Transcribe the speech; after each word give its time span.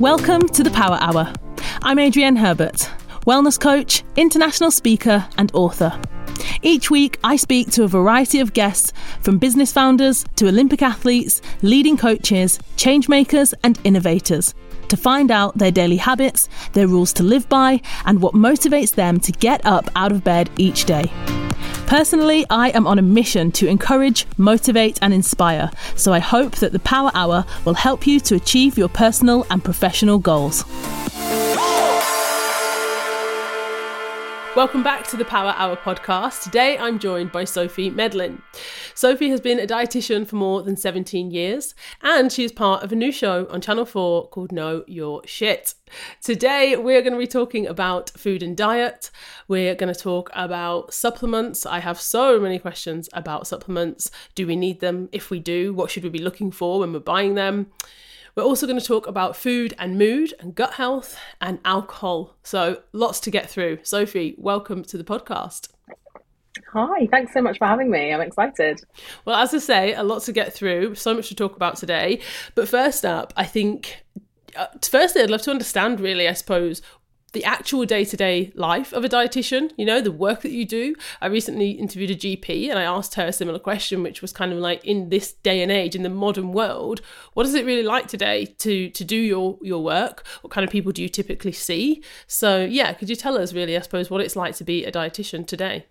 Welcome 0.00 0.46
to 0.48 0.62
the 0.62 0.70
Power 0.72 0.98
Hour. 1.00 1.32
I'm 1.80 1.98
Adrienne 1.98 2.36
Herbert, 2.36 2.90
wellness 3.26 3.58
coach, 3.58 4.04
international 4.14 4.70
speaker, 4.70 5.26
and 5.38 5.50
author. 5.54 5.98
Each 6.60 6.90
week, 6.90 7.18
I 7.24 7.36
speak 7.36 7.70
to 7.70 7.84
a 7.84 7.88
variety 7.88 8.40
of 8.40 8.52
guests 8.52 8.92
from 9.22 9.38
business 9.38 9.72
founders 9.72 10.26
to 10.36 10.48
Olympic 10.48 10.82
athletes, 10.82 11.40
leading 11.62 11.96
coaches, 11.96 12.58
changemakers, 12.76 13.54
and 13.64 13.80
innovators 13.84 14.54
to 14.88 14.98
find 14.98 15.30
out 15.30 15.56
their 15.56 15.70
daily 15.70 15.96
habits, 15.96 16.50
their 16.74 16.88
rules 16.88 17.14
to 17.14 17.22
live 17.22 17.48
by, 17.48 17.80
and 18.04 18.20
what 18.20 18.34
motivates 18.34 18.94
them 18.94 19.18
to 19.20 19.32
get 19.32 19.64
up 19.64 19.88
out 19.96 20.12
of 20.12 20.22
bed 20.22 20.50
each 20.58 20.84
day. 20.84 21.10
Personally, 21.86 22.44
I 22.50 22.70
am 22.70 22.84
on 22.86 22.98
a 22.98 23.02
mission 23.02 23.52
to 23.52 23.68
encourage, 23.68 24.26
motivate, 24.36 24.98
and 25.00 25.14
inspire, 25.14 25.70
so 25.94 26.12
I 26.12 26.18
hope 26.18 26.56
that 26.56 26.72
the 26.72 26.80
Power 26.80 27.12
Hour 27.14 27.46
will 27.64 27.74
help 27.74 28.08
you 28.08 28.18
to 28.20 28.34
achieve 28.34 28.76
your 28.76 28.88
personal 28.88 29.46
and 29.50 29.62
professional 29.62 30.18
goals. 30.18 30.64
Welcome 34.56 34.82
back 34.82 35.06
to 35.08 35.18
the 35.18 35.24
Power 35.26 35.52
Hour 35.58 35.76
podcast. 35.76 36.42
Today 36.42 36.78
I'm 36.78 36.98
joined 36.98 37.30
by 37.30 37.44
Sophie 37.44 37.90
Medlin. 37.90 38.40
Sophie 38.94 39.28
has 39.28 39.38
been 39.38 39.60
a 39.60 39.66
dietitian 39.66 40.26
for 40.26 40.36
more 40.36 40.62
than 40.62 40.78
17 40.78 41.30
years 41.30 41.74
and 42.00 42.32
she 42.32 42.42
is 42.42 42.52
part 42.52 42.82
of 42.82 42.90
a 42.90 42.96
new 42.96 43.12
show 43.12 43.46
on 43.50 43.60
Channel 43.60 43.84
4 43.84 44.28
called 44.28 44.52
Know 44.52 44.82
Your 44.86 45.20
Shit. 45.26 45.74
Today 46.22 46.74
we're 46.74 47.02
going 47.02 47.12
to 47.12 47.18
be 47.18 47.26
talking 47.26 47.66
about 47.66 48.08
food 48.16 48.42
and 48.42 48.56
diet. 48.56 49.10
We're 49.46 49.74
going 49.74 49.92
to 49.92 50.00
talk 50.00 50.30
about 50.32 50.94
supplements. 50.94 51.66
I 51.66 51.80
have 51.80 52.00
so 52.00 52.40
many 52.40 52.58
questions 52.58 53.10
about 53.12 53.46
supplements. 53.46 54.10
Do 54.34 54.46
we 54.46 54.56
need 54.56 54.80
them? 54.80 55.10
If 55.12 55.28
we 55.28 55.38
do, 55.38 55.74
what 55.74 55.90
should 55.90 56.02
we 56.02 56.08
be 56.08 56.18
looking 56.18 56.50
for 56.50 56.78
when 56.80 56.94
we're 56.94 57.00
buying 57.00 57.34
them? 57.34 57.72
We're 58.36 58.42
also 58.42 58.66
going 58.66 58.78
to 58.78 58.84
talk 58.84 59.06
about 59.06 59.34
food 59.34 59.72
and 59.78 59.96
mood 59.96 60.34
and 60.38 60.54
gut 60.54 60.74
health 60.74 61.18
and 61.40 61.58
alcohol. 61.64 62.36
So 62.42 62.82
lots 62.92 63.18
to 63.20 63.30
get 63.30 63.48
through. 63.48 63.78
Sophie, 63.82 64.34
welcome 64.36 64.84
to 64.84 64.98
the 64.98 65.04
podcast. 65.04 65.68
Hi, 66.74 67.06
thanks 67.10 67.32
so 67.32 67.40
much 67.40 67.56
for 67.56 67.66
having 67.66 67.90
me. 67.90 68.12
I'm 68.12 68.20
excited. 68.20 68.82
Well, 69.24 69.36
as 69.36 69.54
I 69.54 69.58
say, 69.58 69.94
a 69.94 70.02
lot 70.02 70.20
to 70.24 70.34
get 70.34 70.52
through, 70.52 70.96
so 70.96 71.14
much 71.14 71.28
to 71.28 71.34
talk 71.34 71.56
about 71.56 71.76
today. 71.76 72.20
But 72.54 72.68
first 72.68 73.06
up, 73.06 73.32
I 73.38 73.44
think 73.44 74.04
uh, 74.54 74.66
firstly, 74.82 75.22
I'd 75.22 75.30
love 75.30 75.42
to 75.42 75.50
understand, 75.50 76.00
really, 76.00 76.28
I 76.28 76.34
suppose, 76.34 76.82
the 77.32 77.44
actual 77.44 77.84
day-to-day 77.84 78.52
life 78.54 78.92
of 78.92 79.04
a 79.04 79.08
dietitian 79.08 79.70
you 79.76 79.84
know 79.84 80.00
the 80.00 80.12
work 80.12 80.42
that 80.42 80.52
you 80.52 80.64
do. 80.64 80.94
I 81.20 81.26
recently 81.26 81.72
interviewed 81.72 82.10
a 82.10 82.14
gp 82.14 82.70
and 82.70 82.78
i 82.78 82.82
asked 82.82 83.14
her 83.14 83.26
a 83.26 83.32
similar 83.32 83.58
question 83.58 84.02
which 84.02 84.22
was 84.22 84.32
kind 84.32 84.52
of 84.52 84.58
like 84.58 84.84
in 84.84 85.08
this 85.08 85.32
day 85.32 85.62
and 85.62 85.70
age 85.70 85.94
in 85.94 86.02
the 86.02 86.08
modern 86.08 86.52
world 86.52 87.00
what 87.34 87.46
is 87.46 87.54
it 87.54 87.66
really 87.66 87.82
like 87.82 88.06
today 88.06 88.46
to 88.58 88.88
to 88.90 89.04
do 89.04 89.16
your 89.16 89.58
your 89.62 89.82
work? 89.82 90.26
What 90.42 90.50
kind 90.50 90.64
of 90.64 90.70
people 90.70 90.92
do 90.92 91.02
you 91.02 91.08
typically 91.08 91.52
see? 91.52 92.02
So 92.26 92.64
yeah 92.64 92.92
could 92.92 93.10
you 93.10 93.16
tell 93.16 93.36
us 93.36 93.52
really 93.52 93.76
i 93.76 93.80
suppose 93.80 94.10
what 94.10 94.20
it's 94.20 94.36
like 94.36 94.54
to 94.56 94.64
be 94.64 94.84
a 94.84 94.92
dietitian 94.92 95.46
today? 95.46 95.86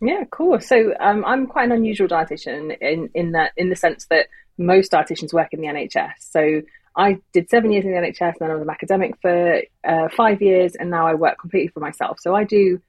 Yeah 0.00 0.24
cool 0.30 0.58
so 0.60 0.94
um, 1.00 1.24
i'm 1.26 1.46
quite 1.46 1.64
an 1.64 1.72
unusual 1.72 2.08
dietitian 2.08 2.76
in 2.80 3.10
in 3.14 3.32
that 3.32 3.52
in 3.56 3.68
the 3.68 3.76
sense 3.76 4.06
that 4.06 4.26
most 4.58 4.92
dietitians 4.92 5.32
work 5.32 5.52
in 5.52 5.60
the 5.60 5.66
nhs 5.66 6.12
so 6.18 6.62
I 6.96 7.18
did 7.32 7.48
seven 7.48 7.70
years 7.70 7.84
in 7.84 7.92
the 7.92 7.98
NHS, 7.98 8.20
and 8.20 8.36
then 8.40 8.50
I 8.50 8.54
was 8.54 8.62
an 8.62 8.70
academic 8.70 9.14
for 9.22 9.62
uh, 9.84 10.08
five 10.08 10.42
years, 10.42 10.74
and 10.74 10.90
now 10.90 11.06
I 11.06 11.14
work 11.14 11.38
completely 11.38 11.68
for 11.68 11.80
myself. 11.80 12.18
So 12.20 12.34
I 12.34 12.44
do 12.44 12.80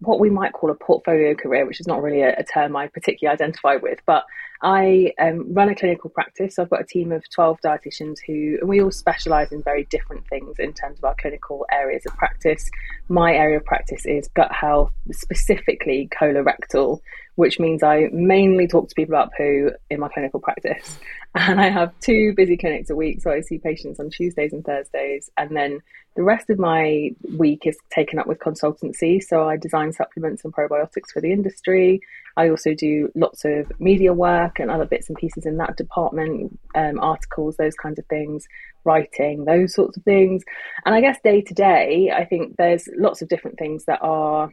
what 0.00 0.20
we 0.20 0.30
might 0.30 0.52
call 0.52 0.70
a 0.70 0.74
portfolio 0.74 1.34
career, 1.34 1.66
which 1.66 1.80
is 1.80 1.86
not 1.86 2.02
really 2.02 2.20
a, 2.20 2.36
a 2.38 2.44
term 2.44 2.76
I 2.76 2.88
particularly 2.88 3.34
identify 3.34 3.76
with, 3.76 3.98
but 4.06 4.24
I 4.62 5.12
um, 5.18 5.52
run 5.52 5.68
a 5.68 5.74
clinical 5.74 6.10
practice. 6.10 6.56
So 6.56 6.62
I've 6.62 6.70
got 6.70 6.80
a 6.80 6.86
team 6.86 7.12
of 7.12 7.22
12 7.30 7.58
dietitians 7.64 8.16
who, 8.26 8.58
and 8.60 8.68
we 8.68 8.82
all 8.82 8.90
specialize 8.90 9.52
in 9.52 9.62
very 9.62 9.84
different 9.84 10.26
things 10.28 10.58
in 10.58 10.72
terms 10.72 10.98
of 10.98 11.04
our 11.04 11.14
clinical 11.20 11.66
areas 11.70 12.06
of 12.06 12.16
practice. 12.16 12.70
My 13.08 13.34
area 13.34 13.58
of 13.58 13.64
practice 13.64 14.06
is 14.06 14.28
gut 14.28 14.52
health, 14.52 14.92
specifically 15.12 16.08
colorectal, 16.18 17.00
which 17.34 17.58
means 17.58 17.82
I 17.82 18.08
mainly 18.12 18.66
talk 18.66 18.88
to 18.88 18.94
people 18.94 19.14
about 19.14 19.32
poo 19.36 19.72
in 19.90 20.00
my 20.00 20.08
clinical 20.08 20.40
practice. 20.40 20.98
And 21.34 21.60
I 21.60 21.68
have 21.68 21.92
two 22.00 22.32
busy 22.36 22.56
clinics 22.56 22.90
a 22.90 22.94
week. 22.94 23.20
So 23.20 23.30
I 23.30 23.40
see 23.40 23.58
patients 23.58 23.98
on 23.98 24.10
Tuesdays 24.10 24.52
and 24.52 24.64
Thursdays. 24.64 25.30
And 25.36 25.56
then 25.56 25.80
the 26.14 26.22
rest 26.22 26.48
of 26.48 26.60
my 26.60 27.10
week 27.36 27.66
is 27.66 27.76
taken 27.90 28.20
up 28.20 28.28
with 28.28 28.38
consultancy. 28.38 29.20
So 29.20 29.48
I 29.48 29.56
design 29.56 29.92
supplements 29.92 30.44
and 30.44 30.54
probiotics 30.54 31.10
for 31.12 31.20
the 31.20 31.32
industry. 31.32 32.00
I 32.36 32.50
also 32.50 32.72
do 32.74 33.10
lots 33.16 33.44
of 33.44 33.72
media 33.80 34.12
work 34.12 34.60
and 34.60 34.70
other 34.70 34.86
bits 34.86 35.08
and 35.08 35.18
pieces 35.18 35.44
in 35.44 35.56
that 35.56 35.76
department, 35.76 36.58
um, 36.76 37.00
articles, 37.00 37.56
those 37.56 37.74
kinds 37.74 37.98
of 37.98 38.06
things, 38.06 38.46
writing, 38.84 39.44
those 39.44 39.74
sorts 39.74 39.96
of 39.96 40.04
things. 40.04 40.44
And 40.84 40.94
I 40.94 41.00
guess 41.00 41.18
day 41.24 41.42
to 41.42 41.54
day, 41.54 42.12
I 42.14 42.24
think 42.24 42.56
there's 42.56 42.88
lots 42.96 43.22
of 43.22 43.28
different 43.28 43.58
things 43.58 43.86
that 43.86 43.98
are 44.02 44.50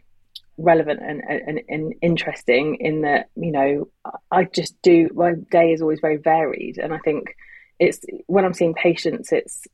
relevant 0.62 1.02
and, 1.02 1.22
and, 1.28 1.62
and 1.68 1.96
interesting 2.02 2.78
in 2.80 3.02
that 3.02 3.30
you 3.36 3.52
know 3.52 3.88
I 4.32 4.46
just 4.46 4.82
do 4.82 5.10
my 5.14 5.34
day 5.50 5.74
is 5.74 5.82
always 5.82 6.00
very 6.00 6.18
varied. 6.18 6.78
And 6.78 6.94
I 6.94 7.00
think 7.00 7.36
it's 7.80 8.00
when 8.28 8.46
I'm 8.46 8.54
seeing 8.54 8.74
patients 8.74 9.32
it's 9.32 9.68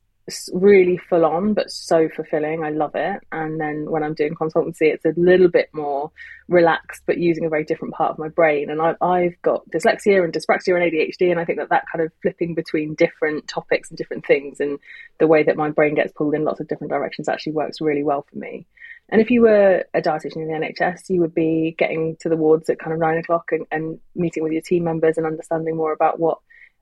really 0.52 0.98
full 0.98 1.24
on 1.24 1.54
but 1.54 1.70
so 1.70 2.08
fulfilling. 2.08 2.62
I 2.62 2.70
love 2.70 2.94
it. 2.94 3.20
And 3.32 3.58
then 3.58 3.90
when 3.90 4.02
I'm 4.02 4.14
doing 4.14 4.34
consultancy 4.34 4.92
it's 4.92 5.04
a 5.04 5.14
little 5.16 5.48
bit 5.48 5.70
more 5.72 6.10
relaxed 6.48 7.02
but 7.06 7.18
using 7.18 7.44
a 7.44 7.48
very 7.48 7.64
different 7.64 7.94
part 7.94 8.10
of 8.10 8.18
my 8.18 8.28
brain. 8.28 8.68
And 8.68 8.82
I've, 8.82 8.96
I've 9.00 9.40
got 9.42 9.68
dyslexia 9.70 10.22
and 10.22 10.32
dyspraxia 10.32 10.74
and 10.74 10.92
ADHD 10.92 11.30
and 11.30 11.40
I 11.40 11.44
think 11.44 11.58
that 11.58 11.70
that 11.70 11.84
kind 11.90 12.04
of 12.04 12.12
flipping 12.20 12.54
between 12.54 12.94
different 12.94 13.48
topics 13.48 13.90
and 13.90 13.96
different 13.96 14.26
things 14.26 14.60
and 14.60 14.78
the 15.18 15.26
way 15.26 15.42
that 15.44 15.56
my 15.56 15.70
brain 15.70 15.94
gets 15.94 16.12
pulled 16.12 16.34
in 16.34 16.44
lots 16.44 16.60
of 16.60 16.68
different 16.68 16.90
directions 16.90 17.28
actually 17.28 17.52
works 17.52 17.80
really 17.80 18.02
well 18.02 18.26
for 18.30 18.38
me 18.38 18.66
and 19.08 19.20
if 19.20 19.30
you 19.30 19.42
were 19.42 19.84
a 19.94 20.02
dietitian 20.02 20.36
in 20.36 20.48
the 20.48 20.54
NHS, 20.54 21.08
you 21.08 21.20
would 21.20 21.34
be 21.34 21.74
getting 21.78 22.16
to 22.20 22.28
the 22.28 22.36
wards 22.36 22.68
at 22.68 22.78
kind 22.78 22.92
of 22.92 22.98
nine 22.98 23.18
o'clock 23.18 23.50
and, 23.52 23.66
and 23.70 23.98
meeting 24.14 24.42
with 24.42 24.52
your 24.52 24.62
team 24.62 24.84
members 24.84 25.16
and 25.16 25.26
understanding 25.26 25.76
more 25.76 25.92
about 25.92 26.18
what 26.20 26.38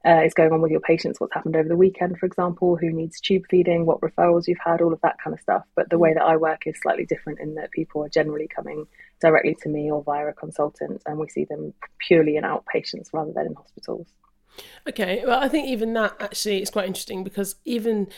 uh, 0.06 0.22
is 0.24 0.34
going 0.34 0.52
on 0.52 0.60
with 0.60 0.70
your 0.70 0.80
patients, 0.80 1.20
what's 1.20 1.34
happened 1.34 1.56
over 1.56 1.68
the 1.68 1.76
weekend, 1.76 2.16
for 2.18 2.26
example, 2.26 2.76
who 2.76 2.90
needs 2.90 3.20
tube 3.20 3.42
feeding, 3.50 3.86
what 3.86 4.00
referrals 4.00 4.46
you've 4.46 4.58
had, 4.64 4.80
all 4.80 4.92
of 4.92 5.00
that 5.00 5.16
kind 5.22 5.34
of 5.34 5.40
stuff. 5.40 5.64
But 5.74 5.90
the 5.90 5.98
way 5.98 6.14
that 6.14 6.22
I 6.22 6.36
work 6.36 6.66
is 6.66 6.78
slightly 6.80 7.06
different 7.06 7.40
in 7.40 7.54
that 7.56 7.72
people 7.72 8.04
are 8.04 8.08
generally 8.08 8.46
coming 8.46 8.86
directly 9.20 9.56
to 9.62 9.68
me 9.68 9.90
or 9.90 10.02
via 10.04 10.28
a 10.28 10.32
consultant, 10.32 11.02
and 11.06 11.18
we 11.18 11.28
see 11.28 11.44
them 11.44 11.74
purely 11.98 12.36
in 12.36 12.44
outpatients 12.44 13.08
rather 13.12 13.32
than 13.32 13.46
in 13.46 13.54
hospitals. 13.54 14.06
Okay, 14.88 15.22
well, 15.26 15.40
I 15.40 15.48
think 15.48 15.68
even 15.68 15.92
that 15.94 16.14
actually 16.20 16.62
is 16.62 16.70
quite 16.70 16.86
interesting 16.86 17.24
because 17.24 17.56
even 17.64 18.08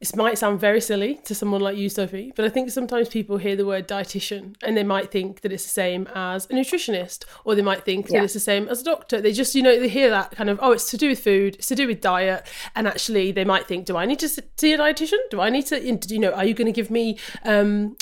this 0.00 0.14
might 0.14 0.36
sound 0.36 0.60
very 0.60 0.80
silly 0.80 1.20
to 1.24 1.34
someone 1.34 1.62
like 1.62 1.76
you, 1.76 1.88
Sophie, 1.88 2.32
but 2.36 2.44
I 2.44 2.50
think 2.50 2.70
sometimes 2.70 3.08
people 3.08 3.38
hear 3.38 3.56
the 3.56 3.64
word 3.64 3.88
dietitian 3.88 4.54
and 4.62 4.76
they 4.76 4.82
might 4.82 5.10
think 5.10 5.40
that 5.40 5.52
it's 5.52 5.64
the 5.64 5.70
same 5.70 6.06
as 6.14 6.44
a 6.46 6.48
nutritionist, 6.50 7.24
or 7.44 7.54
they 7.54 7.62
might 7.62 7.84
think 7.84 8.08
yeah. 8.08 8.18
that 8.18 8.24
it's 8.24 8.34
the 8.34 8.40
same 8.40 8.68
as 8.68 8.82
a 8.82 8.84
doctor. 8.84 9.22
They 9.22 9.32
just, 9.32 9.54
you 9.54 9.62
know, 9.62 9.80
they 9.80 9.88
hear 9.88 10.10
that 10.10 10.32
kind 10.32 10.50
of, 10.50 10.58
oh, 10.60 10.72
it's 10.72 10.90
to 10.90 10.98
do 10.98 11.08
with 11.08 11.20
food, 11.20 11.54
it's 11.54 11.68
to 11.68 11.74
do 11.74 11.86
with 11.86 12.02
diet, 12.02 12.46
and 12.74 12.86
actually 12.86 13.32
they 13.32 13.44
might 13.44 13.66
think, 13.66 13.86
do 13.86 13.96
I 13.96 14.04
need 14.04 14.18
to 14.18 14.28
see 14.28 14.72
a 14.74 14.78
dietitian? 14.78 15.18
Do 15.30 15.40
I 15.40 15.48
need 15.48 15.66
to, 15.66 15.80
you 15.80 16.18
know, 16.18 16.32
are 16.32 16.44
you 16.44 16.52
going 16.52 16.66
to 16.66 16.72
give 16.72 16.90
me 16.90 17.18
um, 17.44 17.96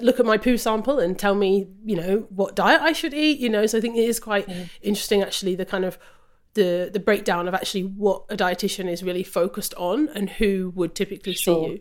look 0.00 0.18
at 0.18 0.26
my 0.26 0.38
poo 0.38 0.56
sample 0.56 0.98
and 0.98 1.16
tell 1.16 1.36
me, 1.36 1.68
you 1.84 1.94
know, 1.94 2.26
what 2.30 2.56
diet 2.56 2.80
I 2.82 2.92
should 2.92 3.14
eat? 3.14 3.38
You 3.38 3.48
know, 3.48 3.64
so 3.66 3.78
I 3.78 3.80
think 3.80 3.96
it 3.96 4.08
is 4.08 4.18
quite 4.18 4.48
mm. 4.48 4.68
interesting, 4.82 5.22
actually, 5.22 5.54
the 5.54 5.66
kind 5.66 5.84
of 5.84 5.98
the 6.58 6.90
the 6.92 6.98
breakdown 6.98 7.46
of 7.46 7.54
actually 7.54 7.84
what 7.84 8.24
a 8.28 8.36
dietitian 8.36 8.90
is 8.90 9.04
really 9.04 9.22
focused 9.22 9.74
on 9.74 10.08
and 10.08 10.28
who 10.28 10.72
would 10.74 10.92
typically 10.94 11.32
sure. 11.32 11.64
see 11.64 11.72
you. 11.74 11.80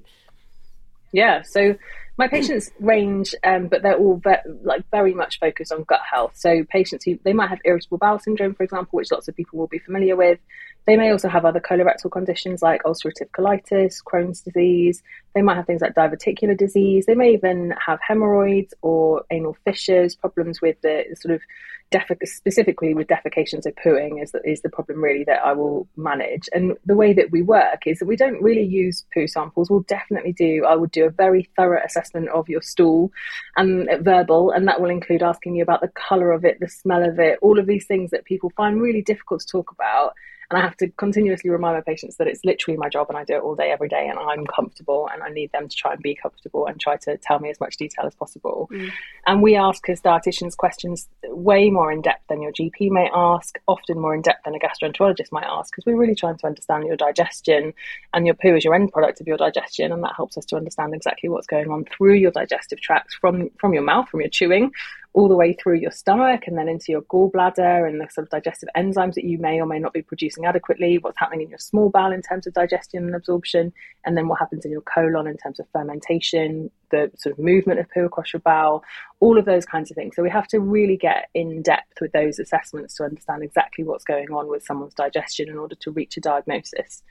Yeah, 1.12 1.42
so 1.42 1.76
my 2.20 2.28
patients 2.28 2.70
range, 2.80 3.34
um, 3.44 3.70
but 3.70 3.82
they're 3.82 3.98
all 3.98 4.22
ve- 4.24 4.52
like 4.62 4.84
very 4.92 5.16
much 5.16 5.40
focused 5.40 5.72
on 5.72 5.84
gut 5.84 6.02
health. 6.10 6.34
So 6.36 6.64
patients 6.70 7.06
who 7.06 7.18
they 7.24 7.34
might 7.34 7.50
have 7.50 7.58
irritable 7.66 7.98
bowel 7.98 8.20
syndrome, 8.20 8.54
for 8.54 8.64
example, 8.64 8.98
which 8.98 9.12
lots 9.12 9.28
of 9.28 9.36
people 9.36 9.58
will 9.58 9.68
be 9.68 9.80
familiar 9.80 10.16
with. 10.16 10.38
They 10.86 10.96
may 10.96 11.12
also 11.12 11.28
have 11.28 11.44
other 11.44 11.60
colorectal 11.60 12.12
conditions 12.12 12.62
like 12.62 12.84
ulcerative 12.84 13.32
colitis, 13.36 13.96
Crohn's 14.04 14.42
disease. 14.42 15.02
They 15.34 15.42
might 15.42 15.56
have 15.56 15.66
things 15.66 15.82
like 15.82 15.96
diverticular 15.96 16.56
disease. 16.56 17.08
They 17.08 17.16
may 17.16 17.34
even 17.34 17.74
have 17.84 18.00
hemorrhoids 18.08 18.76
or 18.84 19.24
anal 19.32 19.58
fissures, 19.66 20.16
problems 20.16 20.62
with 20.62 20.80
the 20.82 21.04
sort 21.20 21.34
of 21.34 21.42
Defec- 21.90 22.28
specifically 22.28 22.94
with 22.94 23.08
defecation, 23.08 23.64
so 23.64 23.72
pooing 23.72 24.22
is 24.22 24.32
the, 24.32 24.42
is 24.44 24.62
the 24.62 24.70
problem 24.70 25.02
really 25.02 25.24
that 25.24 25.46
I 25.46 25.54
will 25.54 25.88
manage. 25.96 26.50
And 26.52 26.76
the 26.86 26.96
way 26.96 27.14
that 27.14 27.32
we 27.32 27.42
work 27.42 27.88
is 27.88 28.00
that 28.00 28.08
we 28.08 28.18
don't 28.18 28.42
really 28.44 28.66
use 28.66 29.06
poo 29.14 29.26
samples. 29.26 29.70
We'll 29.70 29.82
definitely 29.88 30.34
do, 30.34 30.66
I 30.68 30.76
would 30.76 30.92
do 30.92 31.06
a 31.06 31.10
very 31.10 31.50
thorough 31.56 31.82
assessment 31.82 32.28
of 32.28 32.50
your 32.50 32.62
stool 32.62 33.14
and 33.56 33.88
verbal, 34.02 34.52
and 34.52 34.68
that 34.68 34.82
will 34.82 34.90
include 34.90 35.24
asking 35.24 35.56
you 35.56 35.64
about 35.64 35.80
the 35.80 35.88
colour 35.88 36.34
of 36.34 36.44
it, 36.44 36.60
the 36.60 36.68
smell 36.68 37.08
of 37.08 37.20
it, 37.20 37.40
all 37.42 37.58
of 37.58 37.68
these 37.68 37.86
things 37.86 38.12
that 38.12 38.26
people 38.26 38.52
find 38.58 38.82
really 38.82 39.02
difficult 39.02 39.40
to 39.42 39.48
talk 39.48 39.72
about. 39.72 40.14
And 40.50 40.58
I 40.58 40.62
have 40.62 40.78
to 40.78 40.88
continuously 40.92 41.50
remind 41.50 41.76
my 41.76 41.82
patients 41.82 42.16
that 42.18 42.28
it's 42.28 42.46
literally 42.46 42.78
my 42.78 42.88
job 42.88 43.08
and 43.10 43.18
I 43.18 43.26
do 43.26 43.36
it 43.36 43.42
all 43.42 43.56
day, 43.56 43.70
every 43.70 43.90
day, 43.90 44.08
and 44.08 44.18
I'm 44.18 44.46
comfortable 44.46 45.10
and 45.12 45.22
I 45.22 45.30
need 45.30 45.52
them 45.52 45.68
to 45.68 45.76
try 45.76 45.92
and 45.92 46.02
be 46.02 46.16
comfortable 46.16 46.68
and 46.68 46.80
try 46.80 46.96
to 46.98 47.18
tell 47.18 47.40
me 47.40 47.50
as 47.50 47.60
much 47.60 47.76
detail 47.76 48.06
as 48.06 48.16
possible. 48.16 48.70
Mm. 48.72 48.92
And 49.26 49.42
we 49.42 49.58
ask 49.58 49.90
as 49.90 50.02
dietitians 50.02 50.56
questions 50.56 51.10
way 51.26 51.70
more 51.70 51.92
in 51.92 52.02
depth 52.02 52.24
than 52.30 52.42
your 52.42 52.54
GP 52.54 52.92
may 52.92 53.10
ask, 53.14 53.60
often 53.68 54.00
more 54.00 54.16
in 54.16 54.22
depth 54.22 54.46
than 54.46 54.56
a 54.56 54.60
gastroenterologist 54.60 55.34
might 55.34 55.46
ask, 55.46 55.74
because 55.74 55.86
we're 55.86 55.98
really 55.98 56.16
trying 56.16 56.38
to 56.38 56.48
understand 56.48 56.86
your 56.86 56.96
digestion 56.96 57.74
and 58.14 58.26
your 58.26 58.36
poo 58.36 58.56
is 58.56 58.64
your 58.64 58.74
end 58.74 58.94
product 58.94 59.20
of 59.20 59.28
your 59.28 59.38
digestion. 59.38 59.92
And 59.92 60.02
that 60.04 60.14
helps 60.16 60.38
us 60.38 60.46
to 60.46 60.56
understand 60.56 60.94
exactly 60.94 61.28
what's 61.28 61.48
going 61.48 61.70
on 61.70 61.84
through 61.86 62.16
your 62.16 62.32
digestive 62.32 62.80
tract 62.80 63.18
from, 63.20 63.50
from 63.60 63.74
your 63.74 63.84
mouth, 63.84 64.08
from 64.08 64.22
your 64.22 64.30
chewing, 64.30 64.72
all 65.18 65.28
the 65.28 65.36
way 65.36 65.52
through 65.52 65.80
your 65.80 65.90
stomach 65.90 66.44
and 66.46 66.56
then 66.56 66.70
into 66.70 66.92
your 66.92 67.02
gallbladder 67.02 67.90
and 67.90 68.00
the 68.00 68.08
sort 68.12 68.28
of 68.28 68.30
digestive 68.30 68.70
enzymes 68.78 69.16
that 69.16 69.24
you 69.24 69.40
may 69.40 69.60
or 69.60 69.66
may 69.66 69.80
not 69.80 69.92
be 69.92 70.04
producing 70.04 70.46
adequately, 70.46 71.00
what's 71.00 71.18
happening 71.18 71.42
in 71.42 71.50
your 71.50 71.58
small 71.58 71.90
bowel 71.90 72.12
in 72.12 72.22
terms 72.22 72.46
of 72.46 72.54
digestion 72.54 73.04
and 73.04 73.16
absorption, 73.16 73.74
and 74.06 74.16
then 74.16 74.28
what 74.28 74.38
happens 74.38 74.64
in 74.64 74.70
your 74.70 74.82
colon 74.82 75.26
in 75.26 75.36
terms 75.36 75.60
of 75.60 75.66
fermentation, 75.74 76.70
the 76.92 77.10
sort 77.18 77.34
of 77.34 77.44
movement 77.44 77.80
of 77.80 77.90
poo 77.90 78.06
across 78.06 78.32
your 78.32 78.42
bowel, 78.42 78.84
all 79.20 79.40
of 79.40 79.46
those 79.46 79.66
kinds 79.66 79.90
of 79.90 79.96
things. 79.96 80.16
So 80.16 80.22
we 80.22 80.30
have 80.30 80.48
to 80.50 80.60
really 80.60 80.98
get 80.98 81.30
in 81.34 81.64
depth 81.64 82.00
with 82.00 82.12
those 82.12 82.38
assessments 82.38 82.94
to 82.98 83.04
understand 83.04 83.42
exactly 83.42 83.84
what's 83.84 84.04
going 84.04 84.30
on 84.30 84.48
with 84.48 84.64
someone's 84.64 84.94
digestion 84.94 85.50
in 85.50 85.58
order 85.58 85.76
to 85.80 85.90
reach 85.90 86.16
a 86.18 86.22
diagnosis. 86.22 87.02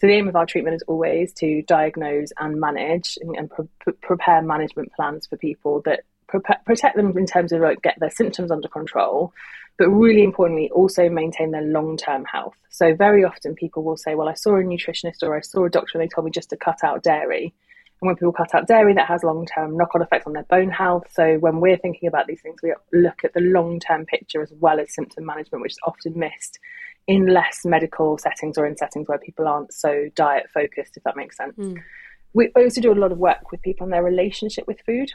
So 0.00 0.08
the 0.08 0.14
aim 0.14 0.26
of 0.26 0.34
our 0.34 0.46
treatment 0.46 0.74
is 0.74 0.82
always 0.88 1.32
to 1.34 1.62
diagnose 1.62 2.32
and 2.40 2.60
manage 2.60 3.16
and, 3.20 3.36
and 3.36 3.48
pre- 3.48 3.92
prepare 4.02 4.42
management 4.42 4.92
plans 4.94 5.28
for 5.28 5.36
people 5.36 5.80
that 5.84 6.00
protect 6.28 6.96
them 6.96 7.16
in 7.16 7.26
terms 7.26 7.52
of 7.52 7.60
like 7.60 7.82
get 7.82 7.98
their 7.98 8.10
symptoms 8.10 8.50
under 8.50 8.68
control, 8.68 9.32
but 9.78 9.88
really 9.88 10.22
importantly, 10.22 10.70
also 10.70 11.08
maintain 11.08 11.50
their 11.50 11.62
long 11.62 11.96
term 11.96 12.24
health. 12.24 12.56
So 12.70 12.94
very 12.94 13.24
often 13.24 13.54
people 13.54 13.82
will 13.82 13.96
say, 13.96 14.14
"Well, 14.14 14.28
I 14.28 14.34
saw 14.34 14.56
a 14.56 14.62
nutritionist 14.62 15.22
or 15.22 15.36
I 15.36 15.40
saw 15.40 15.64
a 15.64 15.70
doctor, 15.70 15.98
and 15.98 16.02
they 16.02 16.12
told 16.12 16.24
me 16.24 16.30
just 16.30 16.50
to 16.50 16.56
cut 16.56 16.82
out 16.82 17.02
dairy." 17.02 17.54
And 18.00 18.08
when 18.08 18.16
people 18.16 18.32
cut 18.32 18.54
out 18.54 18.66
dairy, 18.66 18.92
that 18.94 19.08
has 19.08 19.22
long 19.24 19.46
term 19.46 19.76
knock 19.76 19.94
on 19.94 20.02
effects 20.02 20.26
on 20.26 20.34
their 20.34 20.44
bone 20.44 20.70
health. 20.70 21.04
So 21.10 21.38
when 21.38 21.60
we're 21.60 21.78
thinking 21.78 22.08
about 22.08 22.26
these 22.26 22.42
things, 22.42 22.60
we 22.62 22.74
look 22.92 23.24
at 23.24 23.32
the 23.32 23.40
long 23.40 23.80
term 23.80 24.04
picture 24.04 24.42
as 24.42 24.52
well 24.60 24.80
as 24.80 24.94
symptom 24.94 25.24
management, 25.24 25.62
which 25.62 25.72
is 25.72 25.78
often 25.86 26.18
missed 26.18 26.58
in 27.06 27.26
less 27.26 27.64
medical 27.64 28.18
settings 28.18 28.58
or 28.58 28.66
in 28.66 28.76
settings 28.76 29.08
where 29.08 29.18
people 29.18 29.46
aren't 29.46 29.72
so 29.72 30.10
diet 30.14 30.46
focused, 30.52 30.96
if 30.96 31.04
that 31.04 31.16
makes 31.16 31.36
sense. 31.36 31.56
Mm. 31.56 31.78
We 32.34 32.48
also 32.56 32.80
do 32.80 32.92
a 32.92 32.94
lot 32.94 33.12
of 33.12 33.18
work 33.18 33.50
with 33.50 33.62
people 33.62 33.84
on 33.84 33.90
their 33.90 34.02
relationship 34.02 34.66
with 34.66 34.80
food. 34.84 35.12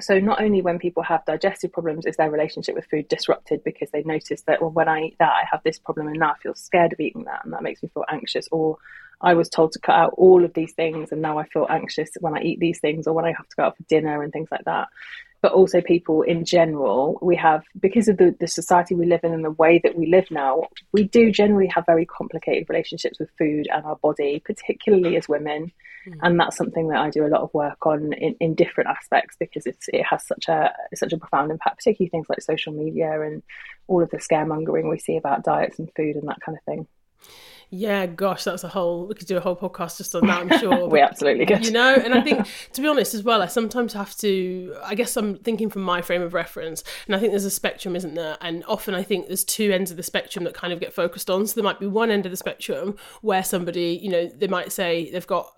So 0.00 0.18
not 0.18 0.42
only 0.42 0.62
when 0.62 0.78
people 0.78 1.02
have 1.02 1.24
digestive 1.24 1.72
problems 1.72 2.06
is 2.06 2.16
their 2.16 2.30
relationship 2.30 2.74
with 2.74 2.86
food 2.86 3.08
disrupted 3.08 3.62
because 3.64 3.90
they 3.90 4.02
notice 4.02 4.42
that 4.42 4.60
well 4.60 4.70
when 4.70 4.88
I 4.88 5.02
eat 5.04 5.16
that 5.18 5.32
I 5.32 5.44
have 5.50 5.62
this 5.62 5.78
problem 5.78 6.08
and 6.08 6.18
now 6.18 6.32
I 6.32 6.38
feel 6.38 6.54
scared 6.54 6.92
of 6.92 7.00
eating 7.00 7.24
that 7.24 7.44
and 7.44 7.52
that 7.52 7.62
makes 7.62 7.82
me 7.82 7.90
feel 7.92 8.04
anxious. 8.08 8.48
Or 8.50 8.78
I 9.20 9.34
was 9.34 9.48
told 9.48 9.72
to 9.72 9.78
cut 9.78 9.96
out 9.96 10.14
all 10.16 10.44
of 10.44 10.54
these 10.54 10.72
things 10.72 11.12
and 11.12 11.22
now 11.22 11.38
I 11.38 11.46
feel 11.46 11.66
anxious 11.68 12.10
when 12.20 12.36
I 12.36 12.42
eat 12.42 12.60
these 12.60 12.80
things 12.80 13.06
or 13.06 13.14
when 13.14 13.24
I 13.24 13.32
have 13.36 13.48
to 13.48 13.56
go 13.56 13.64
out 13.64 13.76
for 13.76 13.82
dinner 13.84 14.22
and 14.22 14.32
things 14.32 14.48
like 14.50 14.64
that 14.64 14.88
but 15.42 15.52
also 15.52 15.80
people 15.80 16.22
in 16.22 16.44
general. 16.44 17.18
We 17.22 17.36
have, 17.36 17.62
because 17.78 18.08
of 18.08 18.18
the, 18.18 18.34
the 18.38 18.48
society 18.48 18.94
we 18.94 19.06
live 19.06 19.20
in 19.24 19.32
and 19.32 19.44
the 19.44 19.50
way 19.50 19.80
that 19.82 19.96
we 19.96 20.06
live 20.06 20.30
now, 20.30 20.64
we 20.92 21.04
do 21.04 21.30
generally 21.30 21.68
have 21.74 21.86
very 21.86 22.06
complicated 22.06 22.68
relationships 22.68 23.18
with 23.18 23.30
food 23.38 23.66
and 23.72 23.84
our 23.84 23.96
body, 23.96 24.42
particularly 24.44 25.16
as 25.16 25.28
women. 25.28 25.72
Mm. 26.06 26.18
And 26.22 26.40
that's 26.40 26.56
something 26.56 26.88
that 26.88 26.98
I 26.98 27.10
do 27.10 27.26
a 27.26 27.28
lot 27.28 27.42
of 27.42 27.54
work 27.54 27.86
on 27.86 28.12
in, 28.12 28.34
in 28.40 28.54
different 28.54 28.90
aspects 28.90 29.36
because 29.38 29.66
it's, 29.66 29.88
it 29.88 30.02
has 30.04 30.26
such 30.26 30.48
a 30.48 30.72
such 30.94 31.12
a 31.12 31.18
profound 31.18 31.50
impact, 31.50 31.78
particularly 31.78 32.10
things 32.10 32.26
like 32.28 32.42
social 32.42 32.72
media 32.72 33.20
and 33.20 33.42
all 33.86 34.02
of 34.02 34.10
the 34.10 34.18
scaremongering 34.18 34.90
we 34.90 34.98
see 34.98 35.16
about 35.16 35.44
diets 35.44 35.78
and 35.78 35.90
food 35.94 36.16
and 36.16 36.28
that 36.28 36.40
kind 36.40 36.56
of 36.56 36.64
thing. 36.64 36.86
Yeah, 37.72 38.06
gosh, 38.06 38.42
that's 38.42 38.64
a 38.64 38.68
whole. 38.68 39.06
We 39.06 39.14
could 39.14 39.28
do 39.28 39.36
a 39.36 39.40
whole 39.40 39.54
podcast 39.54 39.98
just 39.98 40.16
on 40.16 40.26
that. 40.26 40.40
I'm 40.40 40.58
sure. 40.58 40.88
we 40.88 41.00
absolutely 41.00 41.46
could. 41.46 41.64
You 41.64 41.70
know, 41.70 41.94
and 41.94 42.12
I 42.12 42.20
think 42.20 42.48
to 42.72 42.82
be 42.82 42.88
honest 42.88 43.14
as 43.14 43.22
well, 43.22 43.42
I 43.42 43.46
sometimes 43.46 43.92
have 43.92 44.16
to. 44.18 44.74
I 44.84 44.96
guess 44.96 45.16
I'm 45.16 45.36
thinking 45.36 45.70
from 45.70 45.82
my 45.82 46.02
frame 46.02 46.20
of 46.20 46.34
reference, 46.34 46.82
and 47.06 47.14
I 47.14 47.20
think 47.20 47.30
there's 47.32 47.44
a 47.44 47.50
spectrum, 47.50 47.94
isn't 47.94 48.14
there? 48.14 48.36
And 48.40 48.64
often 48.66 48.94
I 48.96 49.04
think 49.04 49.28
there's 49.28 49.44
two 49.44 49.70
ends 49.70 49.92
of 49.92 49.96
the 49.96 50.02
spectrum 50.02 50.44
that 50.44 50.54
kind 50.54 50.72
of 50.72 50.80
get 50.80 50.92
focused 50.92 51.30
on. 51.30 51.46
So 51.46 51.54
there 51.54 51.62
might 51.62 51.78
be 51.78 51.86
one 51.86 52.10
end 52.10 52.26
of 52.26 52.32
the 52.32 52.36
spectrum 52.36 52.96
where 53.20 53.44
somebody, 53.44 54.00
you 54.02 54.10
know, 54.10 54.26
they 54.26 54.48
might 54.48 54.72
say 54.72 55.08
they've 55.12 55.26
got 55.26 55.56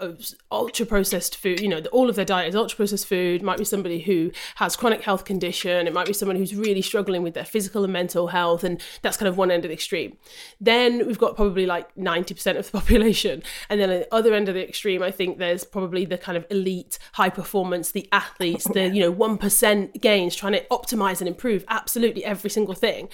ultra 0.51 0.85
processed 0.85 1.39
food. 1.39 1.61
You 1.61 1.69
know, 1.69 1.81
all 1.93 2.11
of 2.11 2.17
their 2.17 2.27
diet 2.27 2.51
is 2.51 2.55
ultra 2.55 2.77
processed 2.77 3.07
food. 3.07 3.41
It 3.41 3.45
might 3.45 3.59
be 3.59 3.65
somebody 3.65 4.01
who 4.01 4.33
has 4.57 4.77
chronic 4.77 5.01
health 5.01 5.25
condition. 5.25 5.87
It 5.87 5.95
might 5.95 6.07
be 6.07 6.13
someone 6.13 6.37
who's 6.37 6.55
really 6.55 6.83
struggling 6.83 7.23
with 7.23 7.33
their 7.33 7.47
physical 7.47 7.85
and 7.85 7.93
mental 7.93 8.27
health, 8.27 8.65
and 8.65 8.83
that's 9.01 9.17
kind 9.17 9.31
of 9.31 9.39
one 9.39 9.51
end 9.51 9.65
of 9.65 9.71
the 9.71 9.75
extreme. 9.75 10.19
Then 10.61 11.07
we've 11.07 11.19
got 11.19 11.37
probably 11.37 11.65
like 11.65 11.89
90% 12.03 12.59
of 12.59 12.71
the 12.71 12.73
population. 12.79 13.43
And 13.69 13.81
then 13.81 13.91
at 13.91 14.09
the 14.11 14.15
other 14.15 14.35
end 14.35 14.49
of 14.49 14.55
the 14.55 14.67
extreme, 14.67 15.03
I 15.03 15.11
think 15.11 15.39
there's 15.39 15.65
probably 15.65 16.05
the 16.05 16.19
kind 16.19 16.37
of 16.37 16.47
elite, 16.51 16.99
high 17.13 17.31
performance, 17.31 17.93
the 17.93 18.09
athletes, 18.13 18.65
the, 18.65 18.89
you 18.89 19.01
know, 19.01 19.13
1% 19.13 20.01
gains, 20.01 20.35
trying 20.35 20.53
to 20.53 20.65
optimize 20.67 21.21
and 21.21 21.29
improve 21.29 21.65
absolutely 21.69 22.25
every 22.25 22.51
single 22.51 22.75
thing. 22.75 23.09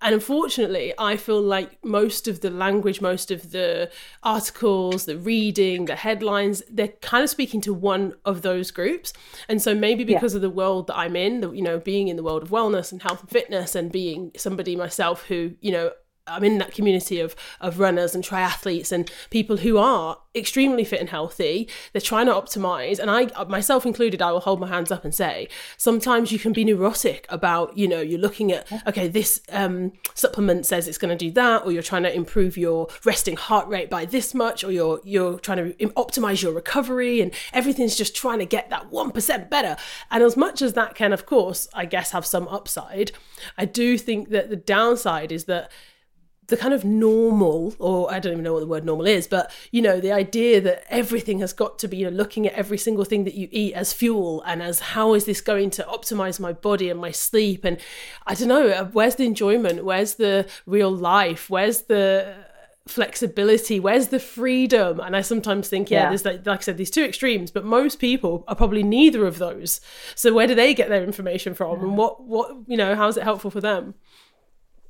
And 0.00 0.14
unfortunately, 0.14 0.92
I 0.98 1.16
feel 1.16 1.40
like 1.40 1.82
most 1.84 2.26
of 2.26 2.40
the 2.40 2.50
language, 2.50 3.00
most 3.00 3.30
of 3.30 3.52
the 3.52 3.90
articles, 4.22 5.04
the 5.04 5.16
reading, 5.16 5.84
the 5.84 5.96
headlines, 5.96 6.62
they're 6.70 6.88
kind 6.88 7.22
of 7.22 7.30
speaking 7.30 7.60
to 7.62 7.72
one 7.72 8.14
of 8.24 8.42
those 8.42 8.70
groups. 8.70 9.12
And 9.48 9.62
so 9.62 9.74
maybe 9.74 10.04
because 10.04 10.32
yeah. 10.32 10.38
of 10.38 10.42
the 10.42 10.50
world 10.50 10.88
that 10.88 10.96
I'm 10.96 11.16
in, 11.16 11.40
the, 11.40 11.52
you 11.52 11.62
know, 11.62 11.78
being 11.78 12.08
in 12.08 12.16
the 12.16 12.22
world 12.22 12.42
of 12.42 12.50
wellness 12.50 12.92
and 12.92 13.02
health 13.02 13.20
and 13.20 13.30
fitness 13.30 13.74
and 13.74 13.92
being 13.92 14.32
somebody 14.36 14.76
myself 14.76 15.24
who, 15.26 15.52
you 15.60 15.72
know, 15.72 15.92
I'm 16.26 16.44
in 16.44 16.58
that 16.58 16.72
community 16.72 17.18
of 17.20 17.34
of 17.60 17.80
runners 17.80 18.14
and 18.14 18.22
triathletes 18.22 18.92
and 18.92 19.10
people 19.30 19.58
who 19.58 19.78
are 19.78 20.18
extremely 20.34 20.84
fit 20.84 21.00
and 21.00 21.10
healthy. 21.10 21.68
They're 21.92 22.00
trying 22.00 22.26
to 22.26 22.32
optimize, 22.32 22.98
and 22.98 23.10
I 23.10 23.44
myself 23.44 23.84
included, 23.84 24.22
I 24.22 24.32
will 24.32 24.40
hold 24.40 24.60
my 24.60 24.68
hands 24.68 24.92
up 24.92 25.04
and 25.04 25.14
say 25.14 25.48
sometimes 25.76 26.30
you 26.30 26.38
can 26.38 26.52
be 26.52 26.64
neurotic 26.64 27.26
about 27.28 27.76
you 27.76 27.88
know 27.88 28.00
you're 28.00 28.20
looking 28.20 28.52
at 28.52 28.70
okay 28.86 29.08
this 29.08 29.40
um, 29.50 29.92
supplement 30.14 30.64
says 30.64 30.86
it's 30.86 30.98
going 30.98 31.16
to 31.16 31.24
do 31.24 31.32
that, 31.32 31.64
or 31.64 31.72
you're 31.72 31.82
trying 31.82 32.04
to 32.04 32.14
improve 32.14 32.56
your 32.56 32.88
resting 33.04 33.36
heart 33.36 33.66
rate 33.68 33.90
by 33.90 34.04
this 34.04 34.32
much, 34.32 34.62
or 34.62 34.70
you're 34.70 35.00
you're 35.04 35.38
trying 35.40 35.58
to 35.58 35.86
optimize 35.94 36.42
your 36.42 36.52
recovery, 36.52 37.20
and 37.20 37.34
everything's 37.52 37.96
just 37.96 38.14
trying 38.14 38.38
to 38.38 38.46
get 38.46 38.70
that 38.70 38.90
one 38.90 39.10
percent 39.10 39.50
better. 39.50 39.76
And 40.10 40.22
as 40.22 40.36
much 40.36 40.62
as 40.62 40.74
that 40.74 40.94
can, 40.94 41.12
of 41.12 41.26
course, 41.26 41.68
I 41.74 41.84
guess 41.84 42.12
have 42.12 42.24
some 42.24 42.46
upside, 42.48 43.12
I 43.58 43.64
do 43.64 43.98
think 43.98 44.28
that 44.30 44.50
the 44.50 44.56
downside 44.56 45.32
is 45.32 45.44
that 45.44 45.70
the 46.52 46.56
kind 46.58 46.74
of 46.74 46.84
normal, 46.84 47.74
or 47.78 48.12
I 48.12 48.18
don't 48.18 48.32
even 48.32 48.44
know 48.44 48.52
what 48.52 48.60
the 48.60 48.66
word 48.66 48.84
normal 48.84 49.06
is, 49.06 49.26
but 49.26 49.50
you 49.70 49.80
know, 49.80 50.00
the 50.00 50.12
idea 50.12 50.60
that 50.60 50.84
everything 50.90 51.38
has 51.38 51.54
got 51.54 51.78
to 51.78 51.88
be, 51.88 51.96
you 51.96 52.10
know, 52.10 52.14
looking 52.14 52.46
at 52.46 52.52
every 52.52 52.76
single 52.76 53.06
thing 53.06 53.24
that 53.24 53.32
you 53.32 53.48
eat 53.50 53.72
as 53.72 53.94
fuel 53.94 54.42
and 54.42 54.62
as 54.62 54.80
how 54.80 55.14
is 55.14 55.24
this 55.24 55.40
going 55.40 55.70
to 55.70 55.82
optimize 55.84 56.38
my 56.38 56.52
body 56.52 56.90
and 56.90 57.00
my 57.00 57.10
sleep. 57.10 57.64
And 57.64 57.78
I 58.26 58.34
don't 58.34 58.48
know, 58.48 58.68
uh, 58.68 58.84
where's 58.84 59.14
the 59.14 59.24
enjoyment? 59.24 59.82
Where's 59.82 60.16
the 60.16 60.46
real 60.66 60.90
life? 60.90 61.48
Where's 61.48 61.82
the 61.84 62.34
flexibility 62.88 63.78
where's 63.78 64.08
the 64.08 64.18
freedom 64.18 64.98
and 64.98 65.14
i 65.14 65.20
sometimes 65.20 65.68
think 65.68 65.88
yeah, 65.88 66.02
yeah. 66.02 66.08
there's 66.08 66.24
like, 66.24 66.44
like 66.44 66.58
i 66.58 66.62
said 66.62 66.76
these 66.76 66.90
two 66.90 67.04
extremes 67.04 67.52
but 67.52 67.64
most 67.64 68.00
people 68.00 68.44
are 68.48 68.56
probably 68.56 68.82
neither 68.82 69.24
of 69.24 69.38
those 69.38 69.80
so 70.16 70.34
where 70.34 70.48
do 70.48 70.54
they 70.56 70.74
get 70.74 70.88
their 70.88 71.04
information 71.04 71.54
from 71.54 71.76
yeah. 71.76 71.84
and 71.84 71.96
what 71.96 72.24
what 72.24 72.56
you 72.66 72.76
know 72.76 72.96
how 72.96 73.06
is 73.06 73.16
it 73.16 73.22
helpful 73.22 73.52
for 73.52 73.60
them 73.60 73.94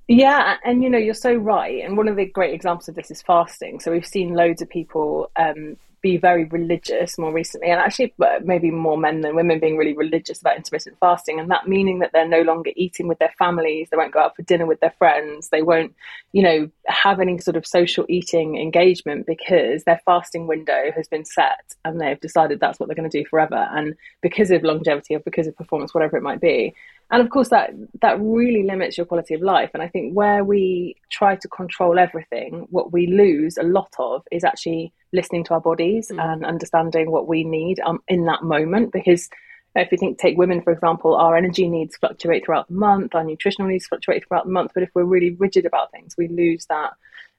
yeah, 0.08 0.56
and 0.64 0.82
you 0.82 0.90
know, 0.90 0.98
you're 0.98 1.14
so 1.14 1.34
right. 1.34 1.84
And 1.84 1.96
one 1.96 2.08
of 2.08 2.16
the 2.16 2.26
great 2.26 2.54
examples 2.54 2.88
of 2.88 2.94
this 2.94 3.10
is 3.10 3.22
fasting. 3.22 3.80
So 3.80 3.92
we've 3.92 4.06
seen 4.06 4.34
loads 4.34 4.60
of 4.60 4.68
people 4.68 5.30
um, 5.36 5.76
be 6.02 6.16
very 6.16 6.44
religious 6.44 7.16
more 7.16 7.32
recently, 7.32 7.70
and 7.70 7.80
actually, 7.80 8.12
uh, 8.20 8.40
maybe 8.42 8.70
more 8.70 8.98
men 8.98 9.20
than 9.20 9.36
women 9.36 9.60
being 9.60 9.76
really 9.76 9.96
religious 9.96 10.40
about 10.40 10.56
intermittent 10.56 10.98
fasting, 10.98 11.38
and 11.38 11.50
that 11.50 11.68
meaning 11.68 12.00
that 12.00 12.10
they're 12.12 12.28
no 12.28 12.42
longer 12.42 12.72
eating 12.74 13.06
with 13.06 13.20
their 13.20 13.32
families, 13.38 13.88
they 13.90 13.96
won't 13.96 14.12
go 14.12 14.18
out 14.18 14.34
for 14.34 14.42
dinner 14.42 14.66
with 14.66 14.80
their 14.80 14.94
friends, 14.98 15.48
they 15.48 15.62
won't, 15.62 15.94
you 16.32 16.42
know, 16.42 16.68
have 16.86 17.20
any 17.20 17.38
sort 17.38 17.56
of 17.56 17.64
social 17.64 18.04
eating 18.08 18.58
engagement 18.58 19.26
because 19.26 19.84
their 19.84 20.00
fasting 20.04 20.48
window 20.48 20.90
has 20.96 21.06
been 21.06 21.24
set 21.24 21.74
and 21.84 22.00
they've 22.00 22.20
decided 22.20 22.58
that's 22.58 22.80
what 22.80 22.88
they're 22.88 22.96
going 22.96 23.08
to 23.08 23.22
do 23.22 23.24
forever. 23.28 23.68
And 23.70 23.94
because 24.20 24.50
of 24.50 24.64
longevity 24.64 25.14
or 25.14 25.20
because 25.20 25.46
of 25.46 25.56
performance, 25.56 25.94
whatever 25.94 26.16
it 26.16 26.22
might 26.22 26.40
be, 26.40 26.74
and 27.12 27.20
of 27.20 27.28
course 27.28 27.50
that 27.50 27.70
that 28.00 28.18
really 28.18 28.64
limits 28.64 28.96
your 28.96 29.06
quality 29.06 29.34
of 29.34 29.42
life. 29.42 29.70
And 29.74 29.82
i 29.82 29.88
think 29.88 30.14
where 30.14 30.42
we 30.42 30.96
try 31.10 31.36
to 31.36 31.48
control 31.48 31.98
everything 31.98 32.66
what 32.70 32.92
we 32.92 33.06
lose 33.06 33.58
a 33.58 33.62
lot 33.62 33.92
of 33.98 34.22
is 34.32 34.42
actually 34.42 34.92
listening 35.12 35.44
to 35.44 35.54
our 35.54 35.60
bodies 35.60 36.10
mm. 36.10 36.20
and 36.20 36.44
understanding 36.44 37.10
what 37.10 37.28
we 37.28 37.44
need 37.44 37.78
um, 37.80 38.02
in 38.08 38.24
that 38.24 38.42
moment. 38.42 38.92
Because 38.92 39.28
if 39.76 39.92
you 39.92 39.98
think 39.98 40.18
take 40.18 40.36
women 40.38 40.62
for 40.62 40.72
example 40.72 41.14
our 41.14 41.36
energy 41.36 41.68
needs 41.68 41.96
fluctuate 41.96 42.44
throughout 42.44 42.68
the 42.68 42.74
month 42.74 43.14
our 43.14 43.24
nutritional 43.24 43.70
needs 43.70 43.86
fluctuate 43.86 44.26
throughout 44.26 44.46
the 44.46 44.52
month. 44.52 44.72
But 44.74 44.82
if 44.82 44.90
we're 44.94 45.04
really 45.04 45.32
rigid 45.32 45.66
about 45.66 45.92
things 45.92 46.14
we 46.16 46.28
lose 46.28 46.64
that 46.66 46.92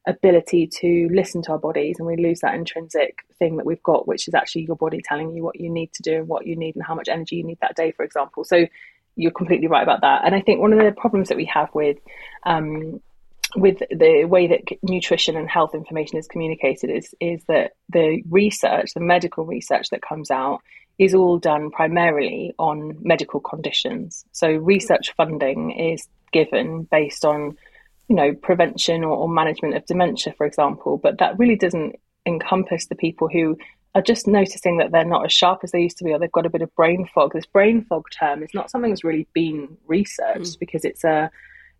ability 0.05 0.67
to 0.67 1.07
listen 1.13 1.41
to 1.41 1.53
our 1.53 1.57
bodies 1.57 1.95
and 1.97 2.05
we 2.05 2.17
lose 2.17 2.41
that 2.41 2.53
intrinsic 2.53 3.19
thing 3.39 3.55
that 3.55 3.65
we've 3.65 3.81
got 3.83 4.05
which 4.05 4.27
is 4.27 4.33
actually 4.33 4.63
your 4.63 4.75
body 4.75 5.01
telling 5.03 5.33
you 5.33 5.41
what 5.41 5.59
you 5.59 5.69
need 5.69 5.93
to 5.93 6.03
do 6.03 6.17
and 6.17 6.27
what 6.27 6.45
you 6.45 6.57
need 6.57 6.75
and 6.75 6.83
how 6.83 6.93
much 6.93 7.07
energy 7.07 7.37
you 7.37 7.43
need 7.43 7.57
that 7.61 7.75
day 7.75 7.91
for 7.91 8.03
example. 8.03 8.43
So 8.43 8.67
you're 9.15 9.31
completely 9.31 9.67
right 9.67 9.83
about 9.83 10.01
that. 10.01 10.23
And 10.25 10.35
I 10.35 10.41
think 10.41 10.59
one 10.59 10.73
of 10.73 10.79
the 10.79 10.91
problems 10.91 11.29
that 11.29 11.37
we 11.37 11.45
have 11.45 11.69
with 11.73 11.97
um, 12.43 13.01
with 13.55 13.79
the 13.91 14.25
way 14.25 14.47
that 14.47 14.61
nutrition 14.81 15.37
and 15.37 15.47
health 15.49 15.75
information 15.75 16.17
is 16.17 16.27
communicated 16.27 16.89
is 16.89 17.13
is 17.19 17.43
that 17.47 17.73
the 17.89 18.23
research, 18.29 18.93
the 18.93 18.99
medical 18.99 19.45
research 19.45 19.89
that 19.91 20.01
comes 20.01 20.31
out, 20.31 20.61
is 20.97 21.13
all 21.13 21.37
done 21.37 21.71
primarily 21.71 22.53
on 22.57 22.97
medical 23.01 23.39
conditions. 23.39 24.25
So 24.31 24.49
research 24.49 25.13
funding 25.15 25.71
is 25.71 26.07
given 26.31 26.83
based 26.83 27.25
on, 27.25 27.57
you 28.07 28.15
know, 28.15 28.33
prevention 28.33 29.03
or, 29.03 29.15
or 29.15 29.29
management 29.29 29.75
of 29.75 29.85
dementia, 29.85 30.33
for 30.33 30.45
example, 30.45 30.97
but 30.97 31.19
that 31.19 31.37
really 31.37 31.55
doesn't 31.55 31.95
encompass 32.25 32.87
the 32.87 32.95
people 32.95 33.27
who 33.27 33.57
are 33.95 34.01
just 34.01 34.27
noticing 34.27 34.77
that 34.77 34.91
they're 34.91 35.05
not 35.05 35.25
as 35.25 35.31
sharp 35.31 35.59
as 35.63 35.71
they 35.71 35.81
used 35.81 35.97
to 35.99 36.03
be 36.03 36.11
or 36.11 36.19
they've 36.19 36.31
got 36.31 36.45
a 36.45 36.49
bit 36.49 36.61
of 36.61 36.75
brain 36.75 37.07
fog. 37.13 37.33
This 37.33 37.45
brain 37.45 37.85
fog 37.85 38.05
term 38.17 38.41
is 38.41 38.53
not 38.53 38.71
something 38.71 38.91
that's 38.91 39.03
really 39.03 39.27
been 39.33 39.77
researched 39.87 40.55
mm. 40.55 40.59
because 40.59 40.83
it's 40.83 41.03
a 41.03 41.29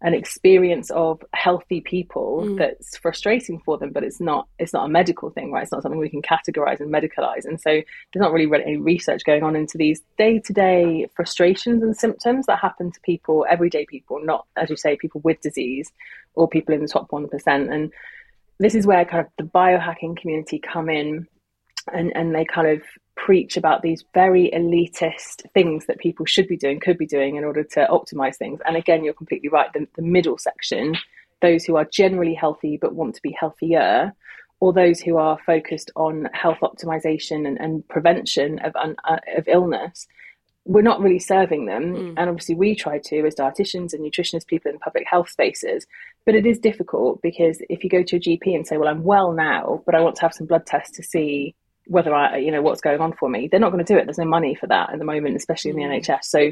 an 0.04 0.14
experience 0.14 0.92
of 0.92 1.24
healthy 1.34 1.80
people 1.80 2.44
mm. 2.44 2.58
that's 2.58 2.98
frustrating 2.98 3.58
for 3.60 3.78
them 3.78 3.92
but 3.92 4.04
it's 4.04 4.20
not 4.20 4.48
it's 4.60 4.74
not 4.74 4.86
a 4.86 4.90
medical 4.90 5.30
thing 5.30 5.50
right 5.50 5.64
it's 5.64 5.72
not 5.72 5.82
something 5.82 6.00
we 6.00 6.10
can 6.10 6.22
categorize 6.22 6.82
and 6.82 6.94
medicalize 6.94 7.46
and 7.46 7.60
so 7.60 7.70
there's 7.70 8.22
not 8.22 8.34
really 8.34 8.52
any 8.62 8.76
research 8.76 9.24
going 9.24 9.44
on 9.44 9.56
into 9.56 9.78
these 9.78 10.02
day-to-day 10.18 11.08
frustrations 11.16 11.82
and 11.82 11.96
symptoms 11.96 12.46
that 12.46 12.60
happen 12.60 12.92
to 12.92 13.00
people 13.00 13.46
everyday 13.50 13.86
people 13.86 14.20
not 14.24 14.46
as 14.58 14.70
you 14.70 14.76
say 14.76 14.98
people 14.98 15.22
with 15.24 15.40
disease 15.40 15.90
or 16.36 16.50
people 16.50 16.76
in 16.76 16.82
the 16.82 16.88
top 16.88 17.10
1% 17.10 17.74
and 17.74 17.94
this 18.60 18.76
is 18.76 18.86
where 18.86 19.06
kind 19.06 19.26
of 19.26 19.32
the 19.38 19.50
biohacking 19.50 20.18
community 20.18 20.60
come 20.60 20.90
in 20.90 21.28
and 21.92 22.16
and 22.16 22.34
they 22.34 22.46
kind 22.46 22.68
of 22.68 22.82
preach 23.16 23.58
about 23.58 23.82
these 23.82 24.04
very 24.14 24.50
elitist 24.54 25.50
things 25.54 25.86
that 25.86 26.00
people 26.00 26.26
should 26.26 26.48
be 26.48 26.58
doing, 26.58 26.80
could 26.80 26.98
be 26.98 27.06
doing 27.06 27.36
in 27.36 27.44
order 27.44 27.64
to 27.64 27.88
optimize 27.90 28.36
things. 28.36 28.60
And 28.66 28.76
again, 28.76 29.04
you're 29.04 29.14
completely 29.14 29.50
right. 29.50 29.72
The, 29.74 29.88
the 29.96 30.02
middle 30.02 30.38
section, 30.38 30.96
those 31.42 31.64
who 31.64 31.76
are 31.76 31.86
generally 31.86 32.34
healthy 32.34 32.78
but 32.82 32.96
want 32.96 33.16
to 33.16 33.22
be 33.22 33.36
healthier, 33.40 34.14
or 34.60 34.74
those 34.74 35.00
who 35.00 35.18
are 35.18 35.38
focused 35.46 35.92
on 35.96 36.30
health 36.34 36.60
optimization 36.62 37.48
and, 37.48 37.60
and 37.60 37.88
prevention 37.88 38.60
of, 38.60 38.74
uh, 38.76 39.18
of 39.38 39.48
illness, 39.48 40.08
we're 40.66 40.82
not 40.82 41.02
really 41.02 41.20
serving 41.20 41.66
them. 41.66 41.94
Mm. 41.94 42.14
And 42.18 42.30
obviously, 42.30 42.56
we 42.56 42.74
try 42.74 42.98
to 42.98 43.28
as 43.28 43.36
dietitians 43.36 43.94
and 43.94 44.02
nutritionists, 44.02 44.48
people 44.48 44.72
in 44.72 44.80
public 44.80 45.06
health 45.06 45.30
spaces. 45.30 45.86
But 46.26 46.36
it 46.36 46.46
is 46.46 46.60
difficult 46.60 47.22
because 47.22 47.62
if 47.70 47.84
you 47.84 47.90
go 47.90 48.04
to 48.04 48.16
a 48.16 48.20
GP 48.20 48.56
and 48.56 48.66
say, 48.66 48.78
Well, 48.78 48.88
I'm 48.88 49.04
well 49.04 49.34
now, 49.34 49.84
but 49.86 49.96
I 49.96 50.00
want 50.00 50.16
to 50.16 50.22
have 50.22 50.34
some 50.34 50.48
blood 50.48 50.66
tests 50.66 50.96
to 50.96 51.04
see 51.04 51.56
whether 51.88 52.14
I, 52.14 52.38
you 52.38 52.52
know, 52.52 52.62
what's 52.62 52.82
going 52.82 53.02
on 53.02 53.14
for 53.14 53.30
me. 53.30 53.48
They're 53.48 53.60
not 53.60 53.72
going 53.72 53.84
to 53.84 53.94
do 53.94 53.98
it. 53.98 54.06
There's 54.06 54.18
no 54.18 54.26
money 54.26 54.56
for 54.56 54.68
that 54.68 54.92
at 54.92 55.00
the 55.00 55.06
moment, 55.06 55.36
especially 55.36 55.72
in 55.72 55.78
the 55.78 55.84
mm. 55.84 56.02
NHS. 56.02 56.24
So 56.24 56.52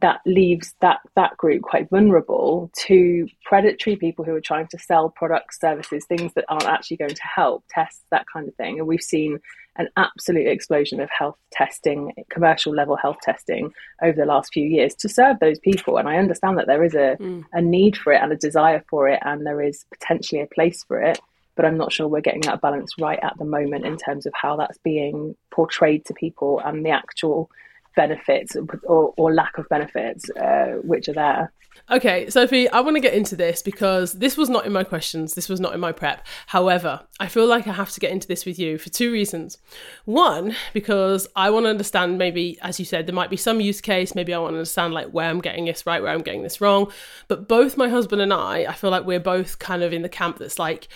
that 0.00 0.20
leaves 0.26 0.74
that 0.80 1.00
that 1.16 1.36
group 1.36 1.62
quite 1.62 1.88
vulnerable 1.88 2.70
to 2.76 3.26
predatory 3.44 3.96
people 3.96 4.24
who 4.24 4.34
are 4.34 4.40
trying 4.40 4.66
to 4.68 4.78
sell 4.78 5.10
products, 5.10 5.58
services, 5.60 6.04
things 6.06 6.32
that 6.34 6.44
aren't 6.48 6.66
actually 6.66 6.96
going 6.96 7.14
to 7.14 7.22
help, 7.22 7.64
tests, 7.70 8.02
that 8.10 8.26
kind 8.32 8.48
of 8.48 8.54
thing. 8.54 8.78
And 8.78 8.86
we've 8.86 9.00
seen 9.00 9.40
an 9.76 9.88
absolute 9.96 10.46
explosion 10.46 11.00
of 11.00 11.08
health 11.16 11.38
testing, 11.52 12.12
commercial 12.30 12.74
level 12.74 12.96
health 12.96 13.18
testing 13.22 13.72
over 14.02 14.16
the 14.16 14.26
last 14.26 14.52
few 14.52 14.66
years 14.66 14.94
to 14.96 15.08
serve 15.08 15.38
those 15.40 15.58
people. 15.60 15.96
And 15.96 16.08
I 16.08 16.16
understand 16.16 16.58
that 16.58 16.66
there 16.66 16.84
is 16.84 16.94
a, 16.94 17.16
mm. 17.18 17.44
a 17.52 17.62
need 17.62 17.96
for 17.96 18.12
it 18.12 18.20
and 18.22 18.32
a 18.32 18.36
desire 18.36 18.84
for 18.90 19.08
it, 19.08 19.20
and 19.22 19.46
there 19.46 19.62
is 19.62 19.84
potentially 19.92 20.42
a 20.42 20.46
place 20.46 20.84
for 20.84 21.00
it 21.00 21.20
but 21.60 21.66
I'm 21.66 21.76
not 21.76 21.92
sure 21.92 22.08
we're 22.08 22.22
getting 22.22 22.40
that 22.42 22.62
balance 22.62 22.94
right 22.98 23.18
at 23.22 23.36
the 23.36 23.44
moment 23.44 23.84
in 23.84 23.98
terms 23.98 24.24
of 24.24 24.32
how 24.34 24.56
that's 24.56 24.78
being 24.78 25.36
portrayed 25.50 26.06
to 26.06 26.14
people 26.14 26.58
and 26.64 26.86
the 26.86 26.88
actual 26.88 27.50
benefits 27.94 28.56
or, 28.84 29.12
or 29.18 29.34
lack 29.34 29.58
of 29.58 29.68
benefits 29.68 30.30
uh, 30.30 30.78
which 30.82 31.06
are 31.10 31.12
there. 31.12 31.52
Okay, 31.90 32.30
Sophie, 32.30 32.66
I 32.70 32.80
want 32.80 32.96
to 32.96 33.00
get 33.00 33.12
into 33.12 33.36
this 33.36 33.60
because 33.60 34.14
this 34.14 34.38
was 34.38 34.48
not 34.48 34.64
in 34.64 34.72
my 34.72 34.84
questions, 34.84 35.34
this 35.34 35.50
was 35.50 35.60
not 35.60 35.74
in 35.74 35.80
my 35.80 35.92
prep. 35.92 36.26
However, 36.46 37.02
I 37.18 37.26
feel 37.26 37.46
like 37.46 37.66
I 37.66 37.74
have 37.74 37.90
to 37.90 38.00
get 38.00 38.10
into 38.10 38.26
this 38.26 38.46
with 38.46 38.58
you 38.58 38.78
for 38.78 38.88
two 38.88 39.12
reasons. 39.12 39.58
One, 40.06 40.56
because 40.72 41.28
I 41.36 41.50
want 41.50 41.66
to 41.66 41.70
understand 41.70 42.16
maybe, 42.16 42.58
as 42.62 42.78
you 42.78 42.86
said, 42.86 43.06
there 43.06 43.14
might 43.14 43.28
be 43.28 43.36
some 43.36 43.60
use 43.60 43.82
case, 43.82 44.14
maybe 44.14 44.32
I 44.32 44.38
want 44.38 44.52
to 44.52 44.56
understand 44.56 44.94
like 44.94 45.08
where 45.08 45.28
I'm 45.28 45.42
getting 45.42 45.66
this 45.66 45.84
right, 45.84 46.02
where 46.02 46.12
I'm 46.12 46.22
getting 46.22 46.42
this 46.42 46.62
wrong. 46.62 46.90
But 47.28 47.48
both 47.48 47.76
my 47.76 47.90
husband 47.90 48.22
and 48.22 48.32
I, 48.32 48.60
I 48.60 48.72
feel 48.72 48.90
like 48.90 49.04
we're 49.04 49.20
both 49.20 49.58
kind 49.58 49.82
of 49.82 49.92
in 49.92 50.00
the 50.00 50.08
camp 50.08 50.38
that's 50.38 50.58
like, 50.58 50.88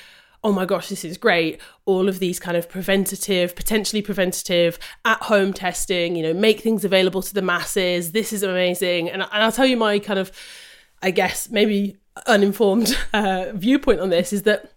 oh 0.45 0.53
my 0.53 0.67
gosh, 0.67 0.91
this 0.91 1.05
is 1.05 1.17
great. 1.17 1.59
All 1.87 2.07
of 2.09 2.19
these 2.19 2.39
kind 2.39 2.57
of 2.57 2.69
preventative, 2.69 3.57
potentially 3.57 4.03
preventative, 4.03 4.79
at 5.07 5.23
home 5.23 5.55
testing, 5.55 6.15
you 6.15 6.23
know, 6.23 6.35
make 6.35 6.61
things 6.61 6.85
available 6.85 7.23
to 7.23 7.33
the 7.33 7.43
masses. 7.43 8.13
This 8.13 8.31
is 8.33 8.43
amazing. 8.43 9.09
And, 9.09 9.23
and 9.23 9.43
I'll 9.43 9.51
tell 9.51 9.67
you 9.67 9.79
my 9.79 9.99
kind 9.99 10.19
of, 10.19 10.31
I 11.03 11.11
guess, 11.11 11.49
maybe 11.49 11.97
uninformed 12.27 12.97
uh, 13.15 13.47
viewpoint 13.55 14.01
on 14.01 14.11
this 14.11 14.33
is 14.33 14.43
that 14.43 14.71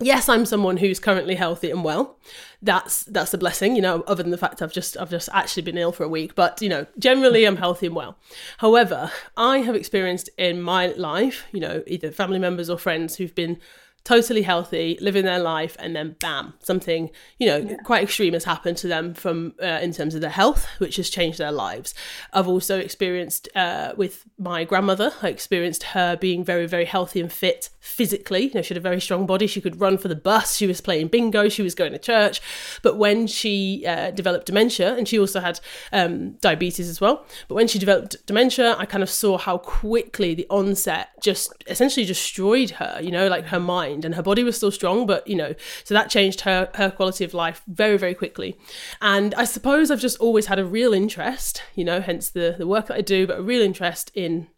yes 0.00 0.26
i'm 0.28 0.46
someone 0.46 0.78
who's 0.78 0.98
currently 0.98 1.34
healthy 1.34 1.70
and 1.70 1.84
well 1.84 2.18
that's 2.62 3.04
that's 3.04 3.34
a 3.34 3.38
blessing 3.38 3.76
you 3.76 3.82
know 3.82 4.02
other 4.06 4.22
than 4.22 4.32
the 4.32 4.38
fact 4.38 4.62
i've 4.62 4.72
just 4.72 4.96
i've 4.96 5.10
just 5.10 5.28
actually 5.34 5.62
been 5.62 5.76
ill 5.76 5.92
for 5.92 6.02
a 6.02 6.08
week 6.08 6.34
but 6.34 6.60
you 6.62 6.68
know 6.68 6.86
generally 6.98 7.44
i'm 7.44 7.58
healthy 7.58 7.86
and 7.86 7.94
well 7.94 8.16
however 8.56 9.12
i 9.36 9.58
have 9.58 9.76
experienced 9.76 10.30
in 10.38 10.62
my 10.62 10.86
life 10.96 11.44
you 11.52 11.60
know 11.60 11.82
either 11.86 12.10
family 12.10 12.38
members 12.38 12.70
or 12.70 12.78
friends 12.78 13.16
who've 13.16 13.34
been 13.34 13.60
totally 14.04 14.42
healthy, 14.42 14.98
living 15.00 15.24
their 15.24 15.38
life, 15.38 15.76
and 15.78 15.94
then 15.94 16.16
bam, 16.20 16.54
something 16.60 17.10
you 17.38 17.46
know 17.46 17.58
yeah. 17.58 17.76
quite 17.84 18.02
extreme 18.02 18.32
has 18.32 18.44
happened 18.44 18.76
to 18.78 18.88
them 18.88 19.14
from 19.14 19.54
uh, 19.62 19.80
in 19.82 19.92
terms 19.92 20.14
of 20.14 20.20
their 20.20 20.30
health, 20.30 20.66
which 20.78 20.96
has 20.96 21.08
changed 21.08 21.38
their 21.38 21.52
lives. 21.52 21.94
I've 22.32 22.48
also 22.48 22.78
experienced 22.78 23.48
uh, 23.54 23.92
with 23.96 24.24
my 24.38 24.64
grandmother. 24.64 25.12
I 25.22 25.28
experienced 25.28 25.82
her 25.84 26.16
being 26.16 26.44
very 26.44 26.66
very 26.66 26.84
healthy 26.84 27.20
and 27.20 27.32
fit 27.32 27.70
physically. 27.80 28.44
You 28.44 28.54
know, 28.54 28.62
she 28.62 28.74
had 28.74 28.78
a 28.78 28.80
very 28.80 29.00
strong 29.00 29.26
body. 29.26 29.46
She 29.46 29.60
could 29.60 29.80
run 29.80 29.98
for 29.98 30.08
the 30.08 30.16
bus. 30.16 30.56
She 30.56 30.66
was 30.66 30.80
playing 30.80 31.08
bingo. 31.08 31.48
She 31.48 31.62
was 31.62 31.74
going 31.74 31.92
to 31.92 31.98
church. 31.98 32.40
But 32.82 32.96
when 32.96 33.26
she 33.26 33.84
uh, 33.86 34.10
developed 34.10 34.46
dementia, 34.46 34.94
and 34.96 35.06
she 35.06 35.18
also 35.18 35.40
had 35.40 35.60
um, 35.92 36.32
diabetes 36.40 36.88
as 36.88 37.00
well. 37.00 37.24
But 37.48 37.54
when 37.54 37.68
she 37.68 37.78
developed 37.78 38.24
dementia, 38.26 38.76
I 38.78 38.86
kind 38.86 39.02
of 39.02 39.10
saw 39.10 39.38
how 39.38 39.58
quickly 39.58 40.34
the 40.34 40.46
onset 40.50 41.10
just 41.20 41.52
essentially 41.66 42.06
destroyed 42.06 42.70
her. 42.70 42.98
You 43.02 43.10
know, 43.10 43.28
like 43.28 43.46
her 43.46 43.60
mind 43.60 43.91
mind 43.92 44.04
and 44.04 44.14
her 44.14 44.22
body 44.22 44.44
was 44.44 44.56
still 44.56 44.70
strong 44.70 45.06
but 45.06 45.26
you 45.26 45.36
know 45.36 45.54
so 45.84 45.94
that 45.94 46.10
changed 46.10 46.42
her 46.42 46.70
her 46.74 46.90
quality 46.90 47.24
of 47.24 47.34
life 47.34 47.62
very 47.66 47.96
very 47.98 48.14
quickly. 48.14 48.58
And 49.00 49.34
i 49.34 49.44
suppose 49.44 49.90
i've 49.90 50.00
just 50.00 50.18
always 50.18 50.46
had 50.46 50.58
a 50.58 50.64
real 50.64 50.92
interest 50.92 51.62
you 51.74 51.84
know 51.84 52.00
hence 52.00 52.30
the 52.30 52.54
the 52.58 52.66
work 52.66 52.86
that 52.86 52.96
i 52.96 53.00
do 53.00 53.26
but 53.26 53.38
a 53.38 53.42
real 53.42 53.62
interest 53.62 54.10
in 54.14 54.48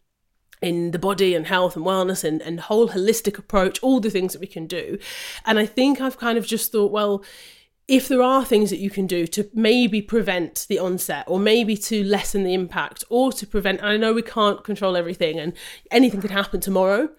in 0.61 0.91
the 0.91 0.99
body 0.99 1.35
and 1.35 1.47
health 1.47 1.75
and 1.75 1.85
wellness 1.85 2.23
and, 2.23 2.41
and 2.41 2.61
whole 2.61 2.89
holistic 2.89 3.37
approach 3.37 3.77
all 3.83 3.99
the 3.99 4.09
things 4.09 4.31
that 4.33 4.39
we 4.39 4.47
can 4.47 4.67
do. 4.67 4.97
And 5.45 5.59
i 5.59 5.65
think 5.65 6.01
i've 6.01 6.17
kind 6.17 6.37
of 6.37 6.45
just 6.45 6.71
thought 6.71 6.91
well 6.91 7.23
if 7.87 8.07
there 8.07 8.21
are 8.21 8.43
things 8.43 8.71
that 8.71 8.79
you 8.79 8.89
can 8.89 9.05
do 9.05 9.27
to 9.27 9.47
maybe 9.53 10.01
prevent 10.01 10.65
the 10.69 10.79
onset 10.79 11.23
or 11.27 11.39
maybe 11.39 11.77
to 11.77 12.03
lessen 12.03 12.43
the 12.43 12.53
impact 12.53 13.03
or 13.09 13.31
to 13.31 13.45
prevent 13.45 13.83
I 13.83 13.95
know 13.97 14.13
we 14.13 14.23
can't 14.23 14.63
control 14.63 14.97
everything 14.97 15.39
and 15.39 15.53
anything 15.91 16.19
could 16.19 16.31
happen 16.31 16.59
tomorrow 16.59 17.09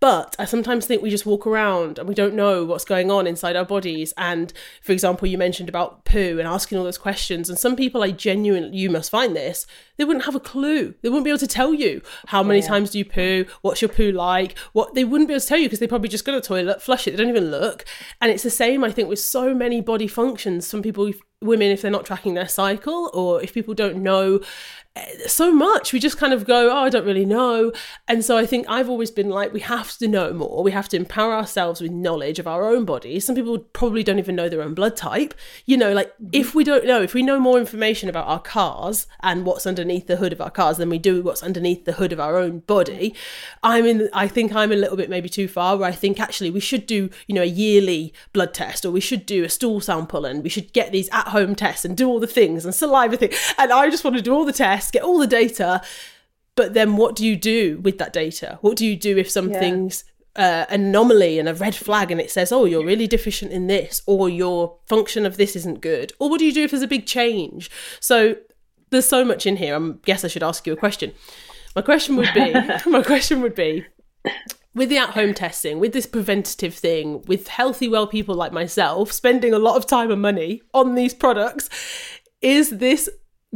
but 0.00 0.36
I 0.38 0.44
sometimes 0.44 0.86
think 0.86 1.02
we 1.02 1.10
just 1.10 1.26
walk 1.26 1.46
around 1.46 1.98
and 1.98 2.08
we 2.08 2.14
don't 2.14 2.34
know 2.34 2.64
what's 2.64 2.84
going 2.84 3.10
on 3.10 3.26
inside 3.26 3.56
our 3.56 3.64
bodies. 3.64 4.14
And 4.16 4.52
for 4.80 4.92
example, 4.92 5.26
you 5.26 5.36
mentioned 5.36 5.68
about 5.68 6.04
poo 6.04 6.38
and 6.38 6.46
asking 6.46 6.78
all 6.78 6.84
those 6.84 6.98
questions. 6.98 7.48
And 7.48 7.58
some 7.58 7.74
people, 7.74 8.02
I 8.02 8.12
genuinely, 8.12 8.76
you 8.76 8.90
must 8.90 9.10
find 9.10 9.34
this, 9.34 9.66
they 9.96 10.04
wouldn't 10.04 10.26
have 10.26 10.36
a 10.36 10.40
clue. 10.40 10.94
They 11.02 11.08
wouldn't 11.08 11.24
be 11.24 11.30
able 11.30 11.38
to 11.38 11.48
tell 11.48 11.74
you 11.74 12.00
how 12.26 12.44
many 12.44 12.60
yeah. 12.60 12.68
times 12.68 12.90
do 12.90 12.98
you 12.98 13.04
poo, 13.04 13.46
what's 13.62 13.82
your 13.82 13.88
poo 13.88 14.12
like, 14.12 14.56
what 14.72 14.94
they 14.94 15.04
wouldn't 15.04 15.28
be 15.28 15.34
able 15.34 15.40
to 15.40 15.46
tell 15.46 15.58
you 15.58 15.66
because 15.66 15.80
they 15.80 15.88
probably 15.88 16.08
just 16.08 16.24
go 16.24 16.32
to 16.32 16.40
the 16.40 16.46
toilet, 16.46 16.80
flush 16.80 17.08
it, 17.08 17.12
they 17.12 17.16
don't 17.16 17.28
even 17.28 17.50
look. 17.50 17.84
And 18.20 18.30
it's 18.30 18.44
the 18.44 18.50
same, 18.50 18.84
I 18.84 18.92
think, 18.92 19.08
with 19.08 19.18
so 19.18 19.52
many 19.52 19.80
body 19.80 20.06
functions. 20.06 20.66
Some 20.66 20.82
people 20.82 21.10
women 21.40 21.70
if 21.70 21.82
they're 21.82 21.90
not 21.90 22.04
tracking 22.04 22.34
their 22.34 22.48
cycle 22.48 23.10
or 23.14 23.42
if 23.42 23.54
people 23.54 23.74
don't 23.74 23.96
know 23.96 24.40
so 25.26 25.52
much. 25.52 25.92
We 25.92 25.98
just 25.98 26.18
kind 26.18 26.32
of 26.32 26.44
go 26.44 26.70
oh 26.70 26.84
i 26.84 26.88
don't 26.88 27.04
really 27.04 27.24
know. 27.24 27.72
And 28.06 28.24
so 28.24 28.36
i 28.36 28.46
think 28.46 28.66
i've 28.68 28.88
always 28.88 29.10
been 29.10 29.30
like 29.30 29.52
we 29.52 29.60
have 29.60 29.96
to 29.98 30.08
know 30.08 30.32
more. 30.32 30.62
We 30.62 30.72
have 30.72 30.88
to 30.90 30.96
empower 30.96 31.34
ourselves 31.34 31.80
with 31.80 31.90
knowledge 31.90 32.38
of 32.38 32.46
our 32.46 32.64
own 32.64 32.84
bodies 32.84 33.26
some 33.26 33.34
people 33.34 33.58
probably 33.58 34.02
don't 34.02 34.18
even 34.18 34.36
know 34.36 34.48
their 34.48 34.62
own 34.62 34.74
blood 34.74 34.96
type. 34.96 35.34
You 35.66 35.76
know 35.76 35.92
like 35.92 36.08
mm-hmm. 36.14 36.28
if 36.32 36.54
we 36.54 36.64
don't 36.64 36.86
know 36.86 37.02
if 37.02 37.14
we 37.14 37.22
know 37.22 37.40
more 37.40 37.58
information 37.58 38.08
about 38.08 38.26
our 38.26 38.40
cars 38.40 39.06
and 39.20 39.44
what's 39.44 39.66
underneath 39.66 40.06
the 40.06 40.16
hood 40.16 40.32
of 40.32 40.40
our 40.40 40.50
cars 40.50 40.76
than 40.78 40.88
we 40.88 40.98
do 40.98 41.22
what's 41.22 41.42
underneath 41.42 41.84
the 41.84 41.92
hood 41.92 42.12
of 42.12 42.20
our 42.20 42.36
own 42.36 42.60
body 42.60 43.14
i'm 43.62 43.84
in 43.86 44.08
i 44.12 44.26
think 44.26 44.54
i'm 44.54 44.72
a 44.72 44.76
little 44.76 44.96
bit 44.96 45.10
maybe 45.10 45.28
too 45.28 45.48
far 45.48 45.76
where 45.76 45.88
i 45.88 45.92
think 45.92 46.20
actually 46.20 46.50
we 46.50 46.60
should 46.60 46.86
do 46.86 47.10
you 47.26 47.34
know 47.34 47.42
a 47.42 47.46
yearly 47.46 48.12
blood 48.32 48.54
test 48.54 48.84
or 48.84 48.90
we 48.90 49.00
should 49.00 49.26
do 49.26 49.44
a 49.44 49.48
stool 49.48 49.80
sample 49.80 50.24
and 50.24 50.42
we 50.42 50.48
should 50.48 50.72
get 50.72 50.92
these 50.92 51.08
at 51.12 51.27
home 51.30 51.54
tests 51.54 51.84
and 51.84 51.96
do 51.96 52.08
all 52.08 52.20
the 52.20 52.26
things 52.26 52.64
and 52.64 52.74
saliva 52.74 53.16
thing 53.16 53.32
and 53.56 53.72
i 53.72 53.88
just 53.90 54.04
want 54.04 54.16
to 54.16 54.22
do 54.22 54.34
all 54.34 54.44
the 54.44 54.52
tests 54.52 54.90
get 54.90 55.02
all 55.02 55.18
the 55.18 55.26
data. 55.26 55.80
But 56.54 56.74
then 56.74 56.96
what 56.96 57.14
do 57.14 57.24
you 57.24 57.36
do 57.36 57.78
with 57.78 57.98
that 57.98 58.12
data? 58.12 58.58
What 58.62 58.76
do 58.76 58.84
you 58.84 58.96
do 58.96 59.16
if 59.16 59.30
something's 59.30 60.02
yeah. 60.36 60.64
uh, 60.70 60.74
anomaly 60.74 61.38
and 61.38 61.48
a 61.48 61.54
red 61.54 61.76
flag 61.76 62.10
and 62.10 62.20
it 62.20 62.32
says, 62.32 62.50
oh, 62.50 62.64
you're 62.64 62.84
really 62.84 63.06
deficient 63.06 63.52
in 63.52 63.68
this, 63.68 64.02
or 64.06 64.28
your 64.28 64.76
function 64.86 65.24
of 65.24 65.36
this 65.36 65.54
isn't 65.54 65.80
good? 65.80 66.12
Or 66.18 66.28
what 66.28 66.40
do 66.40 66.44
you 66.44 66.52
do 66.52 66.64
if 66.64 66.72
there's 66.72 66.82
a 66.82 66.88
big 66.88 67.06
change? 67.06 67.70
So 68.00 68.38
there's 68.90 69.06
so 69.06 69.24
much 69.24 69.46
in 69.46 69.56
here. 69.56 69.76
I 69.76 69.92
guess 70.04 70.24
I 70.24 70.28
should 70.28 70.42
ask 70.42 70.66
you 70.66 70.72
a 70.72 70.76
question. 70.76 71.12
My 71.76 71.82
question 71.82 72.16
would 72.16 72.34
be, 72.34 72.52
my 72.86 73.04
question 73.04 73.40
would 73.40 73.54
be, 73.54 73.86
with 74.78 74.88
the 74.88 74.98
at 74.98 75.10
home 75.10 75.34
testing, 75.34 75.78
with 75.78 75.92
this 75.92 76.06
preventative 76.06 76.74
thing, 76.74 77.22
with 77.26 77.48
healthy, 77.48 77.88
well 77.88 78.06
people 78.06 78.34
like 78.34 78.52
myself 78.52 79.12
spending 79.12 79.52
a 79.52 79.58
lot 79.58 79.76
of 79.76 79.86
time 79.86 80.10
and 80.10 80.22
money 80.22 80.62
on 80.72 80.94
these 80.94 81.12
products, 81.12 81.68
is 82.40 82.70
this 82.70 83.10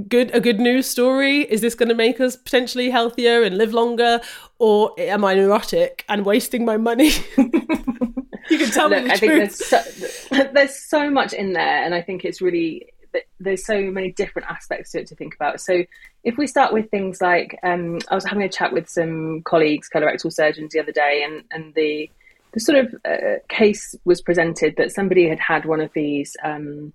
good 0.09 0.35
a 0.35 0.41
good 0.41 0.59
news 0.59 0.87
story? 0.87 1.43
Is 1.43 1.61
this 1.61 1.75
going 1.75 1.89
to 1.89 1.95
make 1.95 2.21
us 2.21 2.37
potentially 2.37 2.91
healthier 2.91 3.43
and 3.43 3.57
live 3.57 3.73
longer, 3.73 4.21
or 4.59 4.93
am 4.99 5.25
I 5.25 5.35
neurotic 5.35 6.05
and 6.09 6.27
wasting 6.27 6.65
my 6.65 6.77
money? 6.77 7.11
you 7.39 8.59
can 8.59 8.71
tell 8.71 8.91
Look, 8.91 9.05
me 9.05 9.09
the 9.09 9.15
I 9.15 9.17
truth. 9.17 9.21
think 9.21 9.33
there's 9.33 10.29
so, 10.29 10.45
there's 10.53 10.77
so 10.77 11.11
much 11.11 11.33
in 11.33 11.53
there, 11.53 11.85
and 11.85 11.95
I 11.95 12.03
think 12.03 12.25
it's 12.25 12.43
really 12.43 12.92
there's 13.41 13.65
so 13.65 13.81
many 13.83 14.13
different 14.13 14.49
aspects 14.49 14.93
to 14.93 15.01
it 15.01 15.07
to 15.09 15.15
think 15.15 15.35
about. 15.35 15.61
So 15.61 15.85
if 16.25 16.37
we 16.37 16.47
start 16.47 16.73
with 16.73 16.91
things 16.91 17.21
like 17.21 17.59
um, 17.63 17.99
I 18.09 18.15
was 18.15 18.25
having 18.25 18.43
a 18.43 18.49
chat 18.49 18.73
with 18.73 18.89
some 18.89 19.43
colleagues, 19.43 19.89
colorectal 19.93 20.33
surgeons, 20.33 20.73
the 20.73 20.81
other 20.81 20.93
day, 20.93 21.23
and 21.25 21.45
and 21.51 21.75
the 21.75 22.11
the 22.53 22.61
sort 22.61 22.79
of 22.79 22.95
uh, 23.05 23.39
case 23.49 23.95
was 24.05 24.21
presented 24.21 24.77
that 24.77 24.93
somebody 24.93 25.29
had 25.29 25.41
had 25.41 25.65
one 25.65 25.81
of 25.81 25.91
these 25.95 26.37
um, 26.45 26.93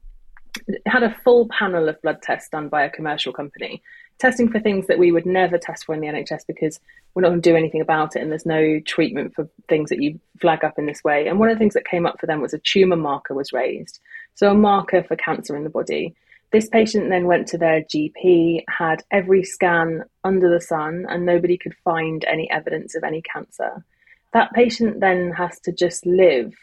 had 0.86 1.04
a 1.04 1.16
full 1.24 1.48
panel 1.50 1.90
of 1.90 2.02
blood 2.02 2.22
tests 2.22 2.50
done 2.50 2.70
by 2.70 2.84
a 2.84 2.90
commercial 2.90 3.34
company 3.34 3.82
testing 4.20 4.50
for 4.50 4.60
things 4.60 4.88
that 4.88 4.98
we 4.98 5.12
would 5.12 5.26
never 5.26 5.58
test 5.58 5.86
for 5.86 5.94
in 5.94 6.02
the 6.02 6.08
NHS 6.08 6.42
because 6.48 6.80
we're 7.14 7.22
not 7.22 7.30
going 7.30 7.42
to 7.42 7.50
do 7.50 7.56
anything 7.56 7.82
about 7.82 8.16
it 8.16 8.22
and 8.22 8.32
there's 8.32 8.46
no 8.46 8.80
treatment 8.86 9.34
for 9.36 9.48
things 9.70 9.90
that 9.90 10.02
you 10.02 10.20
flag 10.42 10.64
up 10.64 10.78
in 10.78 10.86
this 10.86 11.04
way. 11.04 11.28
And 11.28 11.40
one 11.40 11.50
of 11.50 11.56
the 11.56 11.60
things 11.60 11.74
that 11.76 11.86
came 11.86 12.06
up 12.06 12.20
for 12.20 12.26
them 12.26 12.42
was 12.42 12.54
a 12.54 12.60
tumour 12.60 12.98
marker 12.98 13.34
was 13.34 13.54
raised. 13.54 14.00
So 14.38 14.52
a 14.52 14.54
marker 14.54 15.04
for 15.04 15.16
cancer 15.16 15.58
in 15.58 15.64
the 15.64 15.70
body. 15.70 16.16
This 16.52 16.70
patient 16.70 17.10
then 17.10 17.26
went 17.26 17.48
to 17.48 17.58
their 17.58 17.82
GP, 17.82 18.64
had 18.70 19.04
every 19.12 19.44
scan 19.44 20.04
under 20.24 20.48
the 20.50 20.62
sun, 20.62 21.08
and 21.10 21.26
nobody 21.26 21.58
could 21.58 21.76
find 21.84 22.24
any 22.26 22.50
evidence 22.52 22.94
of 22.94 23.04
any 23.04 23.22
cancer. 23.24 23.84
That 24.34 24.54
patient 24.54 25.00
then 25.00 25.32
has 25.32 25.60
to 25.62 25.72
just 25.72 26.06
live 26.06 26.54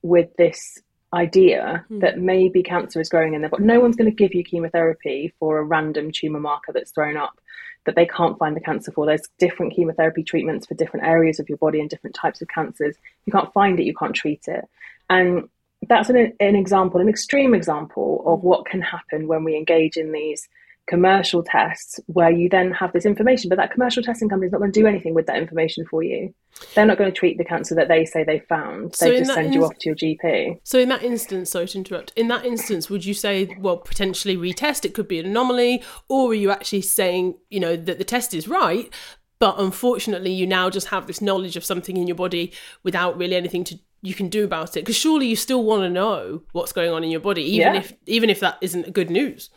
with 0.00 0.34
this 0.38 0.80
idea 1.12 1.84
hmm. 1.88 1.98
that 1.98 2.18
maybe 2.18 2.62
cancer 2.62 2.98
is 2.98 3.10
growing 3.10 3.34
in 3.34 3.42
there, 3.42 3.50
but 3.50 3.60
no 3.60 3.78
one's 3.78 3.96
going 3.96 4.10
to 4.10 4.16
give 4.16 4.34
you 4.34 4.42
chemotherapy 4.42 5.34
for 5.38 5.58
a 5.58 5.64
random 5.64 6.10
tumor 6.10 6.40
marker 6.40 6.72
that's 6.72 6.92
thrown 6.92 7.18
up 7.18 7.38
that 7.84 7.94
they 7.94 8.06
can't 8.06 8.38
find 8.38 8.56
the 8.56 8.60
cancer 8.60 8.90
for. 8.90 9.04
There's 9.04 9.28
different 9.38 9.74
chemotherapy 9.74 10.22
treatments 10.22 10.66
for 10.66 10.74
different 10.74 11.06
areas 11.06 11.38
of 11.38 11.48
your 11.50 11.58
body 11.58 11.80
and 11.80 11.90
different 11.90 12.16
types 12.16 12.40
of 12.40 12.48
cancers. 12.48 12.96
You 13.26 13.32
can't 13.32 13.52
find 13.52 13.78
it, 13.78 13.84
you 13.84 13.94
can't 13.94 14.14
treat 14.14 14.48
it. 14.48 14.64
And 15.10 15.48
that's 15.86 16.08
an, 16.08 16.32
an 16.40 16.56
example, 16.56 17.00
an 17.00 17.08
extreme 17.08 17.54
example 17.54 18.22
of 18.26 18.42
what 18.42 18.66
can 18.66 18.80
happen 18.80 19.28
when 19.28 19.44
we 19.44 19.56
engage 19.56 19.96
in 19.96 20.12
these 20.12 20.48
commercial 20.88 21.42
tests 21.42 22.00
where 22.06 22.30
you 22.30 22.48
then 22.48 22.72
have 22.72 22.92
this 22.92 23.04
information, 23.04 23.48
but 23.48 23.58
that 23.58 23.70
commercial 23.70 24.02
testing 24.02 24.28
company 24.28 24.46
is 24.46 24.52
not 24.52 24.58
going 24.58 24.72
to 24.72 24.80
do 24.80 24.86
anything 24.86 25.14
with 25.14 25.26
that 25.26 25.36
information 25.36 25.84
for 25.84 26.02
you. 26.02 26.34
They're 26.74 26.86
not 26.86 26.98
going 26.98 27.12
to 27.12 27.16
treat 27.16 27.38
the 27.38 27.44
cancer 27.44 27.74
that 27.76 27.88
they 27.88 28.04
say 28.04 28.24
they 28.24 28.40
found. 28.40 28.92
They 28.92 29.06
so 29.06 29.18
just 29.18 29.34
send 29.34 29.54
you 29.54 29.64
off 29.64 29.76
to 29.80 29.90
your 29.90 29.96
GP. 29.96 30.60
So 30.64 30.78
in 30.78 30.88
that 30.88 31.04
instance, 31.04 31.50
sorry 31.50 31.68
to 31.68 31.78
interrupt, 31.78 32.12
in 32.16 32.28
that 32.28 32.44
instance, 32.44 32.90
would 32.90 33.04
you 33.04 33.14
say, 33.14 33.54
well, 33.60 33.76
potentially 33.76 34.36
retest, 34.36 34.84
it 34.84 34.94
could 34.94 35.06
be 35.06 35.20
an 35.20 35.26
anomaly, 35.26 35.82
or 36.08 36.30
are 36.30 36.34
you 36.34 36.50
actually 36.50 36.82
saying, 36.82 37.36
you 37.50 37.60
know, 37.60 37.76
that 37.76 37.98
the 37.98 38.04
test 38.04 38.32
is 38.32 38.48
right, 38.48 38.92
but 39.38 39.56
unfortunately 39.58 40.32
you 40.32 40.46
now 40.46 40.70
just 40.70 40.88
have 40.88 41.06
this 41.06 41.20
knowledge 41.20 41.56
of 41.56 41.64
something 41.64 41.96
in 41.96 42.08
your 42.08 42.16
body 42.16 42.52
without 42.82 43.16
really 43.16 43.36
anything 43.36 43.62
to 43.64 43.78
you 44.02 44.14
can 44.14 44.28
do 44.28 44.44
about 44.44 44.76
it 44.76 44.80
because 44.80 44.96
surely 44.96 45.26
you 45.26 45.36
still 45.36 45.64
want 45.64 45.82
to 45.82 45.90
know 45.90 46.42
what's 46.52 46.72
going 46.72 46.92
on 46.92 47.02
in 47.02 47.10
your 47.10 47.20
body 47.20 47.42
even 47.42 47.74
yeah. 47.74 47.80
if 47.80 47.92
even 48.06 48.30
if 48.30 48.40
that 48.40 48.58
isn't 48.60 48.92
good 48.92 49.10
news. 49.10 49.50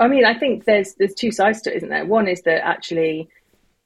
I 0.00 0.08
mean 0.08 0.24
i 0.24 0.34
think 0.34 0.64
there's 0.64 0.94
there's 0.94 1.14
two 1.14 1.32
sides 1.32 1.62
to 1.62 1.72
it 1.72 1.76
isn't 1.78 1.88
there? 1.88 2.04
One 2.04 2.28
is 2.28 2.42
that 2.42 2.64
actually 2.64 3.28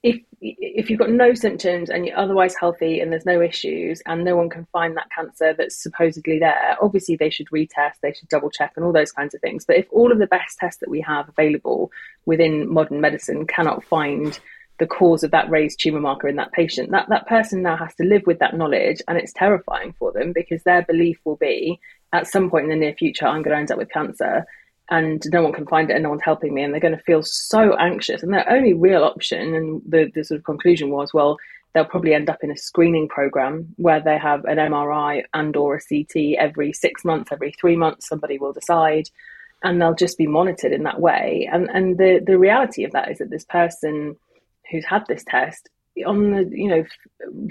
if 0.02 0.20
if 0.40 0.90
you've 0.90 0.98
got 0.98 1.10
no 1.10 1.32
symptoms 1.34 1.88
and 1.88 2.06
you're 2.06 2.18
otherwise 2.18 2.56
healthy 2.58 3.00
and 3.00 3.12
there's 3.12 3.26
no 3.26 3.40
issues 3.40 4.02
and 4.06 4.24
no 4.24 4.36
one 4.36 4.50
can 4.50 4.66
find 4.72 4.96
that 4.96 5.08
cancer 5.14 5.54
that's 5.56 5.80
supposedly 5.80 6.38
there 6.38 6.76
obviously 6.82 7.14
they 7.14 7.30
should 7.30 7.46
retest 7.48 8.00
they 8.02 8.12
should 8.12 8.28
double 8.28 8.50
check 8.50 8.72
and 8.74 8.84
all 8.84 8.92
those 8.92 9.12
kinds 9.12 9.34
of 9.34 9.40
things. 9.40 9.64
But 9.64 9.76
if 9.76 9.86
all 9.90 10.10
of 10.10 10.18
the 10.18 10.26
best 10.26 10.58
tests 10.58 10.80
that 10.80 10.90
we 10.90 11.00
have 11.02 11.28
available 11.28 11.90
within 12.26 12.72
modern 12.72 13.00
medicine 13.00 13.46
cannot 13.46 13.84
find 13.84 14.38
the 14.78 14.86
cause 14.86 15.22
of 15.22 15.30
that 15.30 15.50
raised 15.50 15.80
tumor 15.80 16.00
marker 16.00 16.28
in 16.28 16.36
that 16.36 16.52
patient. 16.52 16.90
That 16.90 17.08
that 17.08 17.26
person 17.26 17.62
now 17.62 17.76
has 17.76 17.94
to 17.96 18.04
live 18.04 18.22
with 18.26 18.38
that 18.40 18.56
knowledge, 18.56 19.02
and 19.06 19.18
it's 19.18 19.32
terrifying 19.32 19.94
for 19.98 20.12
them 20.12 20.32
because 20.32 20.62
their 20.62 20.82
belief 20.82 21.18
will 21.24 21.36
be 21.36 21.78
at 22.12 22.26
some 22.26 22.50
point 22.50 22.64
in 22.64 22.70
the 22.70 22.76
near 22.76 22.94
future, 22.94 23.26
I'm 23.26 23.42
going 23.42 23.54
to 23.54 23.60
end 23.60 23.70
up 23.70 23.78
with 23.78 23.90
cancer, 23.90 24.44
and 24.90 25.22
no 25.32 25.42
one 25.42 25.52
can 25.52 25.66
find 25.66 25.90
it, 25.90 25.94
and 25.94 26.02
no 26.02 26.10
one's 26.10 26.22
helping 26.22 26.52
me, 26.52 26.62
and 26.62 26.72
they're 26.72 26.80
going 26.80 26.96
to 26.96 27.02
feel 27.02 27.22
so 27.22 27.74
anxious. 27.76 28.22
And 28.22 28.32
their 28.32 28.50
only 28.50 28.74
real 28.74 29.04
option, 29.04 29.54
and 29.54 29.82
the, 29.86 30.10
the 30.14 30.24
sort 30.24 30.38
of 30.38 30.44
conclusion 30.44 30.90
was, 30.90 31.14
well, 31.14 31.38
they'll 31.72 31.84
probably 31.86 32.12
end 32.12 32.28
up 32.28 32.42
in 32.42 32.50
a 32.50 32.56
screening 32.56 33.08
program 33.08 33.74
where 33.76 34.00
they 34.00 34.18
have 34.18 34.44
an 34.44 34.58
MRI 34.58 35.24
and 35.32 35.56
or 35.56 35.76
a 35.76 35.80
CT 35.80 36.36
every 36.38 36.72
six 36.72 37.04
months, 37.04 37.32
every 37.32 37.52
three 37.52 37.76
months. 37.76 38.08
Somebody 38.08 38.38
will 38.38 38.52
decide, 38.52 39.08
and 39.62 39.80
they'll 39.80 39.94
just 39.94 40.18
be 40.18 40.26
monitored 40.26 40.72
in 40.72 40.82
that 40.82 41.00
way. 41.00 41.48
And 41.50 41.70
and 41.70 41.96
the 41.96 42.22
the 42.24 42.38
reality 42.38 42.84
of 42.84 42.92
that 42.92 43.10
is 43.10 43.18
that 43.18 43.30
this 43.30 43.44
person 43.44 44.16
who's 44.72 44.84
had 44.84 45.04
this 45.06 45.24
test 45.24 45.68
on 46.06 46.30
the 46.30 46.50
you 46.50 46.68
know 46.68 46.84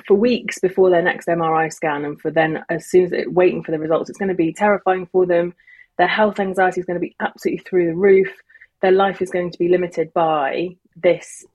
for 0.08 0.16
weeks 0.16 0.60
before 0.60 0.90
their 0.90 1.02
next 1.02 1.28
MRI 1.28 1.72
scan 1.72 2.04
and 2.04 2.20
for 2.20 2.32
then 2.32 2.64
as 2.70 2.88
soon 2.88 3.06
as 3.06 3.12
it 3.12 3.32
waiting 3.32 3.64
for 3.64 3.72
the 3.72 3.80
results 3.80 4.10
it's 4.10 4.18
going 4.18 4.30
to 4.30 4.36
be 4.36 4.54
terrifying 4.54 5.06
for 5.12 5.26
them. 5.26 5.54
Their 5.98 6.08
health 6.08 6.40
anxiety 6.40 6.80
is 6.80 6.86
going 6.86 7.00
to 7.00 7.06
be 7.06 7.16
absolutely 7.20 7.64
through 7.64 7.88
the 7.88 7.96
roof. 7.96 8.30
Their 8.82 8.92
life 8.92 9.22
is 9.22 9.30
going 9.30 9.52
to 9.52 9.60
be 9.60 9.68
limited 9.68 10.12
by 10.14 10.76
this 10.96 11.46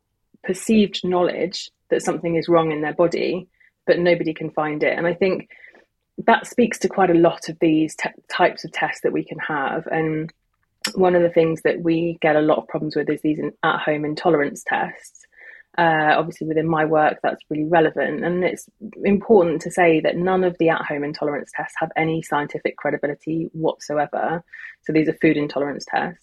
perceived 0.45 1.01
knowledge 1.03 1.71
that 1.91 2.03
something 2.03 2.37
is 2.37 2.49
wrong 2.49 2.71
in 2.71 2.83
their 2.83 2.95
body 2.95 3.49
but 3.87 3.99
nobody 3.99 4.35
can 4.35 4.51
find 4.51 4.83
it. 4.83 4.97
And 4.97 5.07
i 5.07 5.15
think 5.15 5.49
that 6.25 6.47
speaks 6.47 6.79
to 6.79 6.89
quite 6.89 7.11
a 7.11 7.15
lot 7.15 7.49
of 7.49 7.59
these 7.61 7.97
types 8.31 8.65
of 8.65 8.73
tests 8.73 9.03
that 9.03 9.13
we 9.13 9.23
can 9.23 9.39
have. 9.39 9.87
And 9.87 10.33
one 10.95 11.15
of 11.15 11.23
the 11.23 11.29
things 11.29 11.61
that 11.63 11.83
we 11.83 12.19
get 12.23 12.37
a 12.37 12.41
lot 12.41 12.59
of 12.59 12.69
problems 12.69 12.97
with 12.97 13.11
is 13.11 13.21
these 13.21 13.41
at 13.63 13.81
home 13.81 14.05
intolerance 14.05 14.65
tests 14.67 15.26
uh, 15.79 16.15
obviously, 16.17 16.47
within 16.47 16.69
my 16.69 16.85
work, 16.85 17.19
that's 17.23 17.43
really 17.51 17.65
relevant. 17.65 18.25
And 18.25 18.45
it's 18.45 18.67
important 19.05 19.62
to 19.62 19.71
say 19.71 20.01
that 20.01 20.17
none 20.17 20.45
of 20.45 20.57
the 20.59 20.71
at 20.71 20.83
home 20.83 21.05
intolerance 21.05 21.51
tests 21.55 21.75
have 21.79 21.91
any 21.97 22.23
scientific 22.23 22.77
credibility 22.77 23.49
whatsoever. 23.53 24.43
So, 24.83 24.93
these 24.93 25.09
are 25.09 25.19
food 25.21 25.37
intolerance 25.37 25.85
tests. 25.87 26.23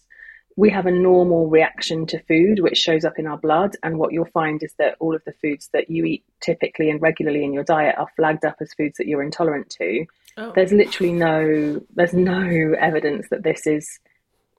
We 0.56 0.70
have 0.70 0.86
a 0.86 0.90
normal 0.90 1.48
reaction 1.48 2.06
to 2.06 2.22
food, 2.24 2.60
which 2.60 2.78
shows 2.78 3.04
up 3.04 3.18
in 3.18 3.26
our 3.26 3.38
blood. 3.38 3.76
And 3.82 3.98
what 3.98 4.12
you'll 4.12 4.26
find 4.26 4.62
is 4.62 4.72
that 4.78 4.96
all 5.00 5.14
of 5.14 5.22
the 5.24 5.34
foods 5.42 5.68
that 5.72 5.90
you 5.90 6.04
eat 6.04 6.24
typically 6.40 6.90
and 6.90 7.02
regularly 7.02 7.44
in 7.44 7.52
your 7.52 7.64
diet 7.64 7.96
are 7.98 8.06
flagged 8.16 8.44
up 8.44 8.56
as 8.60 8.72
foods 8.74 8.98
that 8.98 9.08
you're 9.08 9.22
intolerant 9.22 9.70
to. 9.78 10.06
Oh. 10.36 10.52
There's 10.54 10.72
literally 10.72 11.12
no, 11.12 11.80
there's 11.94 12.14
no 12.14 12.74
evidence 12.78 13.28
that 13.30 13.42
this 13.42 13.66
is 13.66 13.98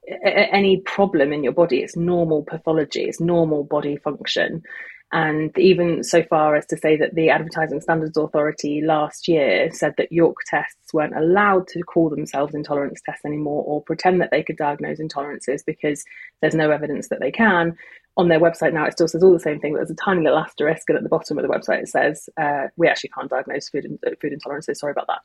any 0.07 0.81
problem 0.81 1.33
in 1.33 1.43
your 1.43 1.53
body. 1.53 1.79
It's 1.79 1.95
normal 1.95 2.43
pathology, 2.43 3.03
it's 3.03 3.19
normal 3.19 3.63
body 3.63 3.97
function. 3.97 4.63
And 5.11 5.55
even 5.57 6.03
so 6.03 6.23
far 6.23 6.55
as 6.55 6.65
to 6.67 6.77
say 6.77 6.97
that 6.97 7.13
the 7.13 7.29
Advertising 7.29 7.79
Standards 7.79 8.17
Authority 8.17 8.81
last 8.83 9.27
year 9.27 9.69
said 9.71 9.93
that 9.97 10.11
York 10.11 10.37
tests 10.47 10.93
weren't 10.93 11.15
allowed 11.15 11.67
to 11.69 11.83
call 11.83 12.09
themselves 12.09 12.55
intolerance 12.55 13.01
tests 13.05 13.23
anymore 13.23 13.63
or 13.65 13.83
pretend 13.83 14.19
that 14.19 14.31
they 14.31 14.43
could 14.43 14.57
diagnose 14.57 14.99
intolerances 14.99 15.61
because 15.65 16.03
there's 16.41 16.55
no 16.55 16.71
evidence 16.71 17.09
that 17.09 17.19
they 17.19 17.31
can 17.31 17.77
on 18.17 18.30
their 18.30 18.39
website 18.39 18.73
now, 18.73 18.86
it 18.86 18.93
still 18.93 19.08
says 19.08 19.23
all 19.23 19.34
the 19.34 19.39
same 19.39 19.60
thing, 19.60 19.73
but 19.73 19.80
there's 19.80 19.91
a 19.91 19.95
tiny 19.95 20.23
little 20.23 20.39
asterisk, 20.39 20.89
and 20.89 20.97
at 20.97 21.04
the 21.04 21.10
bottom 21.10 21.38
of 21.38 21.43
the 21.43 21.49
website 21.49 21.82
it 21.82 21.89
says, 21.89 22.30
uh, 22.39 22.67
"We 22.78 22.88
actually 22.88 23.10
can't 23.10 23.30
diagnose 23.30 23.69
food 23.69 23.86
in, 23.86 23.99
food 24.21 24.34
intolerances." 24.34 24.78
Sorry 24.78 24.91
about 24.91 25.08
that. 25.08 25.19